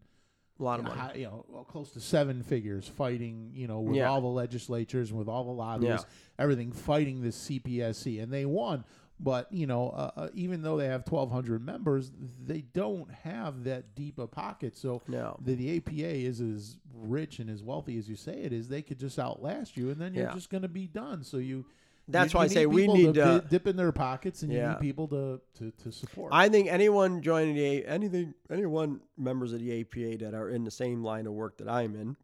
A 0.59 0.63
lot 0.63 0.79
of 0.79 0.85
money. 0.85 0.99
high- 0.99 1.13
you 1.15 1.23
know, 1.25 1.45
well, 1.47 1.63
close 1.63 1.91
to 1.91 2.01
seven 2.01 2.43
figures 2.43 2.87
fighting, 2.87 3.51
you 3.53 3.67
know, 3.67 3.79
with 3.79 3.95
Yeah. 3.95 4.09
all 4.09 4.19
the 4.21 4.27
legislatures 4.27 5.09
and 5.09 5.17
with 5.17 5.29
all 5.29 5.45
the 5.45 5.51
lobbyists, 5.51 6.05
everything 6.37 6.71
fighting 6.71 7.21
the 7.21 7.31
CPSC, 7.31 8.19
and 8.19 8.31
they 8.31 8.45
won. 8.45 8.83
But 9.21 9.51
you 9.51 9.67
know, 9.67 9.89
uh, 9.89 10.11
uh, 10.15 10.29
even 10.33 10.61
though 10.61 10.77
they 10.77 10.87
have 10.87 11.05
1,200 11.05 11.63
members, 11.65 12.11
they 12.45 12.61
don't 12.61 13.09
have 13.11 13.63
that 13.65 13.93
deep 13.95 14.17
a 14.17 14.27
pocket. 14.27 14.75
So 14.77 15.01
No. 15.07 15.37
the, 15.41 15.55
the 15.55 15.77
APA 15.77 16.15
is 16.25 16.39
as 16.41 16.77
rich 16.93 17.39
and 17.39 17.49
as 17.49 17.61
wealthy 17.63 17.97
as 17.97 18.09
you 18.09 18.15
say 18.15 18.41
it 18.41 18.51
is. 18.53 18.67
They 18.69 18.81
could 18.81 18.97
just 18.99 19.19
outlast 19.19 19.75
you, 19.77 19.89
and 19.89 19.99
then 19.99 20.13
you're 20.13 20.25
Yeah. 20.27 20.33
just 20.33 20.49
going 20.49 20.61
to 20.63 20.67
be 20.69 20.87
done. 20.87 21.23
So 21.23 21.37
you. 21.37 21.65
That's 22.11 22.33
you- 22.33 22.37
why 22.37 22.43
you 22.45 22.49
I 22.51 22.53
say 22.53 22.65
we 22.65 22.87
need 22.87 23.13
to 23.15 23.41
to- 23.41 23.45
dip 23.49 23.67
in 23.67 23.75
their 23.75 23.91
pockets, 23.91 24.41
and 24.43 24.51
you 24.51 24.59
need 24.67 24.79
people 24.79 25.07
to 25.09 25.41
to, 25.59 25.71
to 25.83 25.91
support. 25.91 26.31
I 26.33 26.49
think 26.49 26.67
anyone 26.67 27.21
joining 27.21 27.55
the 27.55 27.85
anything 27.85 28.33
anyone 28.49 29.01
members 29.17 29.53
of 29.53 29.59
the 29.59 29.81
APA 29.81 30.17
that 30.25 30.33
are 30.33 30.49
in 30.49 30.63
the 30.63 30.71
same 30.71 31.03
line 31.03 31.27
of 31.27 31.33
work 31.33 31.57
that 31.57 31.69
I'm 31.69 31.95
in, 31.95 32.17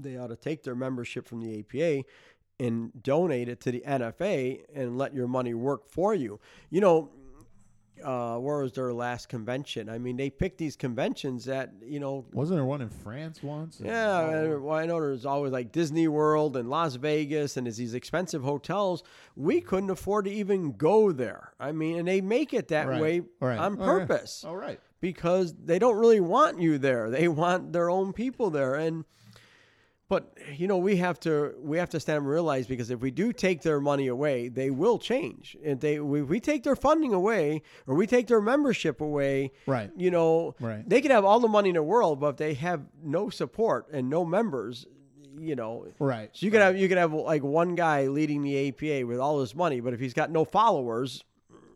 they 0.00 0.16
ought 0.16 0.28
to 0.28 0.36
take 0.36 0.62
their 0.64 0.74
membership 0.74 1.26
from 1.28 1.40
the 1.40 1.60
APA 1.60 2.04
and 2.60 2.92
donate 3.02 3.48
it 3.48 3.60
to 3.62 3.72
the 3.72 3.80
NFA 3.86 4.64
and 4.74 4.96
let 4.98 5.14
your 5.14 5.26
money 5.26 5.54
work 5.54 5.88
for 5.88 6.14
you. 6.14 6.38
You 6.70 6.80
know, 6.80 7.10
uh, 8.02 8.36
where 8.38 8.58
was 8.58 8.72
their 8.72 8.92
last 8.92 9.28
convention? 9.28 9.88
I 9.88 9.98
mean, 9.98 10.16
they 10.16 10.30
pick 10.30 10.56
these 10.56 10.76
conventions 10.76 11.44
that 11.44 11.72
you 11.84 12.00
know 12.00 12.24
Wasn't 12.32 12.56
there 12.56 12.64
one 12.64 12.80
in 12.80 12.88
France 12.88 13.42
once? 13.42 13.80
Yeah, 13.84 14.12
all 14.20 14.30
I- 14.30 14.54
well, 14.56 14.76
I 14.78 14.86
know 14.86 15.00
there's 15.00 15.26
always 15.26 15.52
like 15.52 15.72
Disney 15.72 16.08
World 16.08 16.56
and 16.56 16.68
Las 16.70 16.94
Vegas, 16.96 17.56
and 17.56 17.66
there's 17.66 17.76
these 17.76 17.94
expensive 17.94 18.42
hotels. 18.42 19.02
We 19.36 19.60
couldn't 19.60 19.90
afford 19.90 20.24
to 20.24 20.30
even 20.32 20.72
go 20.72 21.12
there. 21.12 21.52
I 21.60 21.72
mean, 21.72 21.98
and 21.98 22.08
they 22.08 22.20
make 22.20 22.52
it 22.54 22.68
that 22.68 22.88
Right, 22.88 23.00
way 23.00 23.22
right. 23.40 23.58
on 23.58 23.80
All 23.80 23.86
right. 23.96 24.08
purpose 24.08 24.44
All 24.44 24.56
right. 24.56 24.80
because 25.00 25.54
they 25.64 25.78
don't 25.78 25.96
really 25.96 26.20
want 26.20 26.60
you 26.60 26.78
there. 26.78 27.10
They 27.10 27.28
want 27.28 27.72
their 27.72 27.90
own 27.90 28.12
people 28.12 28.50
there, 28.50 28.74
and 28.74 29.04
but 30.12 30.36
you 30.58 30.68
know 30.68 30.76
we 30.76 30.96
have 30.96 31.18
to 31.18 31.54
we 31.62 31.78
have 31.78 31.88
to 31.88 31.98
stand 31.98 32.18
up 32.18 32.20
and 32.24 32.30
realize 32.30 32.66
because 32.66 32.90
if 32.90 33.00
we 33.00 33.10
do 33.10 33.32
take 33.32 33.62
their 33.62 33.80
money 33.80 34.08
away, 34.08 34.48
they 34.48 34.70
will 34.70 34.98
change. 34.98 35.56
If 35.62 35.80
they 35.80 36.00
we, 36.00 36.20
we 36.20 36.38
take 36.38 36.64
their 36.64 36.76
funding 36.76 37.14
away 37.14 37.62
or 37.86 37.94
we 37.94 38.06
take 38.06 38.26
their 38.26 38.42
membership 38.42 39.00
away, 39.00 39.52
Right. 39.64 39.90
You 39.96 40.10
know, 40.10 40.54
Right. 40.60 40.86
they 40.86 41.00
could 41.00 41.12
have 41.12 41.24
all 41.24 41.40
the 41.40 41.48
money 41.48 41.70
in 41.70 41.76
the 41.76 41.82
world, 41.82 42.20
but 42.20 42.28
if 42.34 42.36
they 42.36 42.52
have 42.54 42.82
no 43.02 43.30
support 43.30 43.86
and 43.90 44.10
no 44.10 44.22
members, 44.22 44.86
you 45.38 45.56
know, 45.56 45.86
Right, 45.98 46.28
So 46.34 46.44
you 46.44 46.52
could 46.52 46.60
have 46.60 46.76
you 46.76 46.88
could 46.88 46.98
have 46.98 47.14
like 47.14 47.42
one 47.42 47.74
guy 47.74 48.08
leading 48.08 48.42
the 48.42 48.68
APA 48.68 49.06
with 49.06 49.18
all 49.18 49.40
his 49.40 49.54
money, 49.54 49.80
but 49.80 49.94
if 49.94 50.00
he's 50.00 50.12
got 50.12 50.30
no 50.30 50.44
followers, 50.44 51.24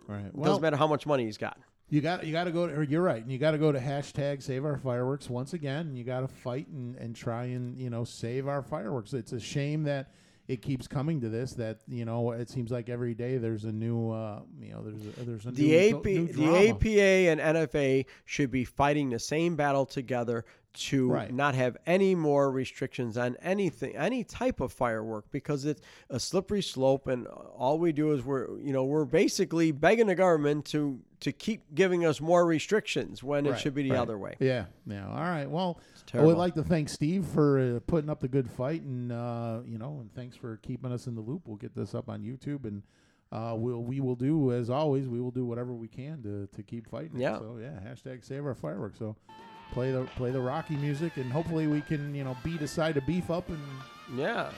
Right. 0.07 0.31
Well, 0.35 0.45
doesn't 0.51 0.63
matter 0.63 0.77
how 0.77 0.87
much 0.87 1.07
money 1.07 1.25
he's 1.25 1.39
got. 1.39 1.59
You 1.89 2.01
got 2.01 2.27
you 2.27 2.33
got 2.33 2.45
to 2.45 2.51
go. 2.51 2.67
To, 2.67 2.75
or 2.75 2.83
you're 2.83 3.03
right. 3.03 3.23
and 3.23 3.31
You 3.31 3.39
got 3.39 3.53
to 3.53 3.59
go 3.59 3.71
to 3.71 3.79
hashtag 3.79 4.43
Save 4.43 4.65
Our 4.65 4.77
Fireworks 4.77 5.31
once 5.31 5.53
again. 5.53 5.87
And 5.87 5.97
you 5.97 6.03
got 6.05 6.21
to 6.21 6.29
fight 6.29 6.67
and, 6.69 6.97
and 6.97 7.15
try 7.15 7.45
and 7.45 7.79
you 7.79 7.91
know 7.91 8.05
save 8.05 8.49
our 8.49 8.63
fireworks. 8.63 9.13
It's 9.13 9.33
a 9.33 9.41
shame 9.41 9.85
that 9.85 10.11
it 10.49 10.63
keeps 10.63 10.89
coming 10.89 11.21
to 11.21 11.29
this. 11.29 11.53
That 11.53 11.79
you 11.87 12.05
know 12.05 12.33
it 12.33 12.51
seems 12.51 12.73
like 12.73 12.89
every 12.89 13.15
day 13.15 13.39
there's 13.39 13.65
a 13.65 13.73
new 13.73 14.11
uh, 14.11 14.41
you 14.61 14.73
know 14.73 14.83
there's 14.83 15.07
a, 15.07 15.25
there's 15.25 15.47
a 15.47 15.53
The 15.53 15.91
new, 15.91 15.99
AP, 15.99 16.05
new 16.05 16.27
the. 16.33 16.69
APA 16.71 17.01
and 17.31 17.41
NFA 17.41 18.07
should 18.25 18.51
be 18.51 18.65
fighting 18.65 19.11
the 19.11 19.21
same 19.21 19.55
battle 19.55 19.87
together 19.87 20.45
to 20.77 21.11
Right. 21.11 21.33
not 21.35 21.55
have 21.55 21.77
any 21.87 22.15
more 22.15 22.51
restrictions 22.51 23.17
on 23.19 23.37
anything, 23.43 23.97
any 23.97 24.23
type 24.25 24.61
of 24.61 24.73
firework, 24.73 25.31
because 25.31 25.65
it's 25.65 25.81
a 26.11 26.21
slippery 26.21 26.63
slope, 26.63 27.07
and 27.09 27.27
all 27.27 27.79
we 27.79 27.93
do 27.93 28.13
is 28.13 28.25
we're, 28.25 28.59
you 28.61 28.73
know, 28.73 28.85
we're 28.85 29.05
basically 29.05 29.73
begging 29.73 30.07
the 30.07 30.15
government 30.15 30.65
to 30.67 31.01
to 31.19 31.33
keep 31.33 31.75
giving 31.75 32.05
us 32.05 32.21
more 32.21 32.45
restrictions 32.45 33.23
when 33.23 33.47
it 33.47 33.53
Right, 33.53 33.61
should 33.61 33.75
be 33.75 33.83
the 33.85 33.93
right. 33.93 34.01
other 34.01 34.19
way. 34.19 34.35
Yeah, 34.39 34.67
yeah. 34.87 35.09
All 35.09 35.15
right. 35.15 35.51
Well, 35.51 35.81
I 36.13 36.21
would 36.21 36.37
like 36.37 36.55
to 36.57 36.63
thank 36.63 36.91
Steve 36.91 37.25
for 37.25 37.59
uh, 37.59 37.81
putting 37.87 38.11
up 38.11 38.21
the 38.21 38.29
good 38.29 38.51
fight, 38.51 38.83
and 38.83 39.11
uh, 39.11 39.61
you 39.67 39.79
know, 39.79 39.99
and 40.01 40.13
thanks 40.15 40.37
for 40.37 40.59
keeping 40.59 40.93
us 40.93 41.07
in 41.07 41.15
the 41.15 41.23
loop. 41.23 41.43
We'll 41.47 41.57
get 41.57 41.75
this 41.75 41.95
up 41.95 42.11
on 42.11 42.21
YouTube, 42.23 42.67
and 42.67 42.83
uh, 43.33 43.55
we'll 43.57 43.83
we 43.83 44.01
will 44.01 44.15
do 44.15 44.53
as 44.53 44.69
always. 44.69 45.09
We 45.09 45.21
will 45.23 45.31
do 45.31 45.47
whatever 45.47 45.73
we 45.73 45.89
can 45.89 46.23
to 46.25 46.47
to 46.55 46.63
keep 46.63 46.87
fighting. 46.91 47.19
Yeah. 47.19 47.39
So 47.39 47.57
yeah, 47.63 47.81
hashtag 47.81 48.23
Save 48.23 48.45
Our 48.45 48.55
Fireworks. 48.55 48.99
So 48.99 49.17
play 49.73 49.93
the 49.93 50.05
play 50.17 50.31
the 50.31 50.41
Rocky 50.41 50.77
music, 50.77 51.17
and 51.17 51.31
hopefully 51.33 51.67
we 51.67 51.81
can 51.81 52.15
you 52.15 52.25
know 52.25 52.37
beat 52.45 52.61
a 52.63 52.69
side 52.69 52.97
of 52.97 53.07
beef 53.07 53.31
up 53.31 53.49
and 53.49 53.61
Yeah. 54.15 54.51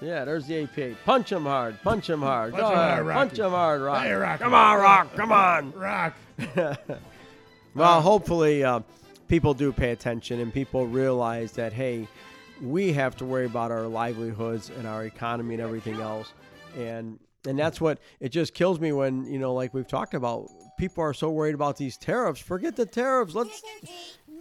Yeah, 0.00 0.24
there's 0.24 0.46
the 0.46 0.62
APA. 0.62 0.94
Punch 1.04 1.32
him 1.32 1.42
hard. 1.42 1.82
Punch 1.82 2.08
him 2.08 2.20
hard. 2.22 2.52
Punch 2.52 2.62
Go 2.62 2.70
'em 2.70 2.76
hard. 2.76 3.06
Rocky. 3.06 3.18
Punch 3.18 3.38
him 3.40 3.50
hard, 3.50 3.80
Rock. 3.80 4.02
Hey, 4.04 4.12
Rocky. 4.12 4.44
Come 4.44 4.54
on, 4.54 4.80
Rock. 4.80 5.16
Come 5.16 5.32
on. 5.32 5.72
rock. 5.76 6.14
Well, 7.74 8.00
hopefully, 8.00 8.64
uh, 8.64 8.80
people 9.28 9.54
do 9.54 9.72
pay 9.72 9.90
attention 9.92 10.40
and 10.40 10.52
people 10.52 10.86
realize 10.86 11.52
that 11.52 11.72
hey, 11.72 12.08
we 12.60 12.92
have 12.92 13.16
to 13.18 13.24
worry 13.24 13.46
about 13.46 13.70
our 13.70 13.86
livelihoods 13.86 14.70
and 14.70 14.86
our 14.86 15.04
economy 15.04 15.54
and 15.54 15.62
everything 15.62 16.00
else, 16.00 16.32
and 16.76 17.18
and 17.46 17.56
that's 17.58 17.80
what 17.80 17.98
it 18.20 18.30
just 18.30 18.52
kills 18.54 18.80
me 18.80 18.90
when 18.92 19.26
you 19.26 19.38
know, 19.38 19.54
like 19.54 19.74
we've 19.74 19.86
talked 19.86 20.14
about, 20.14 20.48
people 20.78 21.04
are 21.04 21.14
so 21.14 21.30
worried 21.30 21.54
about 21.54 21.76
these 21.76 21.96
tariffs. 21.96 22.40
Forget 22.40 22.74
the 22.74 22.86
tariffs. 22.86 23.34
Let's, 23.34 23.62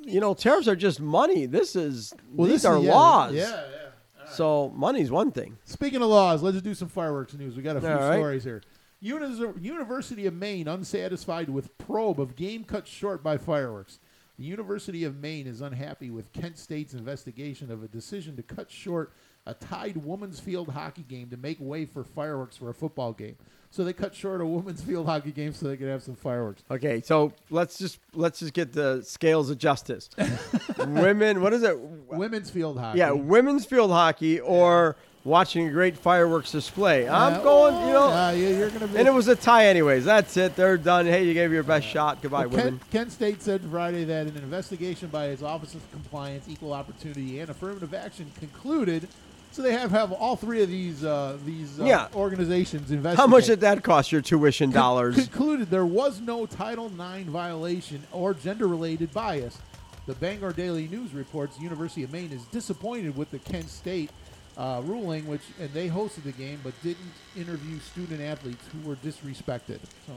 you 0.07 0.19
know, 0.19 0.33
tariffs 0.33 0.67
are 0.67 0.75
just 0.75 0.99
money. 0.99 1.45
This 1.45 1.75
is 1.75 2.13
Well, 2.33 2.47
these 2.47 2.63
this 2.63 2.65
are 2.65 2.79
yeah, 2.79 2.93
laws. 2.93 3.33
Yeah, 3.33 3.49
yeah. 3.49 4.25
So 4.31 4.71
money's 4.75 5.11
one 5.11 5.31
thing. 5.31 5.57
Speaking 5.63 6.01
of 6.01 6.09
laws, 6.09 6.41
let's 6.43 6.61
do 6.61 6.73
some 6.73 6.87
fireworks 6.89 7.33
news. 7.33 7.55
We 7.55 7.63
got 7.63 7.77
a 7.77 7.81
few 7.81 7.89
All 7.89 7.95
right. 7.99 8.15
stories 8.15 8.43
here. 8.43 8.61
Unis- 8.99 9.39
University 9.61 10.25
of 10.25 10.33
Maine 10.33 10.67
unsatisfied 10.67 11.49
with 11.49 11.77
probe 11.77 12.19
of 12.19 12.35
game 12.35 12.63
cut 12.63 12.87
short 12.87 13.23
by 13.23 13.37
fireworks. 13.37 13.99
The 14.37 14.43
University 14.45 15.03
of 15.03 15.17
Maine 15.17 15.47
is 15.47 15.61
unhappy 15.61 16.09
with 16.09 16.31
Kent 16.33 16.57
State's 16.57 16.93
investigation 16.93 17.71
of 17.71 17.83
a 17.83 17.87
decision 17.87 18.35
to 18.35 18.43
cut 18.43 18.69
short 18.71 19.13
a 19.47 19.53
tied 19.55 19.97
women's 19.97 20.39
field 20.39 20.69
hockey 20.69 21.03
game 21.07 21.29
to 21.29 21.37
make 21.37 21.57
way 21.59 21.85
for 21.85 22.03
fireworks 22.03 22.57
for 22.57 22.69
a 22.69 22.73
football 22.73 23.13
game. 23.13 23.35
So 23.69 23.83
they 23.83 23.93
cut 23.93 24.15
short 24.15 24.39
a 24.41 24.45
women's 24.45 24.81
field 24.81 25.05
hockey 25.07 25.31
game 25.31 25.53
so 25.53 25.67
they 25.67 25.75
could 25.77 25.87
have 25.89 26.01
some 26.01 26.15
fireworks. 26.15 26.63
Okay, 26.71 27.01
so 27.01 27.33
let's 27.49 27.77
just 27.77 27.99
let's 28.13 28.39
just 28.39 28.53
get 28.53 28.71
the 28.73 29.01
scales 29.03 29.49
of 29.49 29.57
justice. 29.57 30.09
Women, 30.77 31.41
what 31.41 31.53
is 31.53 31.63
it? 31.63 31.77
Women's 31.79 32.49
field 32.49 32.79
hockey. 32.79 32.99
Yeah, 32.99 33.11
women's 33.11 33.65
field 33.65 33.91
hockey 33.91 34.39
or 34.39 34.95
watching 35.25 35.67
a 35.67 35.71
great 35.71 35.97
fireworks 35.97 36.51
display. 36.53 37.07
I'm 37.09 37.33
Uh, 37.33 37.43
going, 37.43 37.87
you 37.87 37.93
know, 37.93 38.07
uh, 38.09 38.31
you're 38.31 38.69
gonna 38.69 38.87
be. 38.87 38.97
and 38.97 39.07
it 39.07 39.13
was 39.13 39.27
a 39.27 39.35
tie 39.35 39.65
anyways. 39.67 40.05
That's 40.05 40.37
it. 40.37 40.55
They're 40.55 40.77
done. 40.77 41.05
Hey, 41.05 41.25
you 41.25 41.33
gave 41.33 41.51
your 41.51 41.63
best 41.63 41.85
shot. 41.87 42.21
Goodbye, 42.21 42.45
Well, 42.45 42.57
women. 42.63 42.79
Kent, 42.91 43.11
State 43.11 43.41
said 43.41 43.61
Friday 43.69 44.05
that 44.05 44.27
an 44.27 44.37
investigation 44.37 45.09
by 45.09 45.25
its 45.25 45.41
Office 45.43 45.75
of 45.75 45.91
Compliance, 45.91 46.45
Equal 46.47 46.71
Opportunity, 46.71 47.39
and 47.41 47.49
Affirmative 47.49 47.93
Action 47.93 48.31
concluded. 48.39 49.09
So 49.51 49.61
they 49.63 49.73
have 49.73 49.89
have 49.91 50.11
all 50.11 50.35
three 50.35 50.61
of 50.61 50.69
these 50.69 51.03
uh, 51.03 51.37
these 51.45 51.79
uh, 51.79 51.85
Yeah. 51.85 52.07
organizations 52.13 52.91
investigate. 52.91 53.17
How 53.17 53.27
much 53.27 53.45
did 53.47 53.61
that 53.61 53.83
cost 53.83 54.11
your 54.11 54.21
tuition 54.21 54.71
Con- 54.71 54.81
dollars? 54.81 55.15
concluded 55.15 55.69
there 55.71 55.85
was 55.85 56.21
no 56.21 56.45
Title 56.45 56.87
IX 56.87 57.27
violation 57.29 58.03
or 58.11 58.33
gender-related 58.33 59.11
bias. 59.13 59.57
The 60.05 60.13
Bangor 60.15 60.53
Daily 60.53 60.87
News 60.87 61.13
reports 61.13 61.59
University 61.59 62.03
of 62.03 62.13
Maine 62.13 62.31
is 62.31 62.43
disappointed 62.45 63.17
with 63.17 63.31
the 63.31 63.39
Kent 63.39 63.69
State 63.69 64.09
uh, 64.57 64.81
ruling, 64.85 65.27
which 65.27 65.41
and 65.59 65.71
they 65.73 65.89
hosted 65.89 66.23
the 66.23 66.31
game 66.33 66.59
but 66.63 66.73
didn't 66.83 67.11
interview 67.35 67.79
student 67.79 68.21
athletes 68.21 68.63
who 68.71 68.87
were 68.87 68.95
disrespected. 68.97 69.79
So 70.05 70.13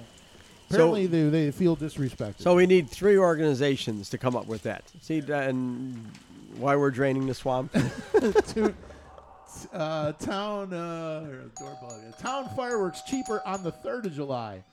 apparently 0.70 1.06
they, 1.06 1.28
they 1.28 1.50
feel 1.50 1.76
disrespected. 1.76 2.40
So 2.42 2.54
we 2.54 2.66
need 2.66 2.88
three 2.90 3.16
organizations 3.16 4.10
to 4.10 4.18
come 4.18 4.36
up 4.36 4.46
with 4.46 4.62
that. 4.64 4.84
See, 5.00 5.18
and 5.28 6.10
why 6.58 6.76
we're 6.76 6.90
draining 6.90 7.26
the 7.26 7.34
swamp? 7.34 7.74
uh, 9.72 10.12
town 10.12 10.72
uh, 10.72 11.24
here, 11.24 11.44
doorbell 11.58 11.96
again. 11.98 12.14
town 12.18 12.48
fireworks 12.56 13.02
cheaper 13.02 13.42
on 13.46 13.62
the 13.62 13.72
third 13.72 14.06
of 14.06 14.14
July. 14.14 14.64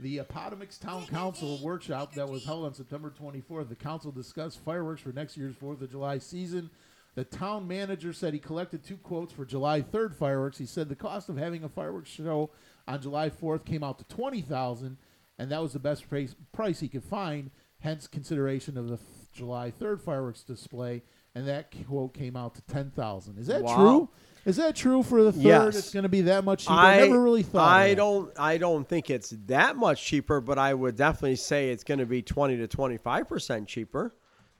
The 0.00 0.18
Appomattox 0.18 0.78
Town 0.78 1.06
Council 1.06 1.58
workshop 1.62 2.14
that 2.14 2.28
was 2.28 2.44
held 2.44 2.64
on 2.64 2.74
September 2.74 3.12
24th. 3.18 3.68
The 3.68 3.76
council 3.76 4.10
discussed 4.10 4.58
fireworks 4.64 5.00
for 5.02 5.12
next 5.12 5.36
year's 5.36 5.54
Fourth 5.54 5.80
of 5.82 5.90
July 5.90 6.18
season. 6.18 6.68
The 7.14 7.24
town 7.24 7.68
manager 7.68 8.12
said 8.12 8.34
he 8.34 8.40
collected 8.40 8.82
two 8.84 8.96
quotes 8.96 9.32
for 9.32 9.44
July 9.44 9.82
3rd 9.82 10.16
fireworks. 10.16 10.58
He 10.58 10.66
said 10.66 10.88
the 10.88 10.96
cost 10.96 11.28
of 11.28 11.36
having 11.36 11.62
a 11.62 11.68
fireworks 11.68 12.10
show 12.10 12.50
on 12.88 13.00
July 13.00 13.30
4th 13.30 13.64
came 13.64 13.84
out 13.84 13.98
to 13.98 14.04
20000 14.16 14.96
and 15.38 15.50
that 15.50 15.62
was 15.62 15.72
the 15.72 15.78
best 15.78 16.08
price, 16.08 16.34
price 16.52 16.80
he 16.80 16.88
could 16.88 17.04
find, 17.04 17.50
hence 17.80 18.06
consideration 18.06 18.76
of 18.78 18.88
the 18.88 18.94
f- 18.94 19.00
July 19.32 19.72
3rd 19.80 20.00
fireworks 20.00 20.42
display, 20.42 21.02
and 21.34 21.48
that 21.48 21.72
quote 21.86 22.14
came 22.14 22.36
out 22.36 22.54
to 22.54 22.62
10000 22.62 23.38
Is 23.38 23.46
that 23.48 23.62
Wow. 23.62 23.74
true? 23.76 24.08
Is 24.44 24.56
that 24.56 24.76
true 24.76 25.02
for 25.02 25.22
the 25.22 25.32
third? 25.32 25.42
Yes. 25.42 25.76
It's 25.76 25.90
going 25.92 26.02
to 26.02 26.08
be 26.10 26.20
that 26.22 26.44
much 26.44 26.64
cheaper. 26.64 26.74
I, 26.74 26.98
never 26.98 27.20
really 27.22 27.42
thought. 27.42 27.66
I 27.66 27.94
don't. 27.94 28.30
I 28.38 28.58
don't 28.58 28.86
think 28.86 29.08
it's 29.08 29.30
that 29.46 29.74
much 29.76 30.04
cheaper, 30.04 30.42
but 30.42 30.58
I 30.58 30.74
would 30.74 30.96
definitely 30.96 31.36
say 31.36 31.70
it's 31.70 31.82
going 31.82 32.00
to 32.00 32.04
be 32.06 32.20
twenty 32.20 32.58
to 32.58 32.68
twenty 32.68 32.98
five 32.98 33.26
percent 33.26 33.68
cheaper. 33.68 34.14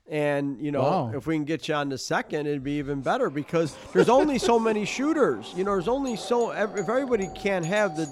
And 0.08 0.58
you 0.58 0.72
know, 0.72 0.80
Wow. 0.82 1.12
if 1.14 1.26
we 1.26 1.34
can 1.36 1.44
get 1.44 1.68
you 1.68 1.74
on 1.74 1.90
the 1.90 1.98
second, 1.98 2.46
it'd 2.46 2.64
be 2.64 2.78
even 2.78 3.02
better 3.02 3.28
because 3.28 3.76
there's 3.92 4.08
only 4.08 4.38
so 4.38 4.58
many 4.58 4.86
shooters. 4.86 5.52
You 5.54 5.64
know, 5.64 5.72
there's 5.72 5.88
only 5.88 6.16
so 6.16 6.52
if 6.52 6.88
everybody 6.88 7.28
can't 7.34 7.66
have 7.66 7.94
the 7.96 8.08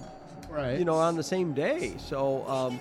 Right. 0.50 0.78
You 0.78 0.84
know, 0.84 0.96
on 0.96 1.16
the 1.16 1.22
same 1.22 1.54
day. 1.54 1.94
So 1.96 2.46
um, 2.46 2.78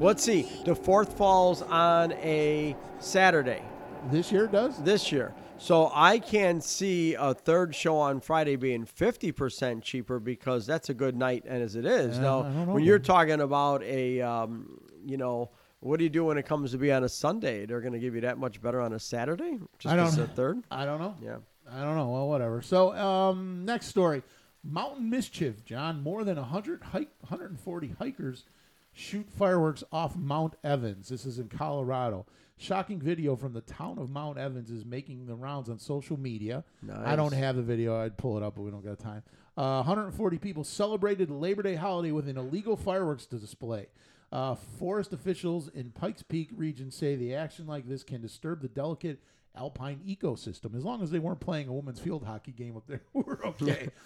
let's 0.00 0.24
see. 0.24 0.48
The 0.64 0.74
fourth 0.74 1.16
falls 1.16 1.62
on 1.62 2.10
a 2.14 2.74
Saturday 2.98 3.62
This 4.10 4.30
year 4.32 4.46
does. 4.46 4.82
this 4.82 5.10
year. 5.12 5.34
So 5.58 5.90
I 5.94 6.18
can 6.18 6.60
see 6.60 7.14
a 7.14 7.32
third 7.32 7.74
show 7.74 7.96
on 7.96 8.20
Friday 8.20 8.56
being 8.56 8.84
50% 8.84 9.82
cheaper 9.82 10.20
because 10.20 10.66
that's 10.66 10.90
a 10.90 10.94
good 10.94 11.16
night 11.16 11.44
and 11.46 11.62
as 11.62 11.76
it 11.76 11.86
is. 11.86 12.18
Uh, 12.18 12.22
now, 12.22 12.40
I 12.40 12.42
don't 12.42 12.66
know, 12.66 12.74
when 12.74 12.84
you're 12.84 12.98
talking 12.98 13.40
about 13.40 13.82
a, 13.82 14.20
um, 14.20 14.78
you 15.04 15.16
know, 15.16 15.50
what 15.80 15.98
do 15.98 16.04
you 16.04 16.10
do 16.10 16.24
when 16.24 16.36
it 16.36 16.44
comes 16.44 16.72
to 16.72 16.78
be 16.78 16.92
on 16.92 17.04
a 17.04 17.08
Sunday? 17.08 17.64
They're 17.64 17.80
going 17.80 17.94
to 17.94 17.98
give 17.98 18.14
you 18.14 18.20
that 18.22 18.38
much 18.38 18.60
better 18.60 18.80
on 18.80 18.92
a 18.92 18.98
Saturday? 18.98 19.58
Just 19.78 19.92
I 19.92 19.96
don't 19.96 20.12
a 20.14 20.16
know. 20.18 20.26
third? 20.26 20.62
I 20.70 20.84
don't 20.84 21.00
know. 21.00 21.14
Yeah. 21.22 21.36
I 21.70 21.82
don't 21.82 21.96
know. 21.96 22.08
Well, 22.10 22.28
whatever. 22.28 22.62
So, 22.62 22.94
um, 22.94 23.64
next 23.64 23.86
story: 23.86 24.22
Mountain 24.62 25.10
mischief. 25.10 25.64
John, 25.64 26.02
more 26.02 26.22
than 26.22 26.36
100 26.36 26.82
hike, 26.82 27.10
140 27.20 27.94
hikers 27.98 28.44
shoot 28.92 29.26
fireworks 29.30 29.82
off 29.92 30.16
Mount 30.16 30.54
Evans. 30.64 31.08
This 31.08 31.26
is 31.26 31.38
in 31.38 31.48
Colorado. 31.48 32.24
Shocking 32.58 33.00
video 33.00 33.36
from 33.36 33.52
the 33.52 33.60
town 33.60 33.98
of 33.98 34.08
Mount 34.08 34.38
Evans 34.38 34.70
is 34.70 34.84
making 34.84 35.26
the 35.26 35.34
rounds 35.34 35.68
on 35.68 35.78
social 35.78 36.18
media. 36.18 36.64
I 37.04 37.14
don't 37.14 37.32
have 37.34 37.56
the 37.56 37.62
video. 37.62 38.00
I'd 38.00 38.16
pull 38.16 38.38
it 38.38 38.42
up, 38.42 38.54
but 38.54 38.62
we 38.62 38.70
don't 38.70 38.84
got 38.84 38.98
time. 38.98 39.22
Uh, 39.58 39.82
140 39.82 40.38
people 40.38 40.64
celebrated 40.64 41.30
Labor 41.30 41.62
Day 41.62 41.74
holiday 41.74 42.12
with 42.12 42.28
an 42.28 42.38
illegal 42.38 42.76
fireworks 42.76 43.26
display. 43.26 43.88
Uh, 44.32 44.54
forest 44.54 45.12
officials 45.12 45.68
in 45.68 45.90
Pikes 45.90 46.22
Peak 46.22 46.48
region 46.56 46.90
say 46.90 47.14
the 47.14 47.34
action 47.34 47.66
like 47.66 47.86
this 47.88 48.02
can 48.02 48.22
disturb 48.22 48.62
the 48.62 48.68
delicate 48.68 49.20
alpine 49.54 50.00
ecosystem. 50.06 50.74
As 50.74 50.84
long 50.84 51.02
as 51.02 51.10
they 51.10 51.18
weren't 51.18 51.40
playing 51.40 51.68
a 51.68 51.72
women's 51.72 52.00
field 52.00 52.24
hockey 52.24 52.52
game 52.52 52.76
up 52.76 52.86
there, 52.86 53.02
we're 53.12 53.44
okay. 53.44 53.90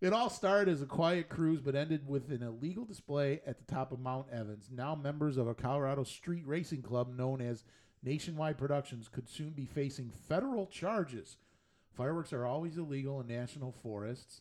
It 0.00 0.12
all 0.12 0.30
started 0.30 0.68
as 0.68 0.82
a 0.82 0.86
quiet 0.86 1.28
cruise, 1.28 1.60
but 1.60 1.76
ended 1.76 2.08
with 2.08 2.28
an 2.32 2.42
illegal 2.42 2.84
display 2.84 3.40
at 3.46 3.58
the 3.58 3.72
top 3.72 3.92
of 3.92 4.00
Mount 4.00 4.26
Evans. 4.32 4.68
Now, 4.68 4.96
members 4.96 5.36
of 5.36 5.46
a 5.46 5.54
Colorado 5.54 6.02
street 6.02 6.42
racing 6.44 6.82
club 6.82 7.16
known 7.16 7.40
as 7.40 7.62
Nationwide 8.02 8.58
Productions 8.58 9.08
could 9.08 9.28
soon 9.28 9.50
be 9.50 9.66
facing 9.66 10.10
federal 10.28 10.66
charges. 10.66 11.36
Fireworks 11.94 12.32
are 12.32 12.46
always 12.46 12.78
illegal 12.78 13.20
in 13.20 13.26
national 13.26 13.72
forests, 13.82 14.40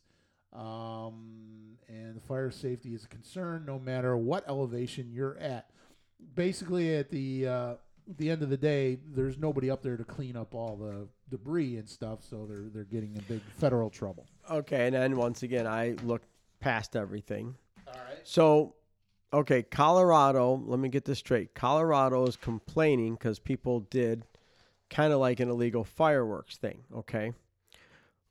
um, 0.53 1.77
and 1.87 2.15
the 2.15 2.21
fire 2.21 2.49
safety 2.49 2.93
is 2.93 3.03
a 3.03 3.07
concern 3.07 3.65
no 3.65 3.77
matter 3.77 4.15
what 4.17 4.47
elevation 4.47 5.11
you're 5.11 5.37
at. 5.37 5.69
Basically, 6.35 6.95
at 6.95 7.09
the 7.09 7.47
uh, 7.47 7.73
the 8.17 8.29
end 8.29 8.41
of 8.41 8.49
the 8.49 8.57
day, 8.57 8.97
there's 9.13 9.37
nobody 9.37 9.69
up 9.69 9.81
there 9.81 9.97
to 9.97 10.03
clean 10.03 10.35
up 10.35 10.55
all 10.55 10.77
the 10.77 11.07
debris 11.29 11.77
and 11.77 11.89
stuff, 11.89 12.19
so 12.23 12.45
they're 12.47 12.69
they're 12.73 12.83
getting 12.83 13.15
in 13.15 13.23
big 13.27 13.41
federal 13.57 13.89
trouble. 13.89 14.25
Okay, 14.49 14.87
and 14.87 14.95
then 14.95 15.17
once 15.17 15.43
again, 15.43 15.67
I 15.67 15.95
looked 16.03 16.27
past 16.59 16.95
everything. 16.95 17.55
All 17.87 17.93
right. 17.93 18.19
So, 18.23 18.75
okay, 19.33 19.63
Colorado. 19.63 20.61
Let 20.65 20.79
me 20.79 20.89
get 20.89 21.05
this 21.05 21.19
straight. 21.19 21.53
Colorado 21.53 22.25
is 22.25 22.35
complaining 22.35 23.15
because 23.15 23.39
people 23.39 23.81
did 23.81 24.25
kind 24.89 25.13
of 25.13 25.19
like 25.19 25.39
an 25.39 25.49
illegal 25.49 25.83
fireworks 25.83 26.57
thing. 26.57 26.83
Okay. 26.95 27.33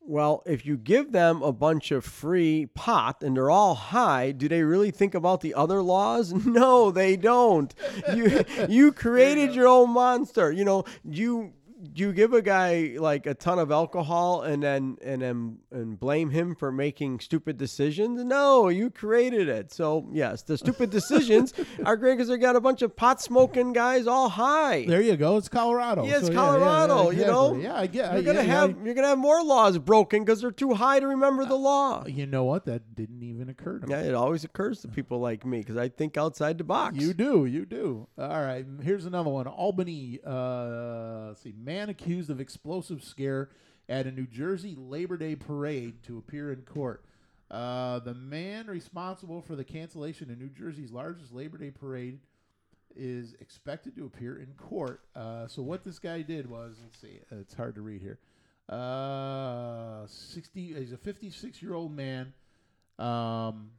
Well, 0.02 0.42
if 0.46 0.64
you 0.64 0.76
give 0.76 1.12
them 1.12 1.42
a 1.42 1.52
bunch 1.52 1.90
of 1.90 2.04
free 2.04 2.66
pot 2.74 3.22
and 3.22 3.36
they're 3.36 3.50
all 3.50 3.74
high, 3.74 4.32
do 4.32 4.48
they 4.48 4.62
really 4.62 4.90
think 4.90 5.14
about 5.14 5.40
the 5.40 5.54
other 5.54 5.82
laws? 5.82 6.32
No, 6.50 6.90
they 6.90 7.16
don't. 7.16 7.72
You 8.14 8.44
you 8.68 8.92
created 8.92 9.54
your 9.54 9.68
own 9.68 9.90
monster. 9.90 10.50
You 10.50 10.64
know, 10.64 10.84
you 11.04 11.52
you 11.94 12.12
give 12.12 12.32
a 12.32 12.42
guy 12.42 12.96
like 12.98 13.26
a 13.26 13.34
ton 13.34 13.58
of 13.58 13.70
alcohol 13.70 14.42
and 14.42 14.62
then 14.62 14.96
and 15.02 15.22
then 15.22 15.58
and 15.70 15.98
blame 15.98 16.30
him 16.30 16.54
for 16.54 16.70
making 16.72 17.20
stupid 17.20 17.56
decisions? 17.56 18.22
No, 18.24 18.68
you 18.68 18.90
created 18.90 19.48
it. 19.48 19.72
So 19.72 20.08
yes, 20.12 20.42
the 20.42 20.58
stupid 20.58 20.90
decisions 20.98 21.54
are 21.84 21.96
great 21.96 22.14
because 22.14 22.28
they 22.28 22.36
got 22.36 22.56
a 22.56 22.60
bunch 22.60 22.82
of 22.82 22.96
pot 22.96 23.20
smoking 23.20 23.72
guys 23.72 24.06
all 24.06 24.28
high. 24.28 24.84
There 24.86 25.02
you 25.02 25.16
go. 25.16 25.36
It's 25.36 25.48
Colorado. 25.48 26.04
Yeah, 26.04 26.18
it's 26.18 26.26
So, 26.26 26.32
yeah, 26.32 26.40
yeah, 26.40 26.52
yeah, 26.52 26.58
Colorado. 26.58 27.10
You 27.10 27.26
know, 27.26 27.54
exactly. 27.54 27.62
Yeah, 27.64 27.76
I 27.76 27.86
get. 27.86 28.12
You're 28.14 28.22
gonna 28.22 28.42
have 28.42 28.76
you're 28.84 28.94
gonna 28.94 29.08
have 29.08 29.18
more 29.18 29.42
laws 29.42 29.78
broken 29.78 30.24
because 30.24 30.40
they're 30.40 30.50
too 30.50 30.74
high 30.74 31.00
to 31.00 31.06
remember 31.06 31.44
the 31.44 31.56
law. 31.56 32.04
You 32.06 32.26
know 32.26 32.44
what? 32.44 32.66
That 32.66 32.94
didn't 32.94 33.22
even 33.22 33.48
occur 33.48 33.78
to 33.78 33.86
me. 33.86 33.92
Yeah, 33.94 34.02
it 34.02 34.14
always 34.14 34.44
occurs 34.44 34.80
to 34.82 34.88
people 34.88 35.18
like 35.20 35.44
me 35.46 35.58
because 35.58 35.76
I 35.76 35.88
think 35.88 36.16
outside 36.16 36.58
the 36.58 36.64
box. 36.64 36.96
You 36.96 37.14
do, 37.14 37.46
you 37.46 37.64
do. 37.64 38.08
All 38.18 38.28
right, 38.42 38.66
here's 38.82 39.06
another 39.06 39.30
one. 39.30 39.46
Albany, 39.46 40.20
uh, 40.26 41.28
let's 41.28 41.42
see, 41.42 41.54
man 41.70 41.88
accused 41.88 42.30
of 42.30 42.40
explosive 42.40 43.04
scare 43.04 43.48
at 43.88 44.04
a 44.04 44.10
New 44.10 44.26
Jersey 44.26 44.74
Labor 44.76 45.16
Day 45.16 45.36
parade 45.36 46.02
to 46.02 46.18
appear 46.18 46.52
in 46.52 46.62
court. 46.62 47.04
Uh, 47.48 48.00
the 48.00 48.14
man 48.14 48.66
responsible 48.66 49.40
for 49.40 49.54
the 49.54 49.62
cancellation 49.62 50.32
of 50.32 50.38
New 50.38 50.48
Jersey's 50.48 50.90
largest 50.90 51.32
Labor 51.32 51.58
Day 51.58 51.70
parade 51.70 52.18
is 52.96 53.36
expected 53.40 53.94
to 53.94 54.04
appear 54.04 54.36
in 54.36 54.48
court. 54.56 55.02
Uh, 55.14 55.46
so 55.46 55.62
what 55.62 55.84
this 55.84 56.00
guy 56.00 56.22
did 56.22 56.50
was, 56.50 56.76
let's 56.82 57.00
see, 57.00 57.20
it's 57.30 57.54
hard 57.54 57.76
to 57.76 57.82
read 57.82 58.00
here. 58.00 58.18
Uh, 58.68 60.06
sixty. 60.08 60.74
He's 60.74 60.92
a 60.92 60.96
fifty-six-year-old 60.96 61.94
man. 61.94 62.32
Um, 62.98 63.70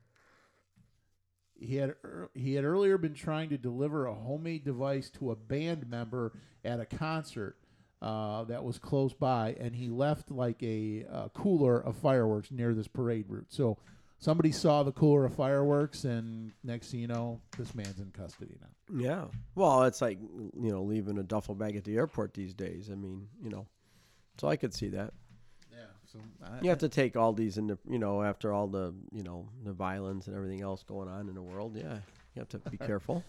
he 1.59 1.75
had 1.75 1.95
ear- 2.05 2.29
he 2.33 2.55
had 2.55 2.63
earlier 2.63 2.97
been 2.97 3.13
trying 3.13 3.49
to 3.49 3.57
deliver 3.57 4.05
a 4.05 4.13
homemade 4.13 4.63
device 4.65 5.09
to 5.11 5.31
a 5.31 5.35
band 5.35 5.89
member 5.89 6.33
at 6.65 6.79
a 6.79 6.85
concert 6.85 7.57
uh, 8.01 8.43
that 8.45 8.63
was 8.63 8.79
close 8.79 9.13
by, 9.13 9.55
and 9.59 9.75
he 9.75 9.89
left 9.89 10.31
like 10.31 10.61
a 10.63 11.05
uh, 11.11 11.27
cooler 11.33 11.79
of 11.79 11.95
fireworks 11.97 12.51
near 12.51 12.73
this 12.73 12.87
parade 12.87 13.25
route. 13.27 13.47
So 13.49 13.77
somebody 14.17 14.51
saw 14.51 14.83
the 14.83 14.91
cooler 14.91 15.25
of 15.25 15.35
fireworks, 15.35 16.03
and 16.03 16.51
next 16.63 16.91
thing 16.91 17.01
you 17.01 17.07
know, 17.07 17.41
this 17.57 17.75
man's 17.75 17.99
in 17.99 18.11
custody 18.11 18.57
now. 18.59 19.01
Yeah. 19.03 19.25
Well, 19.55 19.83
it's 19.83 20.01
like 20.01 20.19
you 20.21 20.71
know 20.71 20.83
leaving 20.83 21.17
a 21.17 21.23
duffel 21.23 21.55
bag 21.55 21.75
at 21.75 21.83
the 21.83 21.97
airport 21.97 22.33
these 22.33 22.53
days. 22.53 22.89
I 22.91 22.95
mean, 22.95 23.27
you 23.43 23.49
know, 23.49 23.67
so 24.37 24.47
I 24.47 24.55
could 24.55 24.73
see 24.73 24.89
that. 24.89 25.13
Yeah. 25.71 25.77
So 26.11 26.19
I, 26.43 26.61
You 26.61 26.69
have 26.69 26.79
to 26.79 26.89
take 26.89 27.15
all 27.15 27.33
these 27.33 27.57
into 27.57 27.77
you 27.87 27.99
know 27.99 28.23
after 28.23 28.51
all 28.51 28.67
the 28.67 28.93
you 29.11 29.23
know 29.23 29.47
the 29.63 29.73
violence 29.73 30.27
and 30.27 30.35
everything 30.35 30.61
else 30.61 30.83
going 30.83 31.07
on 31.07 31.29
in 31.29 31.35
the 31.35 31.41
world. 31.41 31.75
Yeah, 31.75 31.99
you 32.35 32.39
have 32.39 32.49
to 32.49 32.57
be 32.69 32.77
careful. 32.85 33.23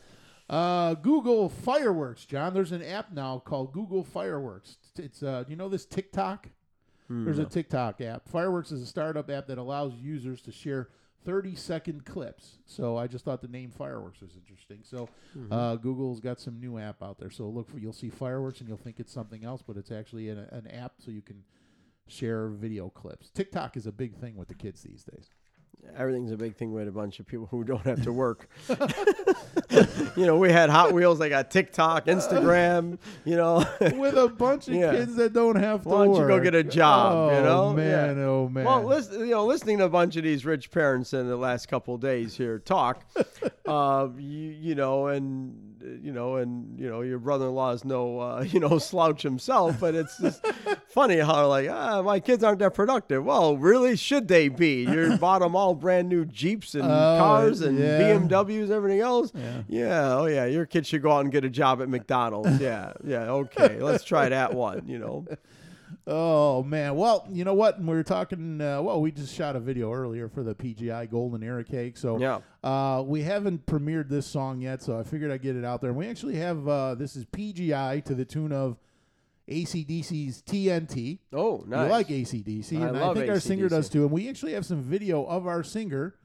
Uh, 0.53 0.95
Google 0.95 1.49
Fireworks, 1.49 2.27
John. 2.27 2.53
There's 2.53 2.73
an 2.73 2.83
app 2.83 3.11
now 3.13 3.39
called 3.39 3.73
Google 3.73 4.05
Fireworks. 4.05 4.77
It's 4.99 5.23
uh, 5.23 5.45
do 5.45 5.51
you 5.51 5.57
know 5.57 5.71
this 5.71 5.87
TikTok? 5.87 6.49
There's 7.25 7.39
a 7.39 7.45
TikTok 7.45 8.01
app. 8.03 8.29
Fireworks 8.29 8.71
is 8.71 8.83
a 8.83 8.87
startup 8.87 9.31
app 9.31 9.47
that 9.47 9.57
allows 9.59 9.95
users 9.95 10.43
to 10.43 10.53
share 10.53 10.89
30 11.25 11.55
second 11.57 12.05
clips. 12.05 12.59
So 12.67 12.97
I 12.99 13.07
just 13.07 13.25
thought 13.25 13.41
the 13.41 13.49
name 13.49 13.71
Fireworks 13.71 14.21
was 14.21 14.37
interesting. 14.37 14.81
So 14.83 15.09
uh, 15.51 15.77
Google's 15.77 16.21
got 16.21 16.39
some 16.39 16.61
new 16.61 16.79
app 16.79 17.03
out 17.03 17.19
there. 17.19 17.31
So 17.31 17.49
look 17.49 17.71
for 17.71 17.79
you'll 17.79 17.93
see 17.93 18.11
fireworks 18.11 18.61
and 18.61 18.69
you'll 18.69 18.79
think 18.79 19.01
it's 19.01 19.13
something 19.13 19.45
else, 19.45 19.63
but 19.67 19.77
it's 19.77 19.91
actually 19.91 20.29
an, 20.29 20.39
an 20.53 20.67
app 20.69 20.95
so 20.99 21.11
you 21.11 21.23
can 21.23 21.45
share 22.09 22.49
video 22.49 22.91
clips. 22.91 23.31
TikTok 23.31 23.77
is 23.77 23.87
a 23.87 23.93
big 23.93 24.17
thing 24.17 24.37
with 24.37 24.49
the 24.49 24.55
kids 24.55 24.83
these 24.83 25.05
days. 25.05 25.31
Everything's 25.97 26.31
a 26.33 26.37
big 26.37 26.57
thing 26.57 26.73
with 26.73 26.89
a 26.89 26.93
bunch 26.93 27.21
of 27.21 27.27
people 27.27 27.47
who 27.51 27.65
don't 27.65 27.85
have 27.85 28.03
to 28.05 28.13
work. 28.13 28.49
you 30.17 30.27
know, 30.27 30.37
we 30.39 30.51
had 30.51 30.71
Hot 30.71 30.93
Wheels. 30.93 31.19
They 31.19 31.29
got 31.29 31.51
TikTok, 31.51 32.07
Instagram. 32.07 32.99
You 33.25 33.37
know, 33.37 33.65
with 33.97 34.17
a 34.17 34.29
bunch 34.29 34.69
of 34.69 34.75
Yeah. 34.83 34.93
kids 34.93 35.17
that 35.17 35.33
don't 35.33 35.57
have 35.57 35.83
to 35.83 35.89
Why 35.89 36.05
don't 36.07 36.15
you 36.17 36.27
go 36.27 36.41
get 36.41 36.55
a 36.55 36.63
job, 36.65 37.13
Oh, 37.15 37.37
you 37.37 37.43
know? 37.43 37.73
man, 37.75 38.17
Yeah. 38.17 38.23
oh 38.25 38.49
man. 38.49 38.65
Well, 38.65 38.85
listen, 38.85 39.21
you 39.21 39.33
know, 39.33 39.45
listening 39.45 39.79
to 39.79 39.85
a 39.85 39.89
bunch 39.89 40.17
of 40.17 40.23
these 40.25 40.45
rich 40.47 40.71
parents 40.71 41.13
in 41.13 41.29
the 41.29 41.37
last 41.37 41.67
couple 41.67 41.95
of 41.97 42.01
days 42.01 42.37
here 42.37 42.59
talk, 42.59 43.05
uh, 43.67 44.09
you, 44.17 44.23
you 44.51 44.75
know, 44.75 45.09
and 45.09 45.72
you 46.03 46.13
know, 46.13 46.37
and 46.37 46.79
you 46.79 46.89
know, 46.89 47.01
your 47.03 47.19
brother-in-law 47.19 47.73
is 47.73 47.85
no, 47.85 48.19
uh, 48.21 48.41
you 48.49 48.61
know, 48.61 48.79
slouch 48.79 49.23
himself, 49.23 49.79
but 49.81 49.95
it's 49.95 50.19
just 50.19 50.45
funny 50.89 51.19
how 51.19 51.47
like, 51.49 51.69
ah, 51.71 52.03
my 52.03 52.21
kids 52.21 52.43
aren't 52.45 52.59
that 52.61 52.75
productive. 52.75 53.25
Well, 53.25 53.57
really, 53.57 53.97
should 53.97 54.29
they 54.29 54.49
be? 54.49 54.83
You 54.85 55.17
bought 55.21 55.41
them 55.41 55.55
all 55.57 55.75
brand 55.75 56.09
new 56.09 56.25
Jeeps 56.25 56.75
and 56.75 56.85
Oh, 56.85 56.87
cars 57.19 57.61
and 57.61 57.79
yeah. 57.79 58.01
BMWs, 58.01 58.71
everything 58.71 59.01
else. 59.01 59.33
Yeah. 59.35 59.63
yeah, 59.69 60.15
oh 60.17 60.27
yeah, 60.27 60.45
your 60.47 60.67
kid 60.67 60.87
should 60.87 61.03
go 61.03 61.13
out 61.13 61.21
and 61.21 61.33
get 61.33 61.45
a 61.45 61.51
job 61.51 61.81
at 61.83 61.89
McDonald's. 61.89 62.61
yeah, 62.61 62.93
yeah, 63.05 63.31
okay, 63.31 63.81
let's 63.81 64.05
try 64.05 64.29
that 64.29 64.55
one. 64.55 64.87
You 64.87 64.99
know. 64.99 65.27
Oh 66.07 66.65
man! 66.65 66.97
Well, 66.97 67.27
you 67.31 67.45
know 67.45 67.55
what? 67.55 67.79
We 67.81 67.87
were 67.87 68.03
talking. 68.03 68.61
Uh, 68.61 68.83
well, 68.83 69.01
we 69.01 69.13
just 69.13 69.33
shot 69.35 69.55
a 69.55 69.61
video 69.61 69.93
earlier 69.93 70.29
for 70.29 70.43
the 70.43 70.55
PGI 70.55 71.09
Golden 71.09 71.43
Era 71.45 71.63
Cake. 71.63 71.97
So 71.97 72.19
Yeah. 72.19 72.41
uh, 72.65 73.03
we 73.07 73.23
haven't 73.23 73.67
premiered 73.67 74.09
this 74.09 74.27
song 74.27 74.61
yet. 74.61 74.83
So 74.83 74.99
I 74.99 75.05
figured 75.05 75.31
I'd 75.31 75.43
get 75.43 75.55
it 75.55 75.65
out 75.65 75.81
there. 75.81 75.91
And 75.91 75.99
we 75.99 76.09
actually 76.09 76.37
have 76.37 76.67
uh, 76.67 76.97
this 76.97 77.15
is 77.15 77.25
PGI 77.27 78.05
to 78.05 78.15
the 78.17 78.25
tune 78.25 78.51
of 78.51 78.79
ACDC's 79.49 80.43
TNT. 80.43 81.19
Oh, 81.33 81.63
nice. 81.67 81.85
You 81.87 81.91
like 81.91 82.09
ACDC, 82.09 82.81
I 82.83 82.89
and 82.89 82.99
I 82.99 83.15
think 83.15 83.29
our 83.29 83.41
singer 83.41 83.69
does 83.69 83.89
too. 83.89 84.03
And 84.03 84.11
we 84.11 84.29
actually 84.29 84.55
have 84.55 84.67
some 84.67 84.83
video 84.83 85.25
of 85.25 85.47
our 85.47 85.63
singer. 85.63 86.17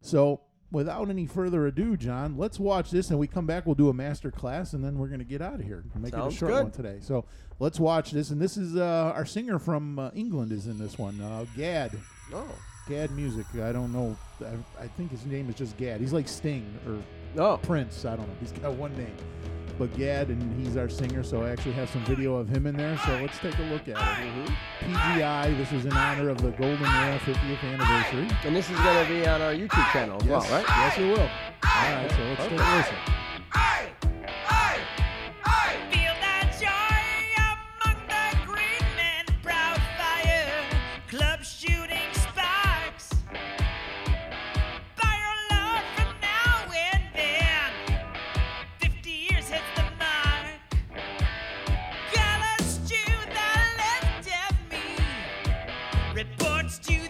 So 0.00 0.42
without 0.72 1.08
any 1.10 1.26
further 1.26 1.66
ado, 1.66 1.96
John, 1.96 2.36
let's 2.36 2.58
watch 2.58 2.90
this, 2.90 3.10
and 3.10 3.18
we 3.18 3.26
come 3.28 3.46
back. 3.46 3.66
We'll 3.66 3.74
do 3.76 3.88
a 3.88 3.94
master 3.94 4.30
class, 4.30 4.72
and 4.72 4.82
then 4.84 4.98
we're 4.98 5.08
gonna 5.08 5.22
get 5.24 5.40
out 5.42 5.54
of 5.60 5.62
here. 5.66 5.84
Make 5.98 6.12
Sounds 6.14 6.32
it 6.32 6.36
a 6.36 6.38
short 6.38 6.52
good. 6.52 6.62
one 6.64 6.72
today. 6.72 6.98
So 7.00 7.24
let's 7.60 7.78
watch 7.78 8.10
this, 8.10 8.30
and 8.30 8.40
this 8.40 8.56
is 8.56 8.74
uh, 8.76 9.12
our 9.14 9.24
singer 9.26 9.58
from 9.58 9.98
uh, 9.98 10.10
England 10.14 10.50
is 10.50 10.66
in 10.66 10.78
this 10.78 10.98
one, 10.98 11.20
uh, 11.20 11.44
Gad. 11.56 11.92
Oh. 12.34 12.48
Gad 12.88 13.12
Music. 13.12 13.46
I 13.62 13.70
don't 13.70 13.92
know. 13.92 14.16
I, 14.40 14.82
I 14.84 14.88
think 14.88 15.12
his 15.12 15.24
name 15.24 15.48
is 15.48 15.54
just 15.54 15.76
Gad. 15.76 16.00
He's 16.00 16.12
like 16.12 16.26
Sting 16.26 16.66
or 16.86 16.98
Oh, 17.36 17.56
Prince. 17.58 18.04
I 18.04 18.16
don't 18.16 18.26
know. 18.26 18.34
He's 18.40 18.52
got 18.52 18.72
one 18.74 18.94
name. 18.96 19.14
But 19.82 19.98
Gad, 19.98 20.28
and 20.28 20.64
he's 20.64 20.76
our 20.76 20.88
singer, 20.88 21.24
so 21.24 21.42
I 21.42 21.50
actually 21.50 21.72
have 21.72 21.90
some 21.90 22.04
video 22.04 22.36
of 22.36 22.48
him 22.48 22.68
in 22.68 22.76
there. 22.76 22.96
So 22.98 23.18
let's 23.20 23.36
take 23.40 23.58
a 23.58 23.62
look 23.62 23.88
at 23.88 23.96
it. 23.98 24.52
PGI, 24.78 25.58
this 25.58 25.72
is 25.72 25.86
in 25.86 25.92
honor 25.92 26.28
of 26.28 26.40
the 26.40 26.52
Golden 26.52 26.86
Era 26.86 27.18
50th 27.18 27.64
anniversary. 27.64 28.28
and 28.44 28.54
this 28.54 28.70
is 28.70 28.78
going 28.78 29.04
to 29.04 29.12
be 29.12 29.26
on 29.26 29.42
our 29.42 29.52
YouTube 29.52 29.90
channel 29.90 30.22
as 30.22 30.28
well, 30.28 30.40
right? 30.52 30.64
Yes, 30.68 30.98
it 30.98 31.02
will. 31.02 31.18
All 31.18 31.28
right, 31.64 32.08
so 32.12 32.22
let's 32.22 32.42
take 32.42 32.52
a 32.52 32.76
listen. 32.76 32.94
Feel 35.90 35.90
that 35.90 35.90
joy 35.90 36.11
reports 56.62 56.78
to 56.78 57.01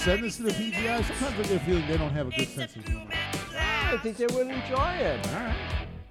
send 0.00 0.24
this 0.24 0.36
to 0.38 0.44
the 0.44 0.50
PGI? 0.50 1.04
Sometimes 1.04 1.38
I 1.38 1.42
get 1.42 1.52
a 1.52 1.60
feeling 1.60 1.86
they 1.86 1.98
don't 1.98 2.10
have 2.10 2.28
a 2.28 2.30
good 2.30 2.48
sense 2.48 2.74
of 2.74 2.86
humor. 2.86 3.04
I 3.54 3.98
think 3.98 4.16
they 4.16 4.26
would 4.26 4.46
enjoy 4.46 4.92
it. 4.92 5.28
All 5.28 5.34
right. 5.34 5.56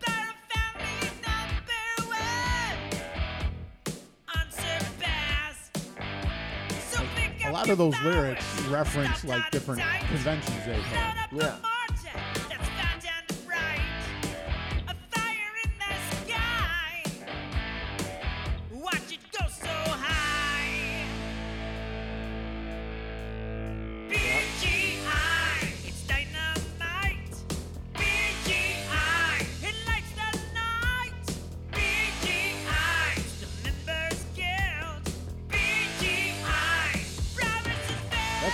Byron 0.06 0.36
family 0.52 1.10
number 1.26 2.08
one. 2.08 2.78
Unsurpassed. 4.36 5.78
So 6.92 7.04
pick 7.16 7.46
A 7.46 7.52
lot 7.52 7.70
of 7.70 7.80
those 7.80 8.00
lyrics 8.04 8.62
reference 8.68 9.24
like 9.24 9.50
different 9.50 9.82
conventions 10.08 10.58
they've 10.66 10.84
had. 10.84 11.30
Yeah. 11.32 11.56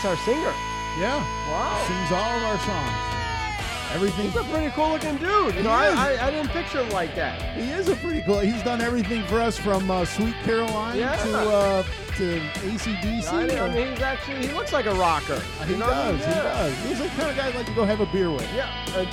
That's 0.05 0.19
our 0.19 0.25
singer. 0.25 0.53
Yeah. 0.99 1.17
Wow. 1.49 1.83
Sings 1.87 2.11
all 2.11 2.37
of 2.37 2.43
our 2.43 2.59
songs. 2.59 3.91
Everything. 3.95 4.25
He's 4.29 4.35
a 4.35 4.43
pretty 4.43 4.69
cool 4.75 4.89
looking 4.89 5.17
dude. 5.17 5.55
You 5.55 5.63
know, 5.63 5.71
I. 5.71 5.87
I, 6.17 6.27
I 6.27 6.29
didn't 6.31 6.49
picture 6.51 6.83
him 6.83 6.89
like 6.91 7.15
that. 7.15 7.41
He 7.57 7.71
is 7.71 7.87
a 7.89 7.95
pretty 7.95 8.21
cool. 8.21 8.39
He's 8.39 8.61
done 8.61 8.81
everything 8.81 9.23
for 9.23 9.39
us 9.41 9.57
from 9.57 9.89
uh, 9.89 10.05
Sweet 10.05 10.35
Caroline 10.43 10.97
Yeah. 10.99 11.15
to 11.15 11.37
uh, 11.49 11.83
to 12.17 12.39
ACDC. 12.39 13.27
I, 13.57 13.65
I 13.65 13.73
mean, 13.73 13.89
he's 13.93 14.01
actually, 14.01 14.45
he 14.47 14.53
looks 14.53 14.73
like 14.73 14.85
a 14.85 14.93
rocker. 14.93 15.39
he 15.65 15.73
You 15.73 15.79
know 15.79 15.87
does. 15.87 16.19
mean? 16.19 16.27
He 16.29 16.35
does. 16.35 16.77
He's 16.85 16.99
the 16.99 17.07
kind 17.07 17.29
of 17.31 17.35
guy 17.35 17.47
I'd 17.47 17.55
like 17.55 17.65
to 17.65 17.73
go 17.73 17.83
have 17.85 17.99
a 18.01 18.05
beer 18.07 18.29
with. 18.29 18.47
Yeah, 18.53 18.69
uh, 18.95 19.05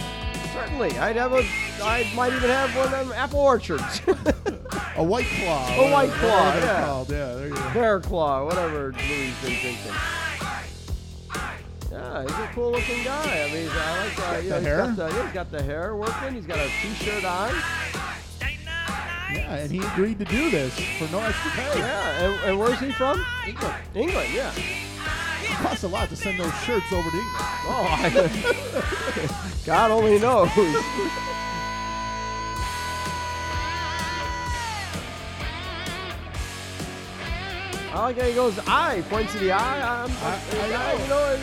certainly. 0.53 0.99
I'd 0.99 1.16
have 1.16 1.32
a, 1.32 1.43
I 1.82 2.11
might 2.14 2.34
even 2.34 2.51
have 2.51 2.76
one 2.76 2.93
of 2.93 3.09
them 3.09 3.12
apple 3.16 3.40
orchards. 3.40 4.03
A 4.97 5.03
white 5.03 5.24
claw. 5.40 5.74
A 5.74 5.90
White 5.90 6.11
Claw, 6.11 6.55
yeah. 6.55 6.84
called. 6.84 7.11
Yeah, 7.11 7.32
there 7.34 7.49
you 7.49 7.55
go. 7.55 7.70
Bear 7.72 8.01
claw, 8.01 8.45
whatever 8.45 8.93
Louis 8.93 9.32
been 9.43 9.55
thinking. 9.57 9.93
Yeah, 12.29 12.37
he's 12.37 12.51
a 12.51 12.53
cool 12.55 12.70
looking 12.73 13.05
guy. 13.05 13.43
I 13.43 13.53
mean, 13.53 13.62
he's, 13.62 13.70
I 13.73 14.07
like 14.07 14.18
uh, 14.18 14.39
you 14.39 14.49
The 14.49 14.55
he's 14.57 14.64
hair? 14.66 14.77
Got 14.79 14.97
the, 14.97 15.09
yeah, 15.09 15.25
he's 15.25 15.33
got 15.35 15.51
the 15.51 15.62
hair 15.62 15.97
working. 15.97 16.35
He's 16.35 16.47
got 16.47 16.59
a 16.59 16.68
t-shirt 16.83 17.25
on. 17.25 17.51
Yeah, 19.33 19.55
and 19.55 19.70
he 19.70 19.79
agreed 19.79 20.18
to 20.18 20.25
do 20.27 20.51
this 20.51 20.75
for 20.99 21.11
no 21.11 21.20
extra 21.20 21.51
pay. 21.53 21.79
Yeah, 21.79 22.25
and, 22.25 22.45
and 22.51 22.59
where's 22.59 22.79
he 22.79 22.93
from? 22.93 23.25
England. 23.47 23.75
England, 23.95 24.29
yeah. 24.35 24.53
It 24.55 25.57
costs 25.57 25.85
a 25.85 25.89
lot 25.89 26.09
to 26.11 26.16
send 26.16 26.39
those 26.39 26.53
shirts 26.64 26.93
over 26.93 27.09
to 27.11 27.16
England. 27.16 27.47
Oh, 27.64 27.87
I, 27.91 29.53
God 29.66 29.91
only 29.91 30.18
knows. 30.18 30.49
I 37.95 38.01
like 38.01 38.18
how 38.18 38.27
he 38.27 38.35
goes 38.35 38.59
eye, 38.66 39.03
points 39.11 39.33
to 39.33 39.39
the 39.39 39.53
eye. 39.53 40.05
I'm, 40.05 40.11
I- 40.11 40.41
I 40.62 40.68
know. 40.68 41.03
You 41.03 41.09
know, 41.09 41.41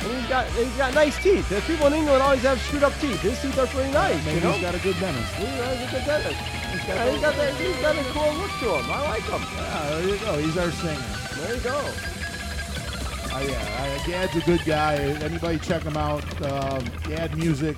and, 0.00 0.06
and 0.10 0.20
he's 0.20 0.28
got 0.28 0.46
he's 0.48 0.76
got 0.76 0.94
nice 0.94 1.22
teeth. 1.22 1.48
The 1.48 1.60
people 1.62 1.86
in 1.88 1.94
England 1.94 2.22
always 2.22 2.42
have 2.42 2.60
screwed 2.62 2.82
up 2.84 2.92
teeth. 3.00 3.20
His 3.20 3.40
teeth 3.40 3.58
are 3.58 3.66
pretty 3.66 3.92
nice. 3.92 4.24
Maybe 4.24 4.36
you 4.38 4.44
know? 4.44 4.52
he's 4.52 4.62
got 4.62 4.74
a 4.74 4.78
good 4.78 4.98
dentist. 5.00 5.34
He 5.34 5.44
has 5.46 5.88
a 5.88 5.90
good 5.96 6.04
dentist. 6.04 6.40
He's 6.40 6.80
got, 6.84 6.96
yeah, 6.96 7.10
he's 7.10 7.20
got, 7.20 7.34
that, 7.36 7.54
he's 7.54 7.76
got 7.76 7.96
a 7.96 8.04
cool 8.12 8.34
look 8.34 8.50
to 8.60 8.74
him. 8.78 8.90
I 8.90 9.02
like 9.08 9.22
him. 9.22 9.42
Yeah, 9.56 9.90
there 9.90 10.08
you 10.08 10.18
go. 10.18 10.38
He's 10.38 10.56
our 10.58 10.70
singer. 10.70 11.04
There 11.36 11.54
you 11.56 11.60
go. 11.62 11.80
Oh 13.30 13.46
yeah, 13.46 13.98
uh, 14.02 14.06
Gad's 14.06 14.36
a 14.36 14.40
good 14.40 14.64
guy. 14.64 14.94
Anybody 14.96 15.58
check 15.58 15.82
him 15.82 15.96
out? 15.96 16.24
Um, 16.50 16.84
Gad 17.04 17.36
Music. 17.36 17.76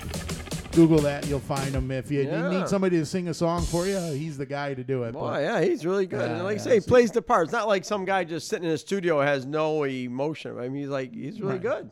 Google 0.71 0.99
that, 0.99 1.27
you'll 1.27 1.41
find 1.41 1.75
him. 1.75 1.91
If 1.91 2.09
you, 2.09 2.21
Yeah. 2.21 2.49
need 2.49 2.69
somebody 2.69 2.97
to 2.97 3.05
sing 3.05 3.27
a 3.27 3.33
song 3.33 3.63
for 3.63 3.87
you, 3.87 3.99
he's 4.13 4.37
the 4.37 4.45
guy 4.45 4.73
to 4.73 4.85
do 4.85 5.03
it. 5.03 5.11
Boy, 5.11 5.19
But- 5.19 5.41
yeah, 5.41 5.59
he's 5.61 5.85
really 5.85 6.05
good. 6.05 6.21
and 6.21 6.37
Yeah, 6.37 6.43
like 6.43 6.59
I 6.59 6.61
say, 6.61 6.73
he 6.75 6.79
plays 6.79 7.11
the 7.11 7.21
part. 7.21 7.43
It's 7.43 7.51
not 7.51 7.67
like 7.67 7.83
some 7.83 8.05
guy 8.05 8.23
just 8.23 8.47
sitting 8.47 8.63
in 8.65 8.71
a 8.73 8.77
studio 8.77 9.19
has 9.19 9.45
no 9.45 9.83
emotion. 9.83 10.57
I 10.57 10.69
mean, 10.69 10.83
he's 10.83 10.89
like 10.89 11.13
he's 11.13 11.41
really 11.41 11.53
Right. 11.55 11.61
good. 11.61 11.91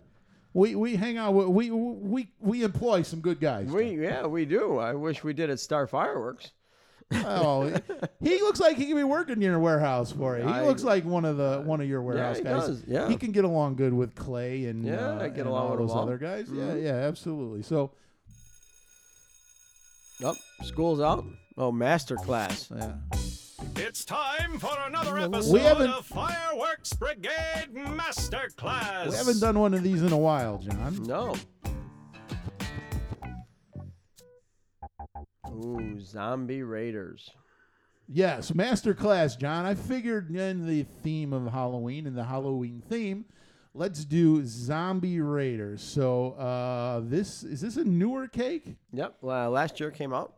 We 0.53 0.75
we 0.75 0.95
hang 0.95 1.17
out. 1.17 1.33
with- 1.33 1.47
We 1.47 1.69
we 1.71 2.31
we 2.39 2.63
employ 2.63 3.03
some 3.03 3.19
good 3.21 3.39
guys. 3.39 3.67
We 3.67 4.01
yeah, 4.01 4.25
we 4.25 4.45
do. 4.45 4.77
I 4.77 4.93
wish 4.95 5.23
we 5.23 5.33
did 5.33 5.49
at 5.49 5.59
Starr 5.59 5.85
Fireworks. 5.87 6.51
Oh, 7.11 7.71
he 8.21 8.37
looks 8.39 8.59
like 8.59 8.77
he 8.77 8.85
could 8.87 8.95
be 8.95 9.03
working 9.03 9.35
in 9.37 9.41
your 9.41 9.59
warehouse 9.59 10.11
for 10.11 10.37
you. 10.37 10.43
He 10.43 10.49
I- 10.49 10.65
looks 10.65 10.83
like 10.83 11.05
one 11.05 11.25
of 11.25 11.37
the 11.37 11.61
one 11.65 11.81
of 11.81 11.87
your 11.87 12.01
warehouse 12.01 12.37
he 12.37 12.43
guys. 12.43 12.67
does, 12.67 12.83
yeah. 12.87 13.07
he 13.09 13.15
can 13.15 13.31
get 13.31 13.45
along 13.45 13.75
good 13.75 13.93
with 13.93 14.15
Clay 14.15 14.65
and 14.65 14.83
Yeah, 14.85 14.95
uh, 14.95 15.27
get 15.27 15.45
along 15.45 15.63
all 15.63 15.69
with 15.71 15.79
those 15.79 15.91
all. 15.91 16.03
other 16.03 16.17
guys. 16.17 16.47
Yeah, 16.51 16.63
Mhm. 16.63 16.83
yeah, 16.83 16.91
absolutely. 17.07 17.61
So 17.63 17.91
Yep, 20.19 20.35
school's 20.63 20.99
out. 20.99 21.23
Oh, 21.57 21.71
master 21.71 22.15
class. 22.15 22.69
yeah, 22.75 22.93
It's 23.75 24.05
time 24.05 24.59
for 24.59 24.75
another 24.87 25.17
episode 25.17 25.53
We 25.53 25.59
haven't- 25.61 25.89
of 25.89 26.05
Fireworks 26.05 26.93
Brigade 26.93 27.69
Masterclass. 27.73 29.09
we 29.09 29.15
haven't 29.15 29.39
done 29.39 29.59
one 29.59 29.73
of 29.73 29.83
these 29.83 30.01
in 30.03 30.11
a 30.11 30.17
while, 30.17 30.57
John. 30.59 31.03
No. 31.03 31.35
Ooh, 35.51 35.99
zombie 35.99 36.63
raiders. 36.63 37.29
Yes, 38.07 38.53
master 38.55 38.93
class, 38.93 39.35
John. 39.35 39.65
I 39.65 39.75
figured 39.75 40.35
in 40.35 40.65
the 40.65 40.83
theme 40.83 41.33
of 41.33 41.47
Halloween 41.51 42.07
and 42.07 42.17
the 42.17 42.23
Halloween 42.23 42.81
theme, 42.87 43.25
let's 43.73 44.03
do 44.05 44.43
zombie 44.45 45.21
raiders. 45.21 45.81
So 45.83 46.31
uh, 46.33 47.01
this 47.03 47.43
is 47.43 47.61
this 47.61 47.77
a 47.77 47.83
newer 47.83 48.27
cake? 48.27 48.75
Yep. 48.93 49.17
Well, 49.21 49.51
last 49.51 49.79
year 49.79 49.91
came 49.91 50.13
out. 50.13 50.33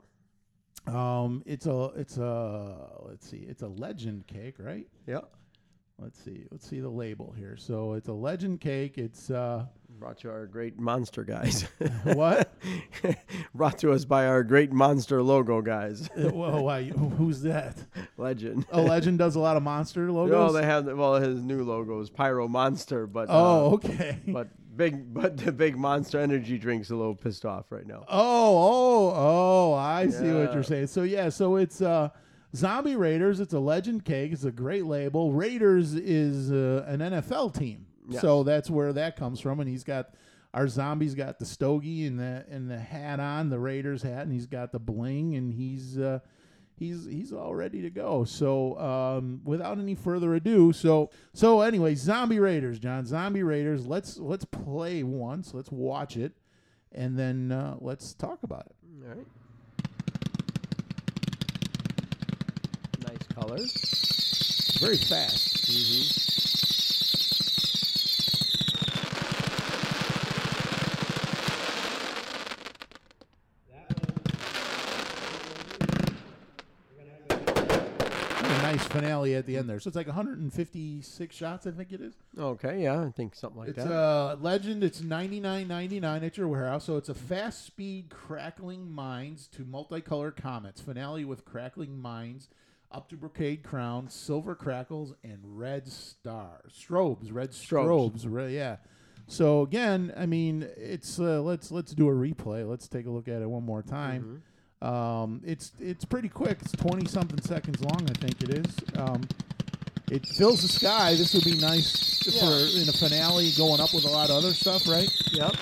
Um, 0.87 1.43
it's 1.45 1.65
a 1.65 1.91
it's 1.95 2.17
a 2.17 2.89
let's 3.03 3.29
see, 3.29 3.45
it's 3.47 3.61
a 3.61 3.67
legend 3.67 4.27
cake, 4.27 4.55
right? 4.59 4.87
Yep. 5.07 5.29
Let's 5.99 6.23
see, 6.23 6.45
let's 6.49 6.67
see 6.67 6.79
the 6.79 6.89
label 6.89 7.33
here. 7.37 7.55
So 7.57 7.93
it's 7.93 8.07
a 8.07 8.13
legend 8.13 8.59
cake. 8.59 8.97
It's 8.97 9.29
uh, 9.29 9.65
Brought 10.01 10.17
to 10.21 10.31
our 10.31 10.47
great 10.47 10.79
monster 10.79 11.23
guys. 11.23 11.61
what? 12.03 12.51
Brought 13.53 13.77
to 13.79 13.91
us 13.91 14.03
by 14.03 14.25
our 14.25 14.43
great 14.43 14.71
monster 14.71 15.21
logo 15.21 15.61
guys. 15.61 16.09
well, 16.17 16.63
why, 16.63 16.85
who's 16.85 17.43
that? 17.43 17.77
Legend. 18.17 18.65
A 18.71 18.81
legend 18.81 19.19
does 19.19 19.35
a 19.35 19.39
lot 19.39 19.57
of 19.57 19.63
monster 19.63 20.11
logos. 20.11 20.31
No, 20.31 20.51
they 20.59 20.65
have 20.65 20.87
well 20.87 21.15
his 21.15 21.43
new 21.43 21.63
logo 21.63 21.99
is 21.99 22.09
Pyro 22.09 22.47
Monster, 22.47 23.05
but 23.05 23.27
oh, 23.29 23.33
uh, 23.33 23.73
okay. 23.73 24.17
but 24.27 24.47
big, 24.81 25.13
but 25.13 25.37
the 25.37 25.51
big 25.51 25.77
Monster 25.77 26.19
Energy 26.19 26.57
drink's 26.57 26.89
a 26.89 26.95
little 26.95 27.15
pissed 27.15 27.45
off 27.45 27.71
right 27.71 27.85
now. 27.85 28.03
Oh, 28.09 28.57
oh, 28.57 29.13
oh! 29.15 29.73
I 29.73 30.07
see 30.07 30.31
what 30.31 30.53
you're 30.53 30.63
saying. 30.63 30.87
So 30.87 31.03
yeah, 31.03 31.29
so 31.29 31.55
it's 31.57 31.81
uh, 31.81 32.09
Zombie 32.55 32.95
Raiders. 32.95 33.39
It's 33.39 33.53
a 33.53 33.59
Legend 33.59 34.05
cake. 34.05 34.31
It's 34.31 34.43
a 34.43 34.51
great 34.51 34.85
label. 34.85 35.31
Raiders 35.31 35.93
is 35.93 36.51
uh, 36.51 36.85
an 36.87 36.99
NFL 36.99 37.57
team, 37.57 37.85
Yes. 38.09 38.21
so 38.21 38.43
that's 38.43 38.69
where 38.69 38.93
that 38.93 39.15
comes 39.15 39.39
from. 39.39 39.59
And 39.59 39.69
he's 39.69 39.83
got 39.83 40.13
our 40.53 40.67
zombies 40.67 41.15
got 41.15 41.39
the 41.39 41.45
stogie 41.45 42.05
and 42.05 42.19
the 42.19 42.45
and 42.49 42.69
the 42.69 42.79
hat 42.79 43.19
on, 43.19 43.49
the 43.49 43.59
Raiders 43.59 44.01
hat, 44.01 44.23
and 44.23 44.33
he's 44.33 44.47
got 44.47 44.71
the 44.71 44.79
bling, 44.79 45.35
and 45.35 45.53
he's 45.53 45.97
uh, 45.97 46.19
he's 46.81 47.05
he's 47.05 47.31
all 47.31 47.53
ready 47.53 47.81
to 47.83 47.89
go. 47.89 48.23
So 48.23 48.77
um, 48.79 49.41
without 49.45 49.77
any 49.77 49.93
further 49.95 50.33
ado, 50.33 50.73
so 50.73 51.11
so 51.33 51.61
anyway, 51.61 51.93
Zombie 51.95 52.39
Raiders, 52.39 52.79
John, 52.79 53.05
Zombie 53.05 53.43
Raiders. 53.43 53.85
Let's 53.85 54.17
let's 54.17 54.45
play 54.45 55.03
once. 55.03 55.53
Let's 55.53 55.71
watch 55.71 56.17
it, 56.17 56.33
and 56.91 57.17
then 57.17 57.51
uh, 57.51 57.75
let's 57.79 58.13
talk 58.15 58.39
about 58.43 58.65
it. 58.65 58.75
All 59.03 59.15
right. 59.15 59.27
Nice 63.07 63.27
colors. 63.33 64.77
Very 64.81 64.97
fast. 64.97 65.69
A 65.69 66.70
nice 78.71 78.83
finale 78.87 79.35
at 79.35 79.45
the 79.45 79.57
end 79.57 79.69
there. 79.69 79.79
So 79.79 79.87
it's 79.87 79.95
like 79.97 80.07
156 80.07 81.35
shots, 81.35 81.67
I 81.67 81.71
think 81.71 81.91
it 81.91 82.01
is. 82.01 82.13
Okay, 82.37 82.83
yeah, 82.83 83.01
I 83.01 83.09
think 83.11 83.35
something 83.35 83.59
like 83.59 83.69
It's 83.69 83.83
that. 83.83 83.91
uh 83.93 84.35
legend. 84.39 84.83
It's 84.83 85.01
99.99 85.01 86.25
at 86.25 86.37
your 86.37 86.47
warehouse. 86.47 86.85
So 86.85 86.97
it's 86.97 87.09
a 87.09 87.13
fast 87.13 87.65
speed 87.65 88.09
crackling 88.09 88.91
mines 88.91 89.47
to 89.55 89.63
multicolor 89.63 90.35
comets. 90.35 90.81
Finale 90.81 91.25
with 91.25 91.45
crackling 91.45 91.99
mines, 92.01 92.49
up 92.91 93.09
to 93.09 93.15
brocade 93.17 93.63
crown, 93.63 94.09
silver 94.09 94.55
crackles, 94.55 95.13
and 95.23 95.39
red 95.43 95.87
stars. 95.87 96.73
Strobes, 96.73 97.33
red 97.33 97.51
Strobes. 97.51 98.21
strobes. 98.25 98.51
Yeah. 98.53 98.77
So 99.27 99.61
again, 99.61 100.13
I 100.17 100.25
mean, 100.25 100.67
it's 100.75 101.19
uh, 101.19 101.41
let's 101.41 101.71
let's 101.71 101.93
do 101.93 102.09
a 102.09 102.11
replay. 102.11 102.67
Let's 102.69 102.87
take 102.87 103.05
a 103.05 103.09
look 103.09 103.27
at 103.27 103.41
it 103.41 103.49
one 103.49 103.63
more 103.63 103.81
time. 103.81 104.43
Um, 104.81 105.41
it's 105.45 105.71
it's 105.79 106.05
pretty 106.05 106.29
quick. 106.29 106.57
It's 106.61 106.71
20 106.73 107.07
something 107.07 107.41
seconds 107.41 107.81
long, 107.81 108.01
I 108.09 108.13
think 108.13 108.41
it 108.41 108.49
is. 108.49 108.75
Um, 108.97 109.27
it 110.09 110.25
fills 110.25 110.61
the 110.61 110.67
sky. 110.67 111.13
This 111.15 111.33
would 111.33 111.43
be 111.45 111.57
nice 111.57 112.19
for 112.23 112.45
in 112.81 112.89
a 112.89 112.91
finale 112.91 113.51
going 113.57 113.79
up 113.79 113.93
with 113.93 114.05
a 114.05 114.09
lot 114.09 114.29
of 114.29 114.37
other 114.37 114.53
stuff, 114.53 114.87
right? 114.87 115.09
Yep. 115.31 115.53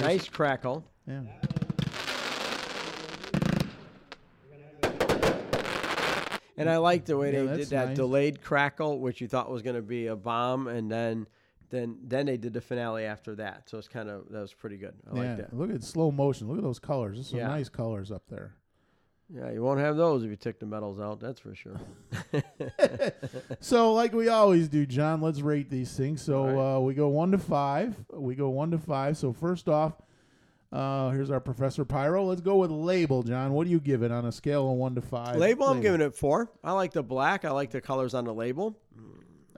Nice 0.00 0.28
crackle. 0.28 0.84
Yeah. 1.06 1.20
And 6.56 6.68
I 6.68 6.78
like 6.78 7.04
the 7.04 7.16
way 7.16 7.32
Yeah, 7.32 7.44
they 7.44 7.56
did 7.58 7.68
that 7.68 7.88
nice. 7.88 7.96
delayed 7.96 8.42
crackle, 8.42 8.98
which 8.98 9.20
you 9.20 9.28
thought 9.28 9.48
was 9.50 9.62
going 9.62 9.76
to 9.76 9.82
be 9.82 10.08
a 10.08 10.16
bomb, 10.16 10.66
and 10.66 10.90
then, 10.90 11.26
then, 11.70 11.98
then 12.02 12.26
they 12.26 12.36
did 12.36 12.52
the 12.52 12.60
finale 12.60 13.04
after 13.04 13.34
that. 13.36 13.68
So 13.68 13.78
it's 13.78 13.88
kind 13.88 14.08
of 14.08 14.28
that 14.30 14.40
was 14.40 14.54
pretty 14.54 14.76
good. 14.76 14.94
I 15.10 15.14
yeah. 15.14 15.22
like 15.22 15.36
that. 15.38 15.56
Look 15.56 15.70
at 15.70 15.82
slow 15.82 16.10
motion. 16.10 16.48
Look 16.48 16.58
at 16.58 16.64
those 16.64 16.78
colors. 16.78 17.16
There's 17.16 17.30
some 17.30 17.38
Yeah. 17.38 17.48
nice 17.48 17.68
colors 17.68 18.10
up 18.10 18.22
there. 18.28 18.54
Yeah, 19.30 19.50
you 19.50 19.62
won't 19.62 19.78
have 19.80 19.98
those 19.98 20.24
if 20.24 20.30
you 20.30 20.36
take 20.36 20.58
the 20.58 20.64
metals 20.64 20.98
out. 20.98 21.20
That's 21.20 21.40
for 21.40 21.54
sure. 21.54 21.80
So, 23.60 23.92
like 23.92 24.12
we 24.12 24.28
always 24.28 24.68
do, 24.68 24.86
John, 24.86 25.20
let's 25.20 25.40
rate 25.40 25.68
these 25.68 25.94
things. 25.94 26.22
So 26.22 26.58
All 26.58 26.76
uh, 26.76 26.80
we 26.80 26.94
go 26.94 27.08
one 27.08 27.32
to 27.32 27.38
five. 27.38 27.96
We 28.12 28.34
go 28.34 28.48
one 28.48 28.70
to 28.70 28.78
five. 28.78 29.16
So 29.16 29.32
first 29.32 29.68
off, 29.68 29.94
uh, 30.72 31.10
here's 31.10 31.30
our 31.30 31.40
Professor 31.40 31.84
Pyro. 31.84 32.24
Let's 32.24 32.40
go 32.40 32.56
with 32.56 32.70
label, 32.70 33.22
John. 33.22 33.52
What 33.52 33.64
do 33.64 33.70
you 33.70 33.80
give 33.80 34.02
it 34.02 34.10
on 34.10 34.26
a 34.26 34.32
scale 34.32 34.70
of 34.70 34.76
one 34.76 34.94
to 34.94 35.02
five? 35.02 35.36
label, 35.36 35.66
I'm 35.66 35.80
giving 35.80 36.00
it 36.00 36.14
four. 36.14 36.50
I 36.62 36.72
like 36.72 36.92
the 36.92 37.02
black. 37.02 37.44
I 37.44 37.50
like 37.50 37.70
the 37.70 37.80
colors 37.80 38.14
on 38.14 38.24
the 38.24 38.34
label. 38.34 38.78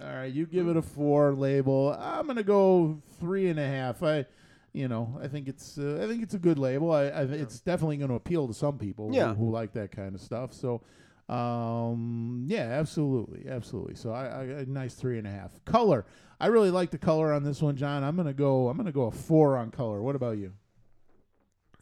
All 0.03 0.09
right, 0.15 0.33
you 0.33 0.47
give 0.47 0.67
it 0.69 0.77
a 0.77 0.83
four 0.83 1.35
label. 1.35 1.95
I'm 1.99 2.27
gonna 2.27 2.43
go 2.43 3.03
three 3.19 3.49
and 3.49 3.59
a 3.61 3.67
half. 3.67 4.03
I, 4.03 4.25
you 4.73 4.89
know, 4.89 5.19
I 5.23 5.29
think 5.29 5.47
it's 5.49 5.77
uh, 5.79 6.01
I 6.03 6.07
think 6.07 6.23
it's 6.23 6.35
a 6.35 6.39
good 6.39 6.59
label. 6.59 6.91
I, 6.93 7.09
I 7.09 7.27
think 7.27 7.43
it's 7.43 7.61
definitely 7.61 7.99
going 7.99 8.09
to 8.09 8.15
appeal 8.15 8.47
to 8.49 8.55
some 8.55 8.79
people 8.79 9.09
who- 9.09 9.15
who, 9.35 9.51
like 9.51 9.73
that 9.75 9.91
kind 9.91 10.15
of 10.15 10.21
stuff. 10.21 10.53
So, 10.55 10.81
um, 11.29 12.45
yeah, 12.47 12.63
absolutely, 12.71 13.47
absolutely. 13.49 13.95
So 13.97 14.13
I, 14.13 14.25
I 14.27 14.43
a 14.45 14.67
nice 14.67 14.95
three 14.95 15.19
and 15.19 15.27
a 15.27 15.31
half. 15.31 15.53
Color. 15.65 16.07
I 16.41 16.47
really 16.47 16.71
like 16.71 16.91
the 16.91 16.99
color 16.99 17.33
on 17.35 17.43
this 17.43 17.61
one, 17.61 17.77
John. 17.77 18.03
I'm 18.03 18.17
gonna 18.17 18.33
go. 18.33 18.69
I'm 18.69 18.77
gonna 18.79 18.93
go 18.93 19.03
a 19.07 19.11
four 19.11 19.59
on 19.59 19.71
color. 19.71 20.01
What 20.01 20.17
about 20.17 20.39
you? 20.39 20.53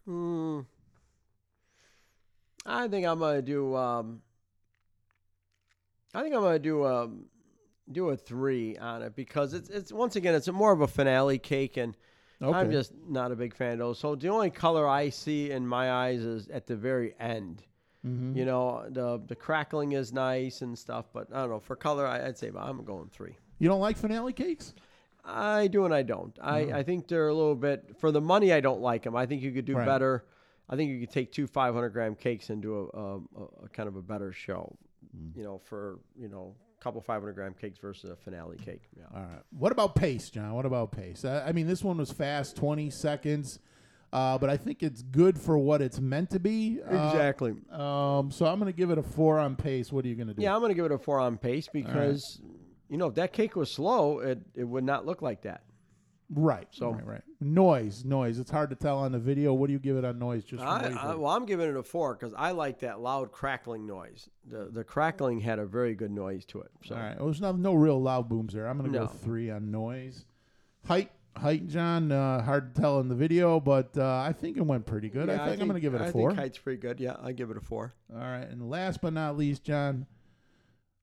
Hmm. 0.06 0.60
I 2.66 2.88
think 2.88 3.06
I'm 3.06 3.20
gonna 3.20 3.42
do. 3.42 3.76
Um, 3.76 4.22
I 6.14 6.22
think 6.22 6.34
I'm 6.34 6.40
gonna 6.42 6.58
do 6.58 6.84
um, 6.84 7.26
do 7.92 8.10
a 8.10 8.16
three 8.16 8.76
on 8.76 9.02
it 9.02 9.14
because 9.16 9.54
it's 9.54 9.68
it's 9.70 9.92
once 9.92 10.16
again 10.16 10.34
it's 10.34 10.48
more 10.48 10.72
of 10.72 10.80
a 10.80 10.88
finale 10.88 11.38
cake 11.38 11.76
and 11.76 11.96
I'm 12.40 12.70
just 12.70 12.92
not 13.08 13.32
a 13.32 13.36
big 13.36 13.54
fan 13.54 13.72
of 13.72 13.78
those. 13.78 13.98
So 13.98 14.14
the 14.14 14.28
only 14.28 14.50
color 14.50 14.86
I 14.86 15.08
see 15.08 15.50
in 15.50 15.66
my 15.66 15.90
eyes 15.90 16.20
is 16.20 16.48
at 16.48 16.66
the 16.66 16.76
very 16.76 17.14
end. 17.18 17.64
Mm-hmm. 18.06 18.36
You 18.36 18.44
know, 18.44 18.84
the 18.88 19.20
the 19.26 19.34
crackling 19.34 19.92
is 19.92 20.12
nice 20.12 20.62
and 20.62 20.78
stuff, 20.78 21.06
but 21.12 21.26
I 21.32 21.40
don't 21.40 21.50
know 21.50 21.58
for 21.60 21.74
color. 21.74 22.06
I, 22.06 22.26
I'd 22.26 22.38
say 22.38 22.50
I'm 22.56 22.84
going 22.84 23.08
three. 23.12 23.36
You 23.58 23.68
don't 23.68 23.80
like 23.80 23.96
finale 23.96 24.32
cakes? 24.32 24.74
I 25.24 25.66
do 25.66 25.84
and 25.84 25.92
I 25.92 26.02
don't. 26.02 26.38
I, 26.40 26.58
I 26.72 26.82
think 26.84 27.08
they're 27.08 27.28
a 27.28 27.34
little 27.34 27.56
bit 27.56 27.96
for 27.98 28.12
the 28.12 28.20
money. 28.20 28.52
I 28.52 28.60
don't 28.60 28.80
like 28.80 29.02
them. 29.02 29.16
I 29.16 29.26
think 29.26 29.42
you 29.42 29.50
could 29.52 29.64
do 29.64 29.76
Right. 29.76 29.84
better. 29.84 30.24
I 30.70 30.76
think 30.76 30.90
you 30.90 31.00
could 31.00 31.10
take 31.10 31.32
two 31.32 31.46
500 31.46 31.90
gram 31.90 32.14
cakes 32.14 32.50
and 32.50 32.62
do 32.62 32.90
a, 32.94 32.98
a, 32.98 33.16
a, 33.64 33.68
kind 33.72 33.88
of 33.88 33.96
a 33.96 34.02
better 34.02 34.32
show. 34.32 34.74
You 35.34 35.42
know, 35.42 35.58
for 35.58 35.98
you 36.16 36.28
know, 36.28 36.54
couple 36.80 37.00
500 37.00 37.34
gram 37.34 37.54
cakes 37.54 37.78
versus 37.78 38.10
a 38.10 38.16
finale 38.16 38.56
cake. 38.56 38.82
Yeah. 38.96 39.04
All 39.14 39.20
right. 39.22 39.40
What 39.50 39.72
about 39.72 39.94
pace, 39.94 40.30
John? 40.30 40.52
What 40.54 40.66
about 40.66 40.92
pace? 40.92 41.24
I, 41.24 41.48
I 41.48 41.52
mean, 41.52 41.66
this 41.66 41.82
one 41.82 41.98
was 41.98 42.10
fast, 42.12 42.56
20 42.56 42.90
seconds, 42.90 43.58
uh, 44.12 44.38
but 44.38 44.48
I 44.48 44.56
think 44.56 44.82
it's 44.82 45.02
good 45.02 45.38
for 45.38 45.58
what 45.58 45.82
it's 45.82 46.00
meant 46.00 46.30
to 46.30 46.40
be. 46.40 46.80
Uh, 46.82 47.10
Exactly. 47.12 47.52
Um, 47.70 48.30
so 48.30 48.46
I'm 48.46 48.58
going 48.58 48.72
to 48.72 48.76
give 48.76 48.90
it 48.90 48.98
a 48.98 49.02
four 49.02 49.38
on 49.38 49.56
pace. 49.56 49.92
What 49.92 50.04
are 50.04 50.08
you 50.08 50.14
going 50.14 50.28
to 50.28 50.34
do? 50.34 50.42
Yeah, 50.42 50.54
I'm 50.54 50.60
going 50.60 50.70
to 50.70 50.74
give 50.74 50.84
it 50.86 50.92
a 50.92 50.98
four 50.98 51.18
on 51.20 51.36
pace 51.36 51.68
because 51.72 52.40
you 52.88 52.96
know 52.96 53.06
if 53.08 53.14
that 53.16 53.32
cake 53.32 53.56
was 53.56 53.70
slow, 53.70 54.20
it 54.20 54.40
it 54.54 54.64
would 54.64 54.84
not 54.84 55.04
look 55.04 55.20
like 55.20 55.42
that. 55.42 55.62
Right. 56.30 56.68
So- 56.70 56.90
right, 56.92 57.06
right. 57.06 57.22
Noise, 57.40 58.04
noise. 58.04 58.38
It's 58.38 58.50
hard 58.50 58.70
to 58.70 58.76
tell 58.76 58.98
on 58.98 59.12
the 59.12 59.18
video. 59.18 59.54
What 59.54 59.68
do 59.68 59.72
you 59.72 59.78
give 59.78 59.96
it 59.96 60.04
on 60.04 60.18
noise? 60.18 60.44
Just 60.44 60.62
I, 60.62 60.88
I, 61.00 61.14
well, 61.14 61.30
I'm 61.30 61.46
giving 61.46 61.68
it 61.68 61.76
a 61.76 61.82
four 61.84 62.14
because 62.16 62.34
I 62.36 62.50
like 62.50 62.80
that 62.80 63.00
loud 63.00 63.30
crackling 63.30 63.86
noise. 63.86 64.28
The 64.44 64.68
the 64.72 64.82
crackling 64.82 65.40
had 65.40 65.58
a 65.60 65.64
very 65.66 65.94
good 65.94 66.10
noise 66.10 66.44
to 66.46 66.60
it. 66.62 66.70
So 66.84 66.96
All 66.96 67.00
right. 67.00 67.16
Well, 67.16 67.26
there's 67.26 67.40
no, 67.40 67.52
no 67.52 67.74
real 67.74 68.00
loud 68.02 68.28
booms 68.28 68.54
there. 68.54 68.66
I'm 68.66 68.76
going 68.78 68.90
to 68.92 68.98
No. 68.98 69.06
go 69.06 69.12
three 69.12 69.50
on 69.50 69.70
noise. 69.70 70.24
Height, 70.86 71.12
height, 71.36 71.68
John. 71.68 72.10
Uh, 72.10 72.42
hard 72.42 72.74
to 72.74 72.80
tell 72.80 72.98
in 73.00 73.08
the 73.08 73.14
video, 73.14 73.60
but 73.60 73.96
uh, 73.96 74.04
I 74.18 74.32
think 74.32 74.56
it 74.56 74.66
went 74.66 74.84
pretty 74.84 75.08
good. 75.08 75.28
Yeah, 75.28 75.44
I 75.44 75.48
think, 75.50 75.60
I'm 75.62 75.68
going 75.68 75.80
to 75.80 75.80
give 75.80 75.94
it 75.94 76.00
a 76.00 76.10
four. 76.10 76.30
think 76.30 76.40
height's 76.40 76.58
pretty 76.58 76.80
good. 76.80 76.98
Yeah, 76.98 77.16
I 77.22 77.32
give 77.32 77.50
it 77.50 77.56
a 77.56 77.60
four. 77.60 77.92
All 78.12 78.18
right, 78.20 78.48
and 78.48 78.68
last 78.68 79.00
but 79.00 79.12
not 79.12 79.36
least, 79.36 79.62
John, 79.62 80.06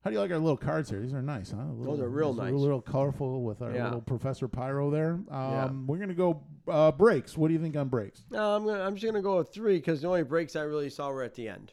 how 0.06 0.10
do 0.10 0.14
you 0.14 0.20
like 0.20 0.30
our 0.30 0.38
little 0.38 0.56
cards 0.56 0.88
here? 0.88 1.00
These 1.00 1.14
are 1.14 1.20
nice, 1.20 1.50
huh? 1.50 1.56
A 1.60 1.72
little, 1.72 2.00
are 2.00 2.08
real 2.08 2.32
nice. 2.32 2.52
A 2.52 2.56
little 2.56 2.80
colorful 2.80 3.42
with 3.42 3.60
our 3.60 3.72
Yeah. 3.74 3.86
little 3.86 4.02
Professor 4.02 4.46
Pyro 4.46 4.88
there. 4.88 5.14
Um, 5.14 5.26
Yeah. 5.30 5.70
We're 5.84 5.98
gonna 5.98 6.14
go 6.14 6.44
uh, 6.68 6.92
breaks. 6.92 7.36
What 7.36 7.48
do 7.48 7.54
you 7.54 7.60
think 7.60 7.74
on 7.76 7.88
breaks? 7.88 8.22
No, 8.30 8.54
I'm 8.54 8.64
gonna, 8.64 8.84
I'm 8.84 8.94
just 8.94 9.04
gonna 9.04 9.20
go 9.20 9.38
with 9.38 9.52
three 9.52 9.78
because 9.78 10.02
the 10.02 10.06
only 10.06 10.22
breaks 10.22 10.54
I 10.54 10.60
really 10.62 10.90
saw 10.90 11.10
were 11.10 11.24
at 11.24 11.34
the 11.34 11.48
end. 11.48 11.72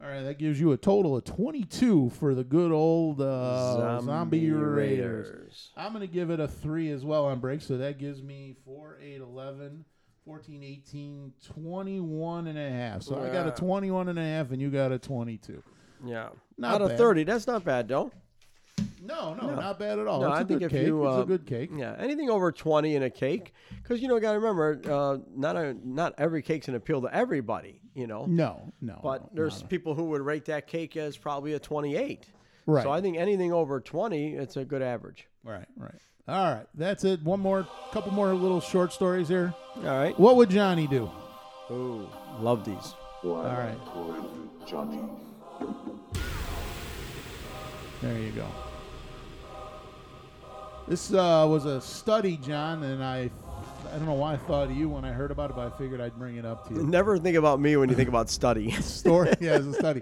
All 0.00 0.08
right, 0.08 0.22
that 0.22 0.38
gives 0.38 0.58
you 0.58 0.72
a 0.72 0.78
total 0.78 1.14
of 1.14 1.24
22 1.24 2.08
for 2.10 2.34
the 2.34 2.44
good 2.44 2.72
old 2.72 3.20
uh, 3.20 4.00
Zombie, 4.00 4.50
Raiders. 4.50 5.72
I'm 5.76 5.92
going 5.92 6.06
to 6.06 6.12
give 6.12 6.30
it 6.30 6.38
a 6.40 6.46
3 6.48 6.90
as 6.90 7.02
well 7.04 7.24
on 7.26 7.38
breaks, 7.40 7.66
so 7.66 7.76
that 7.78 7.98
gives 7.98 8.22
me 8.22 8.56
4, 8.66 8.98
8, 9.02 9.20
11, 9.22 9.84
14, 10.26 10.62
18, 10.62 11.32
21 11.54 12.46
and 12.46 12.58
a 12.58 12.70
half. 12.70 13.02
So 13.04 13.14
I 13.16 13.28
got 13.30 13.46
a 13.46 13.48
Yeah. 13.48 13.54
21 13.54 14.08
and 14.10 14.18
a 14.18 14.22
half, 14.22 14.50
and 14.50 14.60
you 14.60 14.70
got 14.70 14.92
a 14.92 14.98
22. 14.98 15.62
Yeah, 16.06 16.28
Not 16.58 16.74
out 16.76 16.82
of 16.82 16.88
bad. 16.90 16.98
thirty, 16.98 17.24
that's 17.24 17.46
not 17.46 17.64
bad 17.64 17.88
though. 17.88 18.10
No, 19.02 19.34
no, 19.34 19.54
not 19.54 19.78
bad 19.78 19.98
at 20.00 20.06
all. 20.08 20.20
no, 20.20 20.28
it's 20.32 20.40
a 20.40 20.40
I 20.40 20.44
think 20.44 20.60
good 20.60 20.66
if 20.66 20.72
cake. 20.72 20.86
you 20.86 21.06
it's 21.06 21.16
uh, 21.16 21.20
a 21.22 21.24
good 21.26 21.46
cake. 21.46 21.70
Yeah, 21.74 21.94
anything 21.98 22.28
over 22.28 22.50
twenty 22.50 22.96
in 22.96 23.04
a 23.04 23.10
cake, 23.10 23.52
because 23.82 24.02
you 24.02 24.08
know, 24.08 24.18
got 24.18 24.32
to 24.32 24.38
remember, 24.40 24.80
uh, 24.90 25.18
not 25.36 25.54
a, 25.56 25.76
not 25.84 26.14
every 26.18 26.42
cake's 26.42 26.66
an 26.68 26.74
appeal 26.74 27.00
to 27.02 27.14
everybody. 27.14 27.80
You 27.94 28.06
know, 28.08 28.26
No, 28.26 28.72
no. 28.80 28.98
but 29.02 29.22
no, 29.22 29.30
there's 29.34 29.62
no. 29.62 29.68
people 29.68 29.94
who 29.94 30.04
would 30.06 30.22
rate 30.22 30.44
that 30.46 30.66
cake 30.66 30.96
as 30.96 31.16
probably 31.16 31.52
a 31.54 31.58
twenty-eight. 31.58 32.26
Right. 32.66 32.82
So 32.82 32.90
I 32.90 33.00
think 33.00 33.16
anything 33.16 33.52
over 33.52 33.80
twenty, 33.80 34.34
it's 34.34 34.56
a 34.56 34.64
good 34.64 34.82
average. 34.82 35.28
Right, 35.44 35.66
right. 35.76 35.94
All 36.28 36.52
right, 36.54 36.66
that's 36.74 37.04
it. 37.04 37.22
One 37.22 37.38
more, 37.38 37.64
couple 37.92 38.12
more 38.12 38.34
little 38.34 38.60
short 38.60 38.92
stories 38.92 39.28
here. 39.28 39.54
All 39.76 39.82
right. 39.84 40.18
What 40.18 40.34
would 40.36 40.50
Johnny 40.50 40.88
do? 40.88 41.08
Ooh, 41.70 42.08
love 42.40 42.64
these. 42.64 42.94
All 43.22 43.44
right, 43.44 43.76
there 48.06 48.18
you 48.22 48.32
go. 48.32 48.46
This 50.88 51.12
uh, 51.12 51.46
was 51.48 51.64
a 51.64 51.80
study, 51.80 52.36
John, 52.36 52.84
and 52.84 53.02
I, 53.02 53.28
I 53.88 53.90
don't 53.96 54.06
know 54.06 54.12
why 54.14 54.34
I 54.34 54.36
thought 54.36 54.70
of 54.70 54.76
you 54.76 54.88
when 54.88 55.04
I 55.04 55.10
heard 55.10 55.32
about 55.32 55.50
it, 55.50 55.56
but 55.56 55.72
I 55.72 55.76
figured 55.76 56.00
I'd 56.00 56.16
bring 56.16 56.36
it 56.36 56.44
up 56.44 56.68
to 56.68 56.74
you. 56.74 56.84
Never 56.84 57.18
think 57.18 57.36
about 57.36 57.58
me 57.58 57.76
when 57.76 57.88
you 57.88 57.96
think 57.96 58.08
about 58.08 58.30
study. 58.30 58.70
Story, 58.80 59.34
yeah, 59.40 59.56
it's 59.56 59.66
a 59.66 59.72
study. 59.78 60.00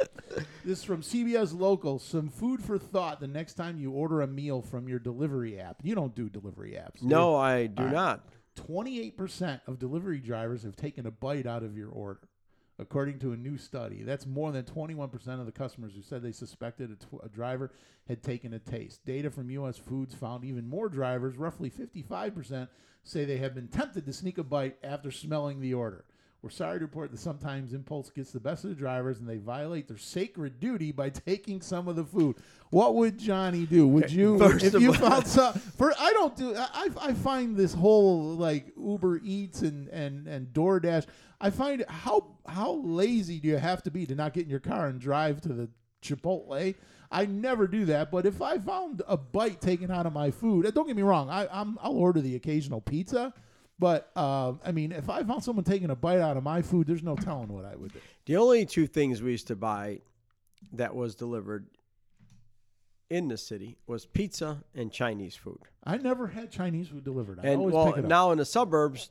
This 0.62 0.80
is 0.80 0.84
from 0.84 1.00
CBS 1.00 1.58
Local. 1.58 1.98
Some 1.98 2.28
food 2.28 2.62
for 2.62 2.76
thought 2.78 3.20
the 3.20 3.26
next 3.26 3.54
time 3.54 3.78
you 3.78 3.92
order 3.92 4.20
a 4.20 4.26
meal 4.26 4.60
from 4.60 4.86
your 4.86 4.98
delivery 4.98 5.58
app. 5.58 5.76
You 5.82 5.94
don't 5.94 6.14
do 6.14 6.28
delivery 6.28 6.72
apps. 6.72 6.98
do 7.00 7.04
you? 7.06 7.08
no, 7.10 7.34
I 7.36 7.66
do 7.66 7.82
All 7.82 7.86
right. 7.86 7.94
not. 7.94 8.28
28% 8.68 9.60
of 9.66 9.78
delivery 9.78 10.18
drivers 10.20 10.62
have 10.62 10.76
taken 10.76 11.06
a 11.06 11.10
bite 11.10 11.46
out 11.46 11.62
of 11.62 11.76
your 11.76 11.88
order, 11.88 12.20
according 12.78 13.18
to 13.20 13.32
a 13.32 13.36
new 13.36 13.56
study. 13.56 14.02
That's 14.02 14.26
more 14.26 14.52
than 14.52 14.64
21% 14.64 15.12
of 15.40 15.46
the 15.46 15.52
customers 15.52 15.92
who 15.94 16.02
said 16.02 16.22
they 16.22 16.32
suspected 16.32 16.90
a, 16.90 16.96
tw- 16.96 17.24
a 17.24 17.28
driver 17.28 17.70
had 18.08 18.22
taken 18.22 18.52
a 18.52 18.58
taste. 18.58 19.04
Data 19.04 19.30
from 19.30 19.50
U.S. 19.50 19.78
Foods 19.78 20.14
found 20.14 20.44
even 20.44 20.68
more 20.68 20.88
drivers, 20.88 21.36
roughly 21.36 21.70
55%, 21.70 22.68
say 23.02 23.24
they 23.24 23.38
have 23.38 23.54
been 23.54 23.68
tempted 23.68 24.06
to 24.06 24.12
sneak 24.12 24.38
a 24.38 24.44
bite 24.44 24.76
after 24.82 25.10
smelling 25.10 25.60
the 25.60 25.74
order. 25.74 26.04
We're 26.44 26.50
sorry 26.50 26.78
to 26.78 26.84
report 26.84 27.10
that 27.10 27.20
sometimes 27.20 27.72
impulse 27.72 28.10
gets 28.10 28.30
the 28.30 28.38
best 28.38 28.64
of 28.64 28.70
the 28.70 28.76
drivers 28.76 29.18
and 29.18 29.26
they 29.26 29.38
violate 29.38 29.88
their 29.88 29.96
sacred 29.96 30.60
duty 30.60 30.92
by 30.92 31.08
taking 31.08 31.62
some 31.62 31.88
of 31.88 31.96
the 31.96 32.04
food. 32.04 32.36
What 32.68 32.96
would 32.96 33.18
Johnny 33.18 33.64
do? 33.64 33.88
Would 33.88 34.12
you, 34.12 34.36
if 34.42 34.74
you 34.74 34.92
found 34.92 35.26
some, 35.26 35.54
for 35.54 35.94
I 35.98 36.12
don't 36.12 36.36
do, 36.36 36.54
I, 36.54 36.90
I 37.00 37.14
find 37.14 37.56
this 37.56 37.72
whole 37.72 38.34
like 38.34 38.74
Uber 38.76 39.22
Eats 39.24 39.62
and, 39.62 39.88
and, 39.88 40.28
and 40.28 40.48
DoorDash, 40.48 41.06
I 41.40 41.48
find 41.48 41.82
how, 41.88 42.36
how 42.46 42.74
lazy 42.74 43.40
do 43.40 43.48
you 43.48 43.56
have 43.56 43.82
to 43.84 43.90
be 43.90 44.04
to 44.04 44.14
not 44.14 44.34
get 44.34 44.44
in 44.44 44.50
your 44.50 44.60
car 44.60 44.88
and 44.88 45.00
drive 45.00 45.40
to 45.42 45.48
the 45.48 45.70
Chipotle? 46.02 46.74
I 47.10 47.24
never 47.24 47.66
do 47.66 47.86
that, 47.86 48.10
but 48.10 48.26
if 48.26 48.42
I 48.42 48.58
found 48.58 49.00
a 49.08 49.16
bite 49.16 49.62
taken 49.62 49.90
out 49.90 50.04
of 50.04 50.12
my 50.12 50.30
food, 50.30 50.70
don't 50.74 50.86
get 50.86 50.94
me 50.94 51.02
wrong, 51.02 51.30
I, 51.30 51.48
I'm, 51.50 51.78
I'll 51.80 51.96
order 51.96 52.20
the 52.20 52.36
occasional 52.36 52.82
pizza. 52.82 53.32
But 53.84 54.10
uh, 54.16 54.54
I 54.64 54.72
mean, 54.72 54.92
if 54.92 55.10
I 55.10 55.22
found 55.24 55.44
someone 55.44 55.62
taking 55.62 55.90
a 55.90 55.94
bite 55.94 56.18
out 56.18 56.38
of 56.38 56.42
my 56.42 56.62
food, 56.62 56.86
there's 56.86 57.02
no 57.02 57.16
telling 57.16 57.48
what 57.48 57.66
I 57.66 57.76
would 57.76 57.92
do. 57.92 57.98
The 58.24 58.38
only 58.38 58.64
two 58.64 58.86
things 58.86 59.20
we 59.20 59.32
used 59.32 59.48
to 59.48 59.56
buy 59.56 60.00
that 60.72 60.94
was 60.94 61.14
delivered 61.14 61.66
in 63.10 63.28
the 63.28 63.36
city 63.36 63.76
was 63.86 64.06
pizza 64.06 64.64
and 64.74 64.90
Chinese 64.90 65.36
food. 65.36 65.58
I 65.84 65.98
never 65.98 66.28
had 66.28 66.50
Chinese 66.50 66.88
food 66.88 67.04
delivered. 67.04 67.40
I 67.40 67.48
And 67.48 67.58
always 67.60 67.74
well, 67.74 67.86
pick 67.88 67.98
it 67.98 68.04
up. 68.04 68.08
now 68.08 68.32
in 68.32 68.38
the 68.38 68.46
suburbs, 68.46 69.10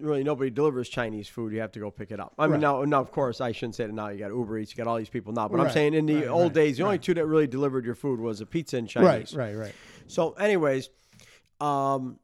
really 0.00 0.24
nobody 0.24 0.50
delivers 0.50 0.88
Chinese 0.88 1.28
food. 1.28 1.52
You 1.52 1.60
have 1.60 1.70
to 1.70 1.78
go 1.78 1.92
pick 1.92 2.10
it 2.10 2.18
up. 2.18 2.34
I 2.40 2.46
mean, 2.46 2.54
Right. 2.54 2.60
now, 2.60 2.82
now 2.82 3.00
of 3.00 3.12
course, 3.12 3.40
I 3.40 3.52
shouldn't 3.52 3.76
say 3.76 3.86
that 3.86 3.92
now. 3.92 4.08
You 4.08 4.18
got 4.18 4.32
Uber 4.32 4.58
Eats, 4.58 4.72
you 4.72 4.76
got 4.76 4.88
all 4.90 4.96
these 4.96 5.08
people 5.08 5.32
now. 5.32 5.46
But 5.46 5.60
I'm 5.60 5.70
saying 5.70 5.94
in 5.94 6.06
the 6.06 6.16
right, 6.16 6.26
old 6.26 6.42
right, 6.46 6.54
days, 6.54 6.78
the 6.78 6.82
only 6.82 6.98
two 6.98 7.14
that 7.14 7.24
really 7.24 7.46
delivered 7.46 7.84
your 7.84 7.94
food 7.94 8.18
was 8.18 8.40
a 8.40 8.46
pizza 8.46 8.78
and 8.78 8.88
Chinese. 8.88 9.32
right, 9.36 9.54
right, 9.54 9.66
right. 9.66 9.74
So, 10.08 10.32
anyways, 10.32 10.90
um, 11.60 12.18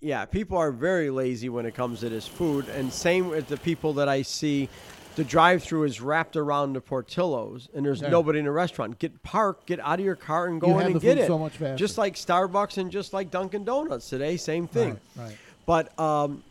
yeah, 0.00 0.24
people 0.24 0.56
are 0.56 0.70
very 0.72 1.10
lazy 1.10 1.48
when 1.48 1.66
it 1.66 1.74
comes 1.74 2.00
to 2.00 2.08
this 2.08 2.26
food, 2.26 2.68
and 2.70 2.92
same 2.92 3.28
with 3.28 3.48
the 3.48 3.56
people 3.58 3.92
that 3.94 4.08
I 4.08 4.22
see. 4.22 4.68
The 5.16 5.24
drive-through 5.24 5.84
is 5.84 6.00
wrapped 6.00 6.36
around 6.36 6.72
the 6.74 6.80
Portillos, 6.80 7.68
and 7.74 7.84
there's 7.84 8.00
Yeah. 8.00 8.08
nobody 8.10 8.38
in 8.38 8.44
the 8.44 8.50
restaurant. 8.52 8.98
Get 8.98 9.22
parked, 9.22 9.66
get 9.66 9.80
out 9.80 9.98
of 9.98 10.04
your 10.04 10.14
car, 10.16 10.46
and 10.46 10.60
go 10.60 10.68
You 10.68 10.78
in 10.78 10.86
and 10.92 11.00
get 11.00 11.18
it. 11.18 11.26
so 11.26 11.36
much 11.36 11.52
faster. 11.54 11.76
Just 11.76 11.98
like 11.98 12.14
Starbucks 12.14 12.78
and 12.78 12.90
just 12.90 13.12
like 13.12 13.30
Dunkin' 13.30 13.64
Donuts 13.64 14.08
today, 14.08 14.36
same 14.36 14.66
thing. 14.68 14.98
Right, 15.16 15.26
right. 15.26 15.36
But 15.66 15.98
um, 15.98 16.42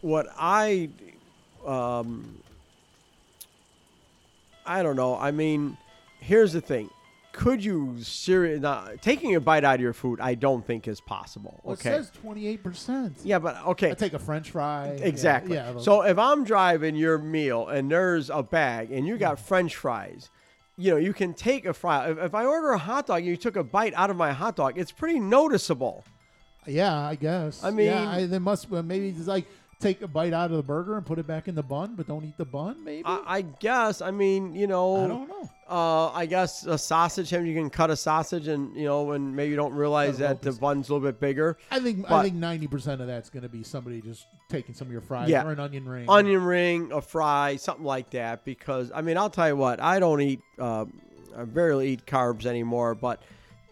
what 0.00 0.28
I, 0.38 0.88
um, 1.66 2.38
I 4.64 4.82
don't 4.82 4.96
know. 4.96 5.16
I 5.18 5.32
mean, 5.32 5.76
here's 6.20 6.52
the 6.52 6.60
thing: 6.60 6.88
could 7.32 7.64
you 7.64 7.96
serious 8.02 8.64
uh, 8.64 8.96
taking 9.00 9.34
a 9.34 9.40
bite 9.40 9.64
out 9.64 9.76
of 9.76 9.80
your 9.80 9.92
food? 9.92 10.20
I 10.20 10.34
don't 10.34 10.66
think 10.66 10.88
is 10.88 11.00
possible. 11.00 11.60
Well, 11.62 11.74
okay. 11.74 11.90
It 11.90 12.04
says 12.04 12.12
28%. 12.24 13.12
yeah, 13.24 13.38
but 13.38 13.64
okay. 13.68 13.90
I 13.90 13.94
take 13.94 14.12
a 14.14 14.18
French 14.18 14.50
fry. 14.50 14.88
Exactly. 15.00 15.54
Yeah. 15.54 15.72
those- 15.72 15.84
so 15.84 16.02
if 16.02 16.18
I'm 16.18 16.44
driving 16.44 16.96
your 16.96 17.18
meal 17.18 17.68
and 17.68 17.90
there's 17.90 18.30
a 18.30 18.42
bag 18.42 18.90
and 18.92 19.06
you 19.06 19.16
got 19.18 19.38
French 19.38 19.76
fries, 19.76 20.28
you 20.76 20.90
know, 20.90 20.96
you 20.96 21.12
can 21.12 21.34
take 21.34 21.66
a 21.66 21.72
fry. 21.74 22.10
If, 22.10 22.18
if 22.18 22.34
I 22.34 22.44
order 22.44 22.70
a 22.72 22.78
hot 22.78 23.06
dog 23.06 23.18
and 23.18 23.26
you 23.26 23.36
took 23.36 23.56
a 23.56 23.64
bite 23.64 23.94
out 23.94 24.10
of 24.10 24.16
my 24.16 24.32
hot 24.32 24.56
dog, 24.56 24.78
it's 24.78 24.92
pretty 24.92 25.20
noticeable. 25.20 26.04
yeah, 26.66 26.98
I 26.98 27.14
guess. 27.14 27.62
I 27.62 27.70
mean- 27.70 27.86
yeah, 27.86 28.08
I, 28.10 28.26
there 28.26 28.40
must 28.40 28.70
well, 28.70 28.82
maybe 28.82 29.08
it's 29.10 29.26
like 29.26 29.46
take 29.80 30.02
a 30.02 30.08
bite 30.08 30.32
out 30.32 30.50
of 30.50 30.56
the 30.56 30.62
burger 30.62 30.96
and 30.96 31.04
put 31.06 31.18
it 31.18 31.26
back 31.26 31.48
in 31.48 31.54
the 31.54 31.62
bun, 31.62 31.94
but 31.96 32.06
don't 32.06 32.24
eat 32.24 32.36
the 32.36 32.44
bun. 32.44 32.84
Maybe 32.84 33.02
I, 33.06 33.22
I 33.26 33.40
guess. 33.42 34.00
I 34.02 34.10
mean, 34.10 34.54
you 34.54 34.66
know. 34.66 35.04
I 35.04 35.08
don't 35.08 35.28
know. 35.28 35.50
Uh, 35.68 36.10
I 36.10 36.26
guess 36.26 36.66
a 36.66 36.76
sausage. 36.76 37.32
You 37.32 37.54
can 37.54 37.70
cut 37.70 37.90
a 37.90 37.96
sausage, 37.96 38.48
and 38.48 38.74
you 38.76 38.84
know, 38.84 39.12
and 39.12 39.34
maybe 39.36 39.50
you 39.50 39.56
don't 39.56 39.72
realize 39.74 40.18
Cut 40.18 40.42
that 40.42 40.42
the 40.42 40.52
bun's 40.52 40.88
a 40.88 40.94
little 40.94 41.08
bit 41.08 41.20
bigger. 41.20 41.56
I 41.70 41.78
think 41.78 42.06
I 42.06 42.08
But- 42.08 42.22
think 42.24 42.34
ninety 42.34 42.66
percent 42.66 43.00
of 43.00 43.06
that's 43.06 43.30
going 43.30 43.44
to 43.44 43.48
be 43.48 43.62
somebody 43.62 44.00
just 44.00 44.26
taking 44.48 44.74
some 44.74 44.88
of 44.88 44.92
your 44.92 45.00
fries 45.00 45.28
Yeah. 45.28 45.44
or 45.46 45.52
an 45.52 45.60
onion 45.60 45.88
ring. 45.88 46.10
onion 46.10 46.42
ring, 46.44 46.90
a 46.92 47.00
fry, 47.00 47.54
something 47.56 47.84
like 47.84 48.10
that. 48.10 48.44
Because 48.44 48.90
I 48.94 49.00
mean, 49.02 49.16
I'll 49.16 49.30
tell 49.30 49.48
you 49.48 49.56
what, 49.56 49.80
I 49.80 50.00
don't 50.00 50.20
eat, 50.20 50.40
uh, 50.58 50.86
I 51.36 51.44
barely 51.44 51.90
eat 51.90 52.04
carbs 52.04 52.46
anymore. 52.46 52.96
But 52.96 53.22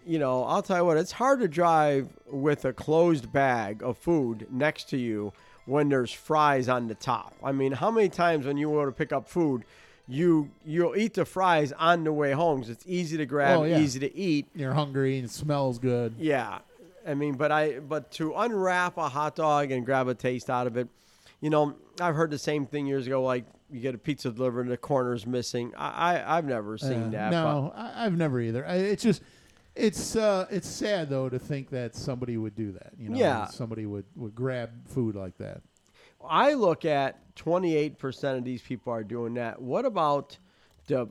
you 0.06 0.20
know, 0.20 0.44
I'll 0.44 0.62
tell 0.62 0.78
you 0.78 0.84
what, 0.84 0.96
it's 0.98 1.12
hard 1.12 1.40
to 1.40 1.48
drive 1.48 2.08
with 2.30 2.64
a 2.64 2.72
closed 2.72 3.32
bag 3.32 3.82
of 3.82 3.98
food 3.98 4.46
next 4.52 4.88
to 4.90 4.96
you 4.96 5.32
when 5.68 5.88
there's 5.90 6.10
fries 6.12 6.68
on 6.68 6.88
the 6.88 6.94
top. 6.94 7.34
I 7.44 7.52
mean, 7.52 7.72
how 7.72 7.90
many 7.90 8.08
times 8.08 8.46
when 8.46 8.56
you 8.56 8.68
go 8.70 8.84
to 8.86 8.92
pick 8.92 9.12
up 9.12 9.28
food, 9.28 9.64
you 10.08 10.48
you'll 10.64 10.96
eat 10.96 11.12
the 11.14 11.24
fries 11.26 11.72
on 11.72 12.04
the 12.04 12.12
way 12.12 12.32
home 12.32 12.60
'cause 12.62 12.70
it's 12.70 12.84
easy 12.86 13.16
to 13.18 13.26
grab, 13.26 13.60
Oh, 13.60 13.64
yeah. 13.64 13.78
easy 13.78 14.00
to 14.00 14.14
eat. 14.16 14.46
You're 14.54 14.72
hungry 14.72 15.16
and 15.18 15.26
it 15.26 15.30
smells 15.30 15.78
good. 15.78 16.14
Yeah, 16.18 16.60
I 17.06 17.12
mean, 17.14 17.34
but 17.34 17.52
I 17.52 17.80
but 17.80 18.10
to 18.12 18.32
unwrap 18.34 18.96
a 18.96 19.08
hot 19.10 19.36
dog 19.36 19.70
and 19.70 19.84
grab 19.84 20.08
a 20.08 20.14
taste 20.14 20.48
out 20.48 20.66
of 20.66 20.76
it, 20.78 20.88
you 21.42 21.50
know, 21.50 21.74
I've 22.00 22.14
heard 22.14 22.30
the 22.30 22.38
same 22.38 22.64
thing 22.64 22.86
years 22.86 23.06
ago. 23.06 23.22
Like 23.22 23.44
you 23.70 23.80
get 23.80 23.94
a 23.94 23.98
pizza 23.98 24.30
delivered 24.30 24.62
and 24.62 24.70
the 24.70 24.78
corner's 24.78 25.26
missing. 25.26 25.74
I, 25.76 26.14
I 26.16 26.38
I've 26.38 26.46
never 26.46 26.78
seen 26.78 27.08
Uh, 27.08 27.10
that. 27.10 27.30
No, 27.32 27.72
I, 27.76 28.06
I've 28.06 28.16
never 28.16 28.40
either. 28.40 28.66
I, 28.66 28.76
it's 28.76 29.02
just, 29.02 29.20
it's 29.78 30.16
uh, 30.16 30.46
it's 30.50 30.68
sad 30.68 31.08
though 31.08 31.28
to 31.28 31.38
think 31.38 31.70
that 31.70 31.94
somebody 31.94 32.36
would 32.36 32.54
do 32.54 32.72
that. 32.72 32.92
You 32.98 33.10
know, 33.10 33.18
Yeah. 33.18 33.46
somebody 33.46 33.86
would 33.86 34.04
would 34.16 34.34
grab 34.34 34.70
food 34.88 35.14
like 35.14 35.38
that. 35.38 35.62
I 36.28 36.54
look 36.54 36.84
at 36.84 37.34
twenty 37.36 37.76
eight 37.76 37.98
percent 37.98 38.36
of 38.38 38.44
these 38.44 38.60
people 38.60 38.92
are 38.92 39.04
doing 39.04 39.34
that. 39.34 39.62
What 39.62 39.84
about 39.84 40.36
the 40.88 41.08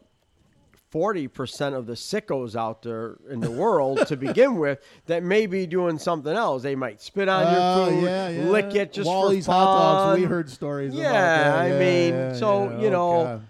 forty 0.90 1.28
percent 1.28 1.76
of 1.76 1.86
the 1.86 1.94
sickos 1.94 2.56
out 2.56 2.82
there 2.82 3.18
in 3.30 3.40
the 3.40 3.52
world 3.52 4.06
to 4.08 4.16
begin 4.18 4.56
with 4.60 4.80
that 5.06 5.24
may 5.24 5.46
be 5.48 5.66
doing 5.66 5.98
something 5.98 6.34
else? 6.34 6.62
They 6.64 6.76
might 6.76 7.02
spit 7.02 7.30
on 7.30 7.44
Oh, 7.48 7.52
your 7.90 7.92
food, 8.02 8.04
yeah, 8.06 8.30
yeah. 8.30 8.44
lick 8.50 8.76
it 8.76 8.94
just 8.94 9.08
Wally's 9.08 9.46
for 9.46 9.52
fun. 9.54 9.66
hot 9.66 10.06
dogs. 10.10 10.20
We 10.20 10.26
heard 10.26 10.50
stories. 10.50 10.94
about 10.94 11.02
Yeah, 11.04 11.12
that. 11.12 11.58
I 11.58 11.80
mean, 11.80 12.36
so 12.36 12.80
you 12.80 12.88
Oh, 12.88 12.92
know, 12.92 13.24
God. 13.24 13.42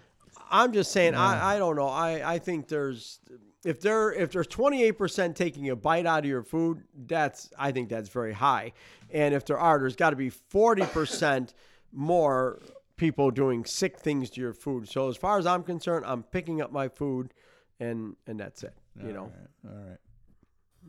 I'm 0.50 0.72
just 0.74 0.92
saying. 0.92 1.14
I, 1.16 1.56
I 1.56 1.60
don't 1.60 1.76
know. 1.76 1.88
I, 1.90 2.36
I 2.36 2.40
think 2.40 2.68
there's 2.70 3.20
if 3.68 3.82
there 3.82 4.12
if 4.14 4.32
there's 4.32 4.48
28 4.48 4.92
percent 4.94 5.36
taking 5.36 5.70
a 5.70 5.76
bite 5.76 6.06
out 6.06 6.20
of 6.20 6.26
your 6.26 6.44
food, 6.44 6.84
that's 7.06 7.50
I 7.58 7.72
think 7.72 7.90
that's 7.90 8.10
very 8.10 8.34
high. 8.34 8.74
And 9.12 9.34
if 9.36 9.46
there 9.46 9.60
are, 9.60 9.78
there's 9.80 9.96
got 9.96 10.12
to 10.12 10.16
be 10.16 10.30
40 10.30 10.84
percent 10.88 11.54
more 11.92 12.60
people 12.98 13.30
doing 13.32 13.66
sick 13.66 14.00
things 14.00 14.30
to 14.32 14.42
your 14.42 14.54
food. 14.54 14.88
So 14.90 15.10
as 15.10 15.18
far 15.18 15.38
as 15.38 15.46
I'm 15.46 15.64
concerned, 15.64 16.06
I'm 16.08 16.24
picking 16.24 16.62
up 16.62 16.72
my 16.72 16.88
food, 16.88 17.34
and 17.80 18.16
and 18.26 18.40
that's 18.40 18.64
it. 18.64 18.74
You 19.06 19.14
know, 19.14 19.32
All 19.66 19.72
right. 19.76 19.98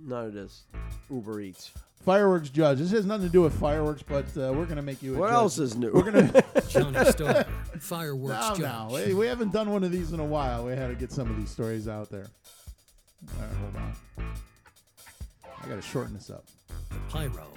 none 0.01 0.27
of 0.27 0.33
this 0.33 0.65
Uber 1.11 1.41
Eats. 1.41 1.73
Fireworks 2.05 2.49
judge. 2.49 2.79
This 2.79 2.93
has 2.93 3.05
nothing 3.05 3.27
to 3.27 3.33
do 3.33 3.43
with 3.43 3.53
fireworks, 3.59 4.03
but 4.03 4.25
uh, 4.37 4.53
we're 4.55 4.65
gonna 4.67 4.83
make 4.83 5.03
you. 5.03 5.17
A 5.17 5.19
What 5.19 5.27
judge. 5.27 5.35
else 5.35 5.59
is 5.59 5.77
new? 5.77 5.91
We're 5.93 6.11
gonna. 6.11 6.45
Johnny 6.69 7.05
Starr, 7.11 7.45
fireworks 7.81 8.41
no, 8.51 8.55
judge. 8.55 8.61
no, 8.61 8.89
we, 9.09 9.15
we 9.15 9.27
haven't 9.27 9.53
done 9.53 9.71
one 9.73 9.83
of 9.85 9.91
these 9.91 10.13
in 10.13 10.21
a 10.21 10.25
while. 10.25 10.65
We 10.65 10.73
had 10.73 10.89
to 10.89 10.95
get 10.95 11.11
some 11.13 11.29
of 11.29 11.37
these 11.37 11.51
stories 11.51 11.89
out 11.89 12.09
there. 12.09 12.29
All 13.27 13.41
right, 13.41 13.57
hold 13.57 13.77
on. 13.77 13.95
I 15.63 15.69
gotta 15.69 15.83
shorten 15.83 16.15
this 16.15 16.31
up. 16.31 16.45
The 16.91 16.97
pyro 17.09 17.49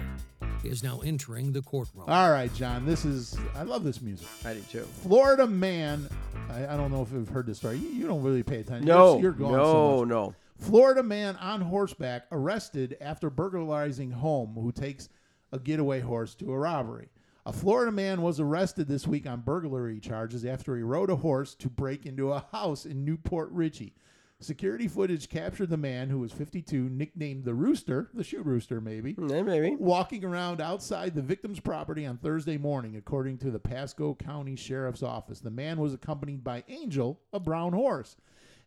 is 0.64 0.84
now 0.84 0.99
entering 1.03 1.51
the 1.51 1.62
courtroom. 1.62 2.05
All 2.07 2.32
right, 2.32 2.53
John. 2.53 2.86
This 2.86 3.05
is. 3.05 3.38
I 3.55 3.64
love 3.64 3.84
this 3.84 4.01
music. 4.01 4.28
I 4.45 4.55
do 4.55 4.62
too. 4.62 4.84
Florida 5.03 5.47
man. 5.47 6.09
I, 6.49 6.74
I 6.74 6.78
don't 6.78 6.91
know 6.91 7.01
if 7.01 7.12
you've 7.12 7.30
heard 7.30 7.45
this 7.45 7.59
story. 7.59 7.78
You, 7.78 7.89
you 7.89 8.07
don't 8.07 8.24
really 8.24 8.43
pay 8.43 8.59
attention. 8.59 8.86
No, 8.86 9.14
you're, 9.14 9.24
you're 9.24 9.32
gone 9.34 9.51
no, 9.53 9.99
so 9.99 10.03
no. 10.03 10.36
Florida 10.57 11.03
man 11.03 11.36
on 11.38 11.62
horseback 11.62 12.28
arrested 12.32 12.97
after 13.01 13.30
burglarizing 13.30 14.12
home 14.12 14.53
who 14.55 14.72
takes 14.72 15.09
a 15.51 15.59
getaway 15.59 15.99
horse 15.99 16.36
to 16.36 16.51
a 16.51 16.57
robbery. 16.57 17.09
A 17.45 17.53
Florida 17.53 17.91
man 17.91 18.22
was 18.22 18.39
arrested 18.39 18.88
this 18.88 19.07
week 19.07 19.26
on 19.26 19.41
burglary 19.41 19.99
charges 19.99 20.45
after 20.45 20.76
he 20.76 20.84
rode 20.84 21.09
a 21.09 21.16
horse 21.16 21.55
to 21.55 21.70
break 21.70 22.05
into 22.05 22.32
a 22.32 22.45
house 22.51 22.86
in 22.86 23.03
New 23.03 23.18
Port 23.18 23.49
Richey. 23.51 23.95
Security 24.41 24.87
footage 24.87 25.29
captured 25.29 25.69
the 25.69 25.77
man 25.77 26.09
who 26.09 26.17
was 26.17 26.31
52, 26.31 26.89
nicknamed 26.89 27.45
the 27.45 27.53
Rooster, 27.53 28.09
the 28.13 28.23
shoe 28.23 28.41
rooster 28.41 28.81
maybe, 28.81 29.13
hmm, 29.13 29.29
Yeah, 29.29 29.43
maybe. 29.43 29.75
walking 29.75 30.25
around 30.25 30.59
outside 30.59 31.13
the 31.13 31.21
victim's 31.21 31.59
property 31.59 32.07
on 32.07 32.17
Thursday 32.17 32.57
morning, 32.57 32.95
according 32.95 33.37
to 33.39 33.51
the 33.51 33.59
Pasco 33.59 34.15
County 34.15 34.55
Sheriff's 34.55 35.03
Office. 35.03 35.41
The 35.41 35.51
man 35.51 35.79
was 35.79 35.93
accompanied 35.93 36.43
by 36.43 36.63
Angel, 36.69 37.19
a 37.31 37.39
brown 37.39 37.73
horse. 37.73 38.17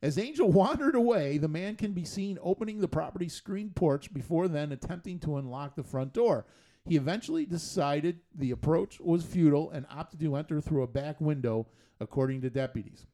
As 0.00 0.16
Angel 0.16 0.48
wandered 0.52 0.94
away, 0.94 1.38
the 1.38 1.48
man 1.48 1.74
can 1.74 1.92
be 1.92 2.04
seen 2.04 2.38
opening 2.40 2.78
the 2.80 2.86
property's 2.86 3.34
screen 3.34 3.70
porch 3.74 4.14
before 4.14 4.46
then 4.46 4.70
attempting 4.70 5.18
to 5.20 5.38
unlock 5.38 5.74
the 5.74 5.82
front 5.82 6.12
door. 6.12 6.46
He 6.86 6.96
eventually 6.96 7.46
decided 7.46 8.20
the 8.32 8.52
approach 8.52 9.00
was 9.00 9.24
futile 9.24 9.70
and 9.70 9.86
opted 9.90 10.20
to 10.20 10.36
enter 10.36 10.60
through 10.60 10.82
a 10.82 10.86
back 10.86 11.20
window, 11.20 11.66
according 11.98 12.42
to 12.42 12.50
deputies. 12.50 13.06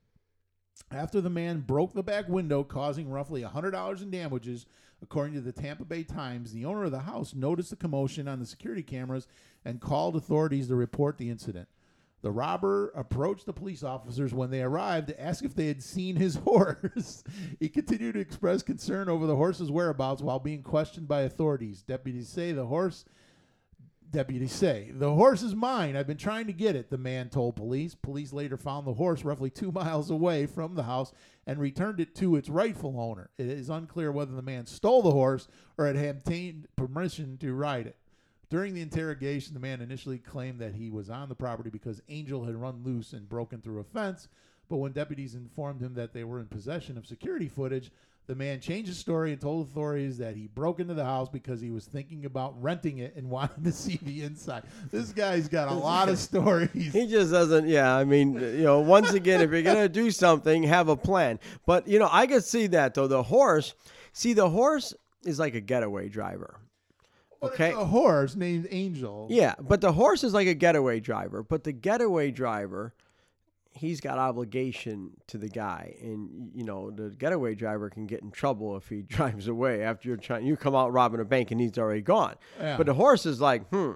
After 0.91 1.21
the 1.21 1.31
man 1.31 1.61
broke 1.61 1.93
the 1.93 2.03
back 2.03 2.29
window, 2.29 2.65
causing 2.65 3.11
roughly 3.11 3.43
$100 3.43 4.03
in 4.03 4.11
damages, 4.11 4.67
according 5.03 5.35
to 5.35 5.41
the 5.41 5.53
Tampa 5.53 5.85
Bay 5.85 6.03
Times, 6.03 6.53
the 6.53 6.65
owner 6.65 6.85
of 6.85 6.91
the 6.91 7.01
house 7.01 7.35
noticed 7.35 7.71
the 7.71 7.77
commotion 7.77 8.27
on 8.27 8.41
the 8.41 8.47
security 8.47 8.83
cameras 8.83 9.29
and 9.65 9.81
called 9.81 10.17
authorities 10.17 10.69
to 10.69 10.75
report 10.75 11.17
the 11.17 11.31
incident. 11.31 11.69
The 12.23 12.31
robber 12.31 12.93
approached 12.95 13.47
the 13.47 13.53
police 13.53 13.83
officers 13.83 14.35
when 14.35 14.51
they 14.51 14.63
arrived 14.63 15.09
to 15.09 15.21
ask 15.21 15.45
if 15.45 15.55
they 15.55 15.69
had 15.69 15.83
seen 15.83 16.17
his 16.17 16.35
horse. 16.45 17.25
he 17.59 17.69
continued 17.69 18.15
to 18.15 18.21
express 18.21 18.63
concern 18.63 19.09
over 19.09 19.27
the 19.27 19.37
horse's 19.37 19.71
whereabouts 19.71 20.21
while 20.23 20.39
being 20.39 20.63
questioned 20.63 21.09
by 21.09 21.23
authorities. 21.23 21.83
Deputies 21.83 22.29
say 22.29 22.53
the 22.53 22.67
horse 22.67 23.05
Deputies 24.11 24.53
say, 24.53 24.91
The 24.93 25.15
horse 25.15 25.43
is 25.43 25.55
mine. 25.55 25.97
I've 25.97 26.07
been 26.07 26.17
trying 26.17 26.47
to 26.47 26.53
get 26.53 26.75
it, 26.75 26.91
the 26.91 26.99
man 26.99 27.29
told 27.29 27.57
police. 27.57 27.95
Police 27.95 28.33
later 28.33 28.57
found 28.57 28.87
the 28.87 28.95
horse 28.95 29.25
roughly 29.25 29.51
two 29.51 29.71
miles 29.75 30.11
away 30.11 30.47
from 30.47 30.75
the 30.75 30.85
house 30.85 31.13
and 31.47 31.59
returned 31.59 32.01
it 32.01 32.15
to 32.17 32.37
its 32.37 32.49
rightful 32.49 32.99
owner. 32.99 33.31
It 33.39 33.47
is 33.47 33.71
unclear 33.71 34.11
whether 34.11 34.33
the 34.33 34.43
man 34.43 34.67
stole 34.67 35.03
the 35.03 35.13
horse 35.13 35.49
or 35.79 35.87
had 35.87 35.97
obtained 35.97 36.67
permission 36.77 37.39
to 37.39 37.55
ride 37.55 37.87
it. 37.87 37.97
During 38.49 38.75
the 38.75 38.83
interrogation, 38.83 39.55
the 39.55 39.61
man 39.61 39.81
initially 39.81 40.19
claimed 40.19 40.59
that 40.59 40.75
he 40.75 40.91
was 40.91 41.09
on 41.09 41.29
the 41.29 41.37
property 41.37 41.71
because 41.71 42.03
Angel 42.09 42.45
had 42.45 42.57
run 42.57 42.83
loose 42.83 43.13
and 43.13 43.29
broken 43.29 43.61
through 43.61 43.79
a 43.79 43.85
fence. 43.85 44.29
But 44.69 44.79
when 44.79 44.93
deputies 44.93 45.37
informed 45.37 45.81
him 45.81 45.95
that 45.95 46.13
they 46.13 46.25
were 46.25 46.41
in 46.41 46.47
possession 46.47 46.99
of 46.99 47.07
security 47.07 47.49
footage, 47.49 47.93
the 48.31 48.37
man 48.37 48.61
changed 48.61 48.87
his 48.87 48.97
story 48.97 49.33
and 49.33 49.41
told 49.41 49.67
authorities 49.67 50.19
that 50.19 50.37
he 50.37 50.47
broke 50.47 50.79
into 50.79 50.95
the 50.95 51.05
house 51.05 51.29
because 51.29 51.61
he 51.61 51.73
was 51.73 51.85
thinking 51.85 52.27
about 52.27 52.55
renting 52.63 52.99
it 52.99 53.17
and 53.17 53.29
wanted 53.31 53.65
to 53.65 53.73
see 53.73 53.99
the 54.03 54.23
inside. 54.23 54.63
This 54.93 55.11
guy's 55.11 55.49
got 55.49 55.67
a 55.67 55.75
lot 55.75 56.09
of 56.09 56.17
stories. 56.31 56.93
He 56.93 57.09
just 57.09 57.33
doesn't. 57.33 57.67
Yeah, 57.67 57.93
I 57.93 58.05
mean, 58.05 58.35
you 58.35 58.63
know, 58.63 58.79
once 58.79 59.15
again, 59.15 59.41
if 59.41 59.51
you're 59.51 59.63
gonna 59.63 59.89
do 59.89 60.13
something, 60.13 60.63
have 60.63 60.87
a 60.87 60.95
plan. 60.95 61.41
But 61.67 61.89
you 61.89 61.99
know, 61.99 62.09
I 62.09 62.29
could 62.29 62.45
see 62.45 62.69
that 62.69 62.95
though. 62.95 63.09
The 63.09 63.25
horse, 63.25 63.75
see, 64.13 64.33
the 64.33 64.49
horse 64.49 64.95
is 65.25 65.41
like 65.41 65.57
a 65.57 65.61
getaway 65.61 66.09
driver. 66.09 66.61
Okay. 67.43 67.73
A 67.73 67.85
horse 67.85 68.37
named 68.37 68.69
Angel. 68.71 69.27
Yeah, 69.29 69.57
but 69.59 69.81
the 69.81 69.93
horse 69.93 70.23
is 70.23 70.33
like 70.33 70.47
a 70.47 70.55
getaway 70.55 71.01
driver. 71.01 71.43
But 71.43 71.65
the 71.65 71.73
getaway 71.73 72.31
driver, 72.31 72.95
he's 73.73 74.01
got 74.01 74.19
obligation 74.19 75.11
to 75.29 75.39
the 75.39 75.49
guy, 75.49 75.97
and 76.01 76.51
you 76.55 76.65
know 76.65 76.91
the 76.91 77.11
getaway 77.11 77.55
driver 77.55 77.91
can 77.91 78.07
get 78.07 78.23
in 78.23 78.31
trouble 78.31 78.77
if 78.77 78.89
he 78.89 79.03
drives 79.09 79.49
away 79.49 79.83
after 79.83 80.09
you're 80.09 80.17
trying. 80.17 80.47
You 80.47 80.57
come 80.57 80.75
out 80.75 80.93
robbing 80.93 81.21
a 81.21 81.25
bank 81.25 81.51
and 81.51 81.61
he's 81.61 81.79
already 81.79 82.03
gone. 82.03 82.37
Yeah. 82.59 82.77
But 82.77 82.87
the 82.87 82.95
horse 82.95 83.27
is 83.27 83.41
like, 83.41 83.69
hmm. 83.69 83.93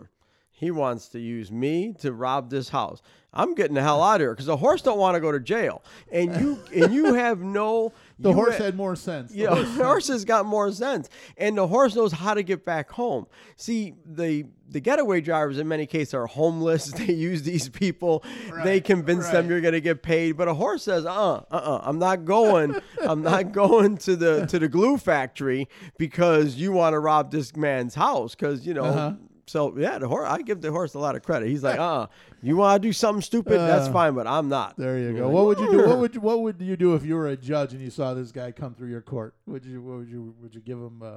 He 0.56 0.70
wants 0.70 1.08
to 1.08 1.18
use 1.18 1.50
me 1.50 1.94
to 1.98 2.12
rob 2.12 2.48
this 2.48 2.68
house. 2.68 3.02
I'm 3.32 3.56
getting 3.56 3.74
the 3.74 3.82
hell 3.82 4.00
out 4.00 4.14
of 4.14 4.20
here 4.20 4.32
because 4.32 4.46
the 4.46 4.56
horse 4.56 4.82
don't 4.82 4.98
want 4.98 5.16
to 5.16 5.20
go 5.20 5.32
to 5.32 5.40
jail, 5.40 5.82
and 6.12 6.40
you 6.40 6.60
and 6.72 6.94
you 6.94 7.14
have 7.14 7.40
no. 7.40 7.92
The 8.18 8.28
you 8.30 8.34
horse 8.34 8.58
ha- 8.58 8.64
had 8.64 8.76
more 8.76 8.94
sense. 8.94 9.32
The 9.32 9.38
yeah, 9.38 9.48
horse- 9.54 9.74
the 9.76 9.84
horse 9.84 10.08
has 10.08 10.24
got 10.24 10.46
more 10.46 10.70
sense, 10.70 11.08
and 11.36 11.58
the 11.58 11.66
horse 11.66 11.96
knows 11.96 12.12
how 12.12 12.34
to 12.34 12.42
get 12.42 12.64
back 12.64 12.90
home. 12.90 13.26
See, 13.56 13.94
the 14.06 14.46
the 14.68 14.80
getaway 14.80 15.20
drivers 15.20 15.58
in 15.58 15.66
many 15.68 15.84
cases 15.86 16.14
are 16.14 16.26
homeless. 16.26 16.92
They 17.04 17.12
use 17.12 17.42
these 17.42 17.68
people. 17.68 18.22
they 18.46 18.52
Right, 18.74 18.84
convince 18.84 19.28
them 19.28 19.48
you're 19.50 19.60
going 19.60 19.74
to 19.74 19.80
get 19.80 20.02
paid, 20.02 20.32
but 20.36 20.46
a 20.48 20.54
horse 20.54 20.84
says, 20.84 21.04
"Uh, 21.04 21.10
uh, 21.10 21.42
uh, 21.50 21.80
I'm 21.82 21.98
not 21.98 22.24
going. 22.24 22.80
I'm 23.02 23.22
not 23.22 23.50
going 23.62 23.96
to 23.98 24.14
the 24.16 24.46
to 24.46 24.58
the 24.58 24.68
glue 24.68 24.96
factory 24.96 25.68
because 25.98 26.54
you 26.54 26.70
want 26.72 26.94
to 26.94 27.00
rob 27.00 27.30
this 27.32 27.56
man's 27.56 27.94
house 27.96 28.34
because 28.34 28.66
you 28.66 28.74
know." 28.74 28.84
Uh-huh. 28.84 29.12
So 29.46 29.76
yeah, 29.76 29.98
the 29.98 30.08
horse. 30.08 30.26
I 30.28 30.40
give 30.42 30.60
the 30.60 30.70
horse 30.70 30.94
a 30.94 30.98
lot 30.98 31.16
of 31.16 31.22
credit. 31.22 31.48
He's 31.48 31.62
like, 31.62 31.78
uh, 31.90 32.06
you 32.42 32.56
want 32.56 32.82
to 32.82 32.88
do 32.88 32.92
something 32.92 33.20
stupid? 33.22 33.58
That's 33.58 33.88
Uh, 33.88 33.92
fine, 33.92 34.14
but 34.14 34.26
I'm 34.26 34.48
not. 34.48 34.76
There 34.76 34.98
you 34.98 35.12
go. 35.12 35.26
like, 35.26 35.34
What 35.34 35.44
would 35.46 35.58
you 35.60 35.70
do? 35.70 35.86
What 35.88 35.98
would 35.98 36.14
you, 36.14 36.20
what 36.20 36.40
would 36.40 36.60
you 36.60 36.76
do 36.76 36.94
if 36.94 37.04
you 37.04 37.14
were 37.16 37.28
a 37.28 37.36
judge 37.36 37.72
and 37.72 37.82
you 37.82 37.90
saw 37.90 38.14
this 38.14 38.32
guy 38.32 38.52
come 38.52 38.74
through 38.74 38.88
your 38.90 39.02
court? 39.02 39.34
Would 39.46 39.64
you 39.64 39.82
what 39.82 39.98
would 39.98 40.08
you 40.08 40.34
would 40.40 40.54
you 40.54 40.60
give 40.60 40.78
him? 40.78 41.02
Uh, 41.02 41.10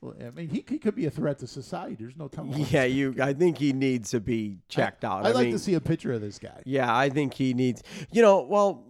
well, 0.00 0.14
I 0.18 0.30
mean, 0.30 0.48
he, 0.48 0.64
he 0.66 0.78
could 0.78 0.94
be 0.94 1.04
a 1.06 1.10
threat 1.10 1.40
to 1.40 1.46
society. 1.46 1.94
There's 1.98 2.16
no 2.16 2.28
telling. 2.28 2.54
Yeah, 2.70 2.84
you. 2.84 3.14
I 3.20 3.34
think 3.34 3.58
he 3.58 3.72
needs 3.74 4.10
to 4.12 4.20
be 4.20 4.56
checked 4.68 5.04
out. 5.04 5.26
I'd 5.26 5.30
I 5.30 5.32
like 5.32 5.44
mean, 5.46 5.52
to 5.52 5.58
see 5.58 5.74
a 5.74 5.80
picture 5.80 6.12
of 6.12 6.20
this 6.22 6.38
guy. 6.38 6.62
Yeah, 6.64 6.94
I 6.96 7.10
think 7.10 7.34
he 7.34 7.52
needs. 7.52 7.82
You 8.10 8.22
know, 8.22 8.40
well, 8.42 8.84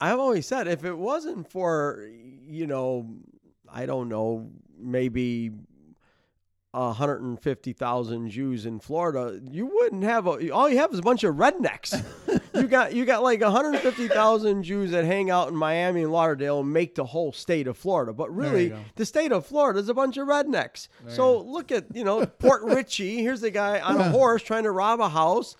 I've 0.00 0.18
always 0.18 0.44
said 0.46 0.66
if 0.66 0.84
it 0.84 0.92
wasn't 0.96 1.48
for, 1.50 2.08
you 2.48 2.66
know, 2.66 3.08
I 3.72 3.86
don't 3.86 4.08
know, 4.08 4.50
maybe. 4.78 5.52
150,000 6.76 8.30
Jews 8.30 8.66
in 8.66 8.80
Florida, 8.80 9.40
you 9.50 9.66
wouldn't 9.66 10.04
have 10.04 10.26
a 10.26 10.50
all 10.50 10.68
you 10.68 10.78
have 10.78 10.92
is 10.92 10.98
a 10.98 11.02
bunch 11.02 11.24
of 11.24 11.36
rednecks. 11.36 12.04
you 12.54 12.64
got 12.68 12.94
you 12.94 13.04
got 13.04 13.22
like 13.22 13.40
150,000 13.40 14.62
Jews 14.62 14.90
that 14.90 15.04
hang 15.04 15.30
out 15.30 15.48
in 15.48 15.56
Miami 15.56 16.02
and 16.02 16.12
Lauderdale 16.12 16.60
and 16.60 16.72
make 16.72 16.94
the 16.94 17.04
whole 17.04 17.32
state 17.32 17.66
of 17.66 17.76
Florida. 17.76 18.12
But 18.12 18.34
really, 18.34 18.74
the 18.96 19.06
state 19.06 19.32
of 19.32 19.46
Florida 19.46 19.78
is 19.78 19.88
a 19.88 19.94
bunch 19.94 20.16
of 20.16 20.28
rednecks. 20.28 20.88
so 21.08 21.40
look 21.40 21.72
at, 21.72 21.86
you 21.94 22.04
know, 22.04 22.26
Port 22.26 22.62
Richey, 22.64 23.22
here's 23.22 23.42
a 23.42 23.50
guy 23.50 23.80
on 23.80 23.96
a 23.96 24.10
horse 24.10 24.42
trying 24.42 24.64
to 24.64 24.70
rob 24.70 25.00
a 25.00 25.08
house 25.08 25.56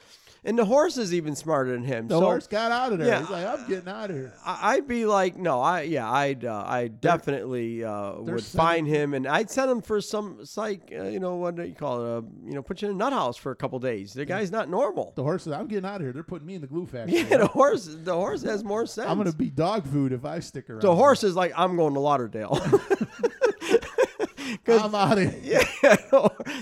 and 0.46 0.58
the 0.58 0.64
horse 0.64 0.96
is 0.96 1.12
even 1.12 1.34
smarter 1.34 1.72
than 1.72 1.82
him. 1.84 2.08
The 2.08 2.18
so 2.18 2.24
horse 2.24 2.46
got 2.46 2.72
out 2.72 2.92
of 2.92 2.98
there. 3.00 3.08
yeah, 3.08 3.20
He's 3.20 3.28
like, 3.30 3.44
I'm 3.46 3.68
getting 3.68 3.88
out 3.88 4.08
of 4.10 4.16
here. 4.16 4.32
I'd 4.46 4.88
be 4.88 5.04
like, 5.04 5.36
no, 5.36 5.60
I 5.60 5.82
yeah, 5.82 6.10
I'd 6.10 6.44
uh, 6.44 6.64
I 6.66 6.88
definitely 6.88 7.84
uh, 7.84 8.12
would 8.20 8.42
find 8.44 8.86
him, 8.86 9.12
and 9.12 9.26
I'd 9.26 9.50
send 9.50 9.70
him 9.70 9.82
for 9.82 10.00
some 10.00 10.44
psych, 10.46 10.92
uh, 10.96 11.02
you 11.04 11.20
know, 11.20 11.36
what 11.36 11.56
do 11.56 11.64
you 11.64 11.74
call 11.74 12.00
it? 12.04 12.18
Uh, 12.18 12.22
you 12.46 12.54
know, 12.54 12.62
put 12.62 12.80
you 12.80 12.88
in 12.88 12.94
a 12.94 12.96
nut 12.96 13.12
house 13.12 13.36
for 13.36 13.50
a 13.52 13.56
couple 13.56 13.78
days. 13.78 14.14
The 14.14 14.24
guy's 14.24 14.50
not 14.50 14.68
normal. 14.70 15.12
The 15.16 15.22
horse 15.22 15.42
says, 15.44 15.52
I'm 15.52 15.66
getting 15.66 15.84
out 15.84 15.96
of 15.96 16.00
here. 16.02 16.12
They're 16.12 16.22
putting 16.22 16.46
me 16.46 16.54
in 16.54 16.60
the 16.60 16.66
glue 16.68 16.86
factory. 16.86 17.18
Yeah, 17.28 17.38
the 17.38 17.46
horse, 17.48 17.86
the 17.86 18.14
horse 18.14 18.42
has 18.42 18.62
more 18.62 18.86
sense. 18.86 19.08
I'm 19.10 19.16
going 19.18 19.30
to 19.30 19.36
be 19.36 19.50
dog 19.50 19.84
food 19.86 20.12
if 20.12 20.24
I 20.24 20.38
stick 20.38 20.70
around. 20.70 20.82
The 20.82 20.94
horse 20.94 21.24
is 21.24 21.34
like, 21.34 21.52
I'm 21.56 21.76
going 21.76 21.94
to 21.94 22.00
Lauderdale. 22.00 22.60
I'm 24.68 24.94
out 24.94 25.18
of 25.18 25.32
here. 25.42 25.60
yeah, 25.82 25.96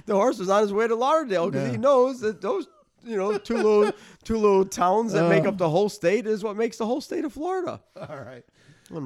the 0.07 0.15
horse 0.15 0.41
is 0.41 0.49
on 0.49 0.63
his 0.63 0.73
way 0.73 0.87
to 0.89 0.95
Lauderdale 0.95 1.51
because 1.51 1.67
Yeah. 1.67 1.73
he 1.73 1.77
knows 1.79 2.21
that 2.21 2.41
those, 2.41 2.67
you 3.05 3.17
know, 3.17 3.39
two 3.39 3.57
little 3.57 3.93
two 4.23 4.37
little 4.37 4.65
towns 4.65 5.13
that 5.13 5.29
make 5.29 5.45
Uh. 5.45 5.49
up 5.51 5.59
the 5.59 5.69
whole 5.71 5.89
state 5.89 6.27
is 6.27 6.43
what 6.45 6.57
makes 6.57 6.77
the 6.79 6.87
whole 6.87 7.01
state 7.01 7.25
of 7.25 7.33
Florida. 7.33 7.81
All 7.97 8.21
right. 8.21 8.45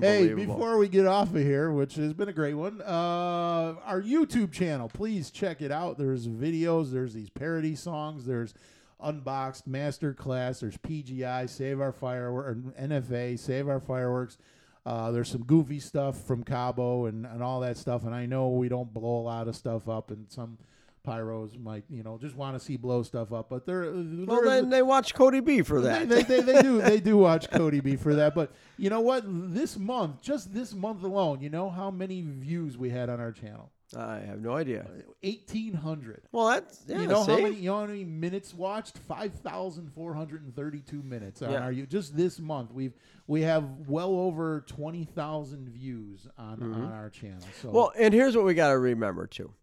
Hey, 0.01 0.35
before 0.35 0.77
we 0.77 0.89
get 0.89 1.07
off 1.07 1.31
of 1.31 1.37
here, 1.41 1.71
which 1.71 1.95
has 1.95 2.13
been 2.13 2.29
a 2.29 2.33
great 2.33 2.55
one, 2.55 2.83
uh, 2.83 3.77
our 3.85 4.03
YouTube 4.03 4.51
channel, 4.53 4.89
please 4.89 5.31
check 5.31 5.63
it 5.63 5.71
out. 5.71 5.97
There's 5.99 6.27
videos, 6.27 6.91
there's 6.91 7.15
these 7.15 7.31
parody 7.31 7.77
songs, 7.77 8.27
there's 8.27 8.55
unboxed 9.01 9.69
master 9.69 10.13
class, 10.13 10.59
there's 10.61 10.77
PGI, 10.79 11.49
Save 11.49 11.81
Our 11.81 11.93
Fireworks, 11.93 12.61
NFA, 12.81 13.39
Save 13.39 13.69
Our 13.69 13.79
Fireworks. 13.81 14.37
Uh, 14.85 15.13
there's 15.13 15.31
some 15.31 15.45
goofy 15.45 15.79
stuff 15.79 16.21
from 16.25 16.43
Cabo 16.43 17.07
and, 17.07 17.25
and 17.25 17.41
all 17.43 17.61
that 17.61 17.77
stuff. 17.77 18.05
And 18.05 18.15
I 18.15 18.27
know 18.27 18.49
we 18.49 18.69
don't 18.69 18.93
blow 18.93 19.21
a 19.21 19.23
lot 19.23 19.47
of 19.47 19.55
stuff 19.55 19.89
up, 19.89 20.11
and 20.11 20.27
some 20.29 20.59
pyros 21.07 21.59
might, 21.59 21.85
you 21.89 22.03
know, 22.03 22.19
just 22.19 22.37
want 22.37 22.59
to 22.59 22.65
see 22.65 22.77
blow 22.77 23.03
stuff 23.03 23.33
up. 23.33 23.49
But 23.49 23.67
they're, 23.67 23.91
Well, 23.93 24.43
they're- 24.43 24.45
then 24.45 24.71
they 24.71 24.83
watch 24.83 25.15
Cody 25.15 25.41
B 25.41 25.63
for 25.63 25.81
that. 25.83 26.09
they, 26.09 26.23
they, 26.23 26.41
they 26.41 26.63
do 26.63 26.81
they 26.81 27.01
do 27.01 27.17
watch 27.17 27.51
Cody 27.53 27.81
B 27.81 27.97
for 27.97 28.15
that. 28.15 28.35
But 28.35 28.53
you 28.77 28.91
know 28.91 29.01
what? 29.01 29.25
This 29.27 29.77
month, 29.79 30.21
just 30.23 30.53
this 30.55 30.75
month 30.75 31.03
alone, 31.03 31.41
you 31.41 31.51
know 31.51 31.69
how 31.71 31.91
many 31.91 32.23
views 32.23 32.77
we 32.79 32.91
had 32.91 33.09
on 33.09 33.21
our 33.21 33.33
channel? 33.33 33.71
I 33.97 34.19
have 34.19 34.43
no 34.43 34.53
idea. 34.55 34.87
Eighteen 35.23 35.73
hundred. 35.73 36.21
Well, 36.31 36.49
that's 36.49 36.85
yeah, 36.87 37.01
you 37.01 37.07
know 37.09 37.25
how 37.25 37.37
many? 37.39 37.55
You 37.57 37.71
know 37.71 37.81
how 37.81 37.87
many 37.87 38.05
minutes 38.05 38.53
watched? 38.53 38.99
Five 38.99 39.33
thousand 39.37 39.91
four 39.95 40.13
hundred 40.13 40.43
and 40.43 40.55
thirty-two 40.55 41.03
minutes 41.03 41.41
Yeah. 41.41 41.55
our. 41.63 41.73
you- 41.73 41.87
Just 41.87 42.15
this 42.15 42.39
month, 42.39 42.71
we've 42.71 42.93
we 43.27 43.41
have 43.43 43.65
well 43.89 44.11
over 44.15 44.63
twenty 44.67 45.05
thousand 45.05 45.71
views 45.71 46.27
on 46.37 46.63
on 46.63 46.93
our 46.93 47.09
channel. 47.09 47.41
So 47.63 47.69
Mm-hmm. 47.69 47.77
Well, 47.79 47.93
and 47.99 48.13
here's 48.13 48.37
what 48.37 48.45
we 48.45 48.53
got 48.53 48.69
to 48.73 48.79
remember 48.79 49.27
too. 49.27 49.55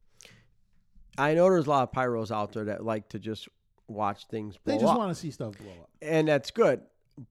I 1.17 1.33
know 1.33 1.49
there's 1.49 1.67
a 1.67 1.69
lot 1.69 1.83
of 1.83 1.91
pyros 1.91 2.31
out 2.31 2.53
there 2.53 2.65
that 2.65 2.83
like 2.83 3.09
to 3.09 3.19
just 3.19 3.47
watch 3.87 4.27
things 4.27 4.57
blow 4.57 4.73
they 4.73 4.79
just 4.81 4.91
up, 4.91 4.97
want 4.97 5.13
to 5.13 5.15
see 5.19 5.31
stuff 5.31 5.57
blow 5.57 5.71
up. 5.71 5.89
and 6.01 6.27
that's 6.27 6.51
good. 6.51 6.81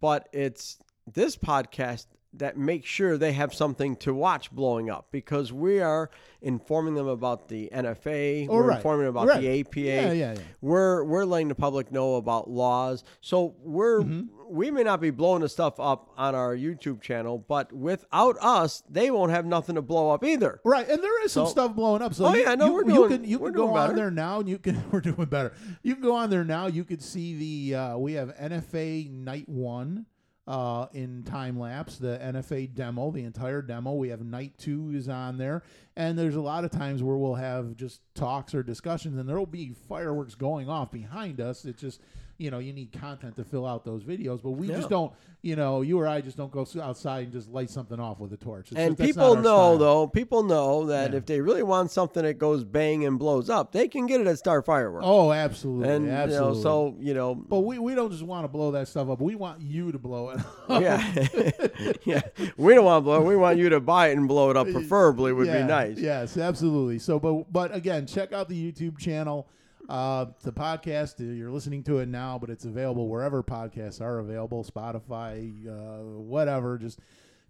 But 0.00 0.28
it's 0.32 0.78
this 1.12 1.36
podcast 1.36 2.06
that 2.38 2.56
make 2.56 2.84
sure 2.84 3.16
they 3.16 3.32
have 3.32 3.54
something 3.54 3.96
to 3.96 4.12
watch 4.14 4.50
blowing 4.50 4.90
up 4.90 5.06
because 5.10 5.52
we 5.52 5.80
are 5.80 6.10
informing 6.42 6.94
them 6.94 7.06
about 7.08 7.48
the 7.48 7.70
NFA, 7.72 8.46
Oh, 8.50 8.54
we're 8.56 8.62
right. 8.68 8.76
informing 8.76 9.06
them 9.06 9.16
about 9.16 9.28
Right. 9.28 9.40
the 9.40 9.60
APA. 9.60 9.80
Yeah, 9.80 10.12
yeah, 10.12 10.32
yeah. 10.34 10.40
We're 10.60 11.04
we're 11.04 11.24
letting 11.24 11.48
the 11.48 11.54
public 11.54 11.90
know 11.92 12.16
about 12.16 12.50
laws. 12.50 13.04
So 13.20 13.54
we're 13.62 14.00
Mm-hmm. 14.02 14.22
we 14.50 14.70
may 14.70 14.82
not 14.82 15.00
be 15.00 15.10
blowing 15.10 15.40
the 15.42 15.48
stuff 15.48 15.78
up 15.80 16.10
on 16.16 16.34
our 16.34 16.54
YouTube 16.56 17.00
channel, 17.00 17.38
but 17.38 17.72
without 17.72 18.36
us, 18.40 18.82
they 18.90 19.10
won't 19.10 19.30
have 19.30 19.46
nothing 19.46 19.76
to 19.76 19.82
blow 19.82 20.10
up 20.10 20.22
either. 20.24 20.60
Right, 20.64 20.88
and 20.88 21.02
there 21.02 21.24
is 21.24 21.32
some 21.32 21.46
So- 21.46 21.52
stuff 21.52 21.74
blowing 21.74 22.02
up. 22.02 22.12
So 22.14 22.26
Oh, 22.26 22.34
you, 22.34 22.42
yeah, 22.42 22.54
no, 22.56 22.66
you, 22.66 22.72
we're 22.74 22.90
you 22.90 23.08
can 23.08 23.24
you 23.24 23.38
can 23.38 23.52
go 23.52 23.66
doing 23.68 23.76
on 23.78 23.94
there 23.96 24.10
now, 24.10 24.40
and 24.40 24.48
you 24.48 24.58
can 24.58 24.82
we're 24.90 25.00
doing 25.00 25.24
better. 25.26 25.52
You 25.82 25.94
can 25.94 26.02
go 26.02 26.14
on 26.16 26.30
there 26.30 26.44
now. 26.44 26.66
You 26.66 26.84
could 26.84 27.02
see 27.02 27.68
the 27.70 27.76
uh, 27.78 27.96
we 27.98 28.14
have 28.14 28.34
NFA 28.36 29.10
Night 29.10 29.48
One 29.48 30.06
uh, 30.46 30.86
in 30.92 31.22
time 31.24 31.58
lapse. 31.58 31.96
The 31.96 32.18
NFA 32.22 32.74
demo, 32.74 33.10
the 33.10 33.24
entire 33.24 33.62
demo. 33.62 33.94
We 33.94 34.08
have 34.08 34.24
night 34.24 34.58
two 34.58 34.90
is 34.94 35.08
on 35.08 35.38
there, 35.38 35.62
and 35.96 36.18
there's 36.18 36.36
a 36.36 36.40
lot 36.40 36.64
of 36.64 36.70
times 36.70 37.02
where 37.02 37.16
we'll 37.16 37.34
have 37.34 37.76
just 37.76 38.00
talks 38.14 38.54
or 38.54 38.62
discussions, 38.62 39.18
and 39.18 39.28
there 39.28 39.38
will 39.38 39.46
be 39.46 39.74
fireworks 39.88 40.34
going 40.34 40.68
off 40.68 40.90
behind 40.92 41.40
us. 41.40 41.64
It's 41.64 41.80
just 41.80 42.00
you 42.38 42.50
know 42.50 42.58
you 42.58 42.72
need 42.72 42.92
content 42.92 43.36
to 43.36 43.44
fill 43.44 43.66
out 43.66 43.84
those 43.84 44.02
videos, 44.02 44.42
but 44.42 44.50
we 44.52 44.68
Yeah. 44.68 44.76
just 44.76 44.88
don't. 44.90 45.12
You 45.42 45.56
know, 45.56 45.82
you 45.82 46.00
or 46.00 46.08
I 46.08 46.22
just 46.22 46.38
don't 46.38 46.50
go 46.50 46.66
outside 46.80 47.24
and 47.24 47.32
just 47.32 47.50
light 47.50 47.68
something 47.68 48.00
off 48.00 48.18
with 48.18 48.32
a 48.32 48.38
torch. 48.38 48.72
It's 48.72 48.80
And 48.80 48.96
just- 48.96 49.06
people 49.06 49.36
know, 49.36 49.42
style. 49.42 49.78
though, 49.78 50.06
people 50.06 50.42
know 50.42 50.86
that 50.86 51.10
Yeah. 51.10 51.18
if 51.18 51.26
they 51.26 51.38
really 51.42 51.62
want 51.62 51.90
something 51.90 52.22
that 52.22 52.38
goes 52.38 52.64
bang 52.64 53.04
and 53.04 53.18
blows 53.18 53.50
up, 53.50 53.70
they 53.72 53.86
can 53.86 54.06
get 54.06 54.22
it 54.22 54.26
at 54.26 54.38
Starr 54.38 54.62
Fireworks. 54.62 55.04
Oh, 55.06 55.32
absolutely, 55.32 55.90
and 55.90 56.08
absolutely. 56.08 56.48
you 56.48 56.54
know, 56.54 56.62
so 56.62 56.94
you 56.98 57.12
know, 57.12 57.34
But 57.34 57.60
we, 57.60 57.78
we 57.78 57.94
don't 57.94 58.10
just 58.10 58.22
want 58.22 58.44
to 58.44 58.48
blow 58.48 58.70
that 58.70 58.88
stuff 58.88 59.10
up. 59.10 59.20
We 59.20 59.34
want 59.34 59.60
you 59.60 59.92
to 59.92 59.98
blow 59.98 60.30
it 60.30 60.38
up. 60.40 60.80
yeah, 60.80 61.26
yeah. 62.04 62.22
We 62.56 62.74
don't 62.74 62.86
want 62.86 63.02
to 63.02 63.04
blow. 63.04 63.20
it. 63.22 63.26
We 63.26 63.36
want 63.36 63.58
you 63.58 63.68
to 63.68 63.80
buy 63.80 64.08
it 64.08 64.16
and 64.16 64.26
blow 64.26 64.50
it 64.50 64.56
up. 64.56 64.66
Preferably 64.72 65.34
would 65.34 65.46
Yeah, 65.46 65.60
be 65.62 65.68
nice. 65.68 65.98
Yes, 65.98 66.38
absolutely. 66.38 66.98
So, 67.00 67.18
but 67.20 67.52
but 67.52 67.74
again, 67.74 68.06
check 68.06 68.32
out 68.32 68.48
the 68.48 68.72
YouTube 68.72 68.96
channel. 68.98 69.46
Uh, 69.88 70.26
the 70.42 70.52
podcast 70.52 71.20
uh, 71.20 71.32
you're 71.32 71.50
listening 71.50 71.82
to 71.84 71.98
it 71.98 72.08
now, 72.08 72.38
but 72.38 72.50
it's 72.50 72.64
available 72.64 73.08
wherever 73.08 73.42
podcasts 73.42 74.00
are 74.00 74.18
available, 74.18 74.64
Spotify, 74.64 75.66
uh, 75.66 76.02
whatever. 76.20 76.78
Just 76.78 77.00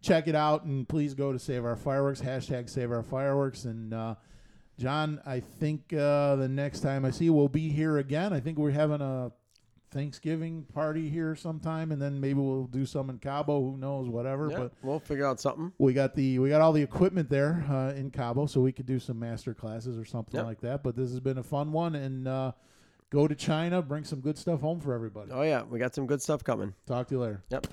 check 0.03 0.27
it 0.27 0.35
out, 0.35 0.65
and 0.65 0.89
please 0.89 1.15
go 1.15 1.33
to 1.33 1.39
Save 1.39 1.65
Our 1.65 1.77
Fireworks 1.77 2.21
hashtag 2.21 2.69
Save 2.69 2.91
Our 2.91 3.03
Fireworks. 3.03 3.65
And 3.65 3.95
uh, 3.95 4.17
John, 4.79 5.21
I 5.25 5.41
think 5.41 5.93
uh, 5.93 6.37
the 6.37 6.49
next 6.49 6.81
time 6.81 7.05
I 7.05 7.11
see 7.11 7.27
you, 7.27 7.33
we'll 7.33 7.49
be 7.49 7.69
here 7.71 7.99
again. 7.99 8.33
I 8.33 8.41
think 8.41 8.59
we're 8.59 8.73
having 8.73 9.01
a 9.01 9.31
Thanksgiving 9.95 10.67
party 10.75 11.09
here 11.09 11.35
sometime, 11.37 11.93
and 11.93 12.03
then 12.03 12.21
maybe 12.21 12.41
we'll 12.41 12.65
do 12.67 12.85
some 12.85 13.09
in 13.11 13.19
Cabo. 13.19 13.61
Who 13.63 13.77
knows? 13.79 14.09
Whatever. 14.09 14.51
Yeah, 14.51 14.59
But 14.59 14.73
we'll 14.83 14.99
figure 14.99 15.25
out 15.25 15.41
something. 15.41 15.73
we 15.79 15.93
got 15.95 16.15
the 16.15 16.39
we 16.41 16.49
got 16.51 16.61
all 16.61 16.73
the 16.73 16.83
equipment 16.83 17.31
there 17.31 17.65
uh, 17.71 17.93
in 17.97 18.11
Cabo, 18.11 18.47
so 18.47 18.61
we 18.61 18.73
could 18.73 18.87
do 18.87 18.99
some 18.99 19.19
master 19.19 19.55
classes 19.55 19.97
or 19.97 20.05
something 20.05 20.35
Yep. 20.39 20.45
like 20.47 20.61
that. 20.63 20.83
But 20.83 20.97
this 20.97 21.11
has 21.11 21.21
been 21.21 21.39
a 21.39 21.43
fun 21.43 21.71
one, 21.73 21.95
and 21.95 22.27
uh, 22.29 22.53
go 23.11 23.29
to 23.29 23.35
China, 23.37 23.81
bring 23.81 24.03
some 24.05 24.21
good 24.21 24.37
stuff 24.37 24.61
home 24.61 24.81
for 24.81 24.93
everybody. 24.93 25.31
Oh 25.33 25.43
yeah, 25.43 25.63
we 25.63 25.79
got 25.79 25.95
some 25.95 26.07
good 26.07 26.21
stuff 26.21 26.43
coming. 26.43 26.75
Talk 26.87 27.07
to 27.09 27.15
you 27.15 27.21
later. 27.21 27.43
Yep. 27.51 27.69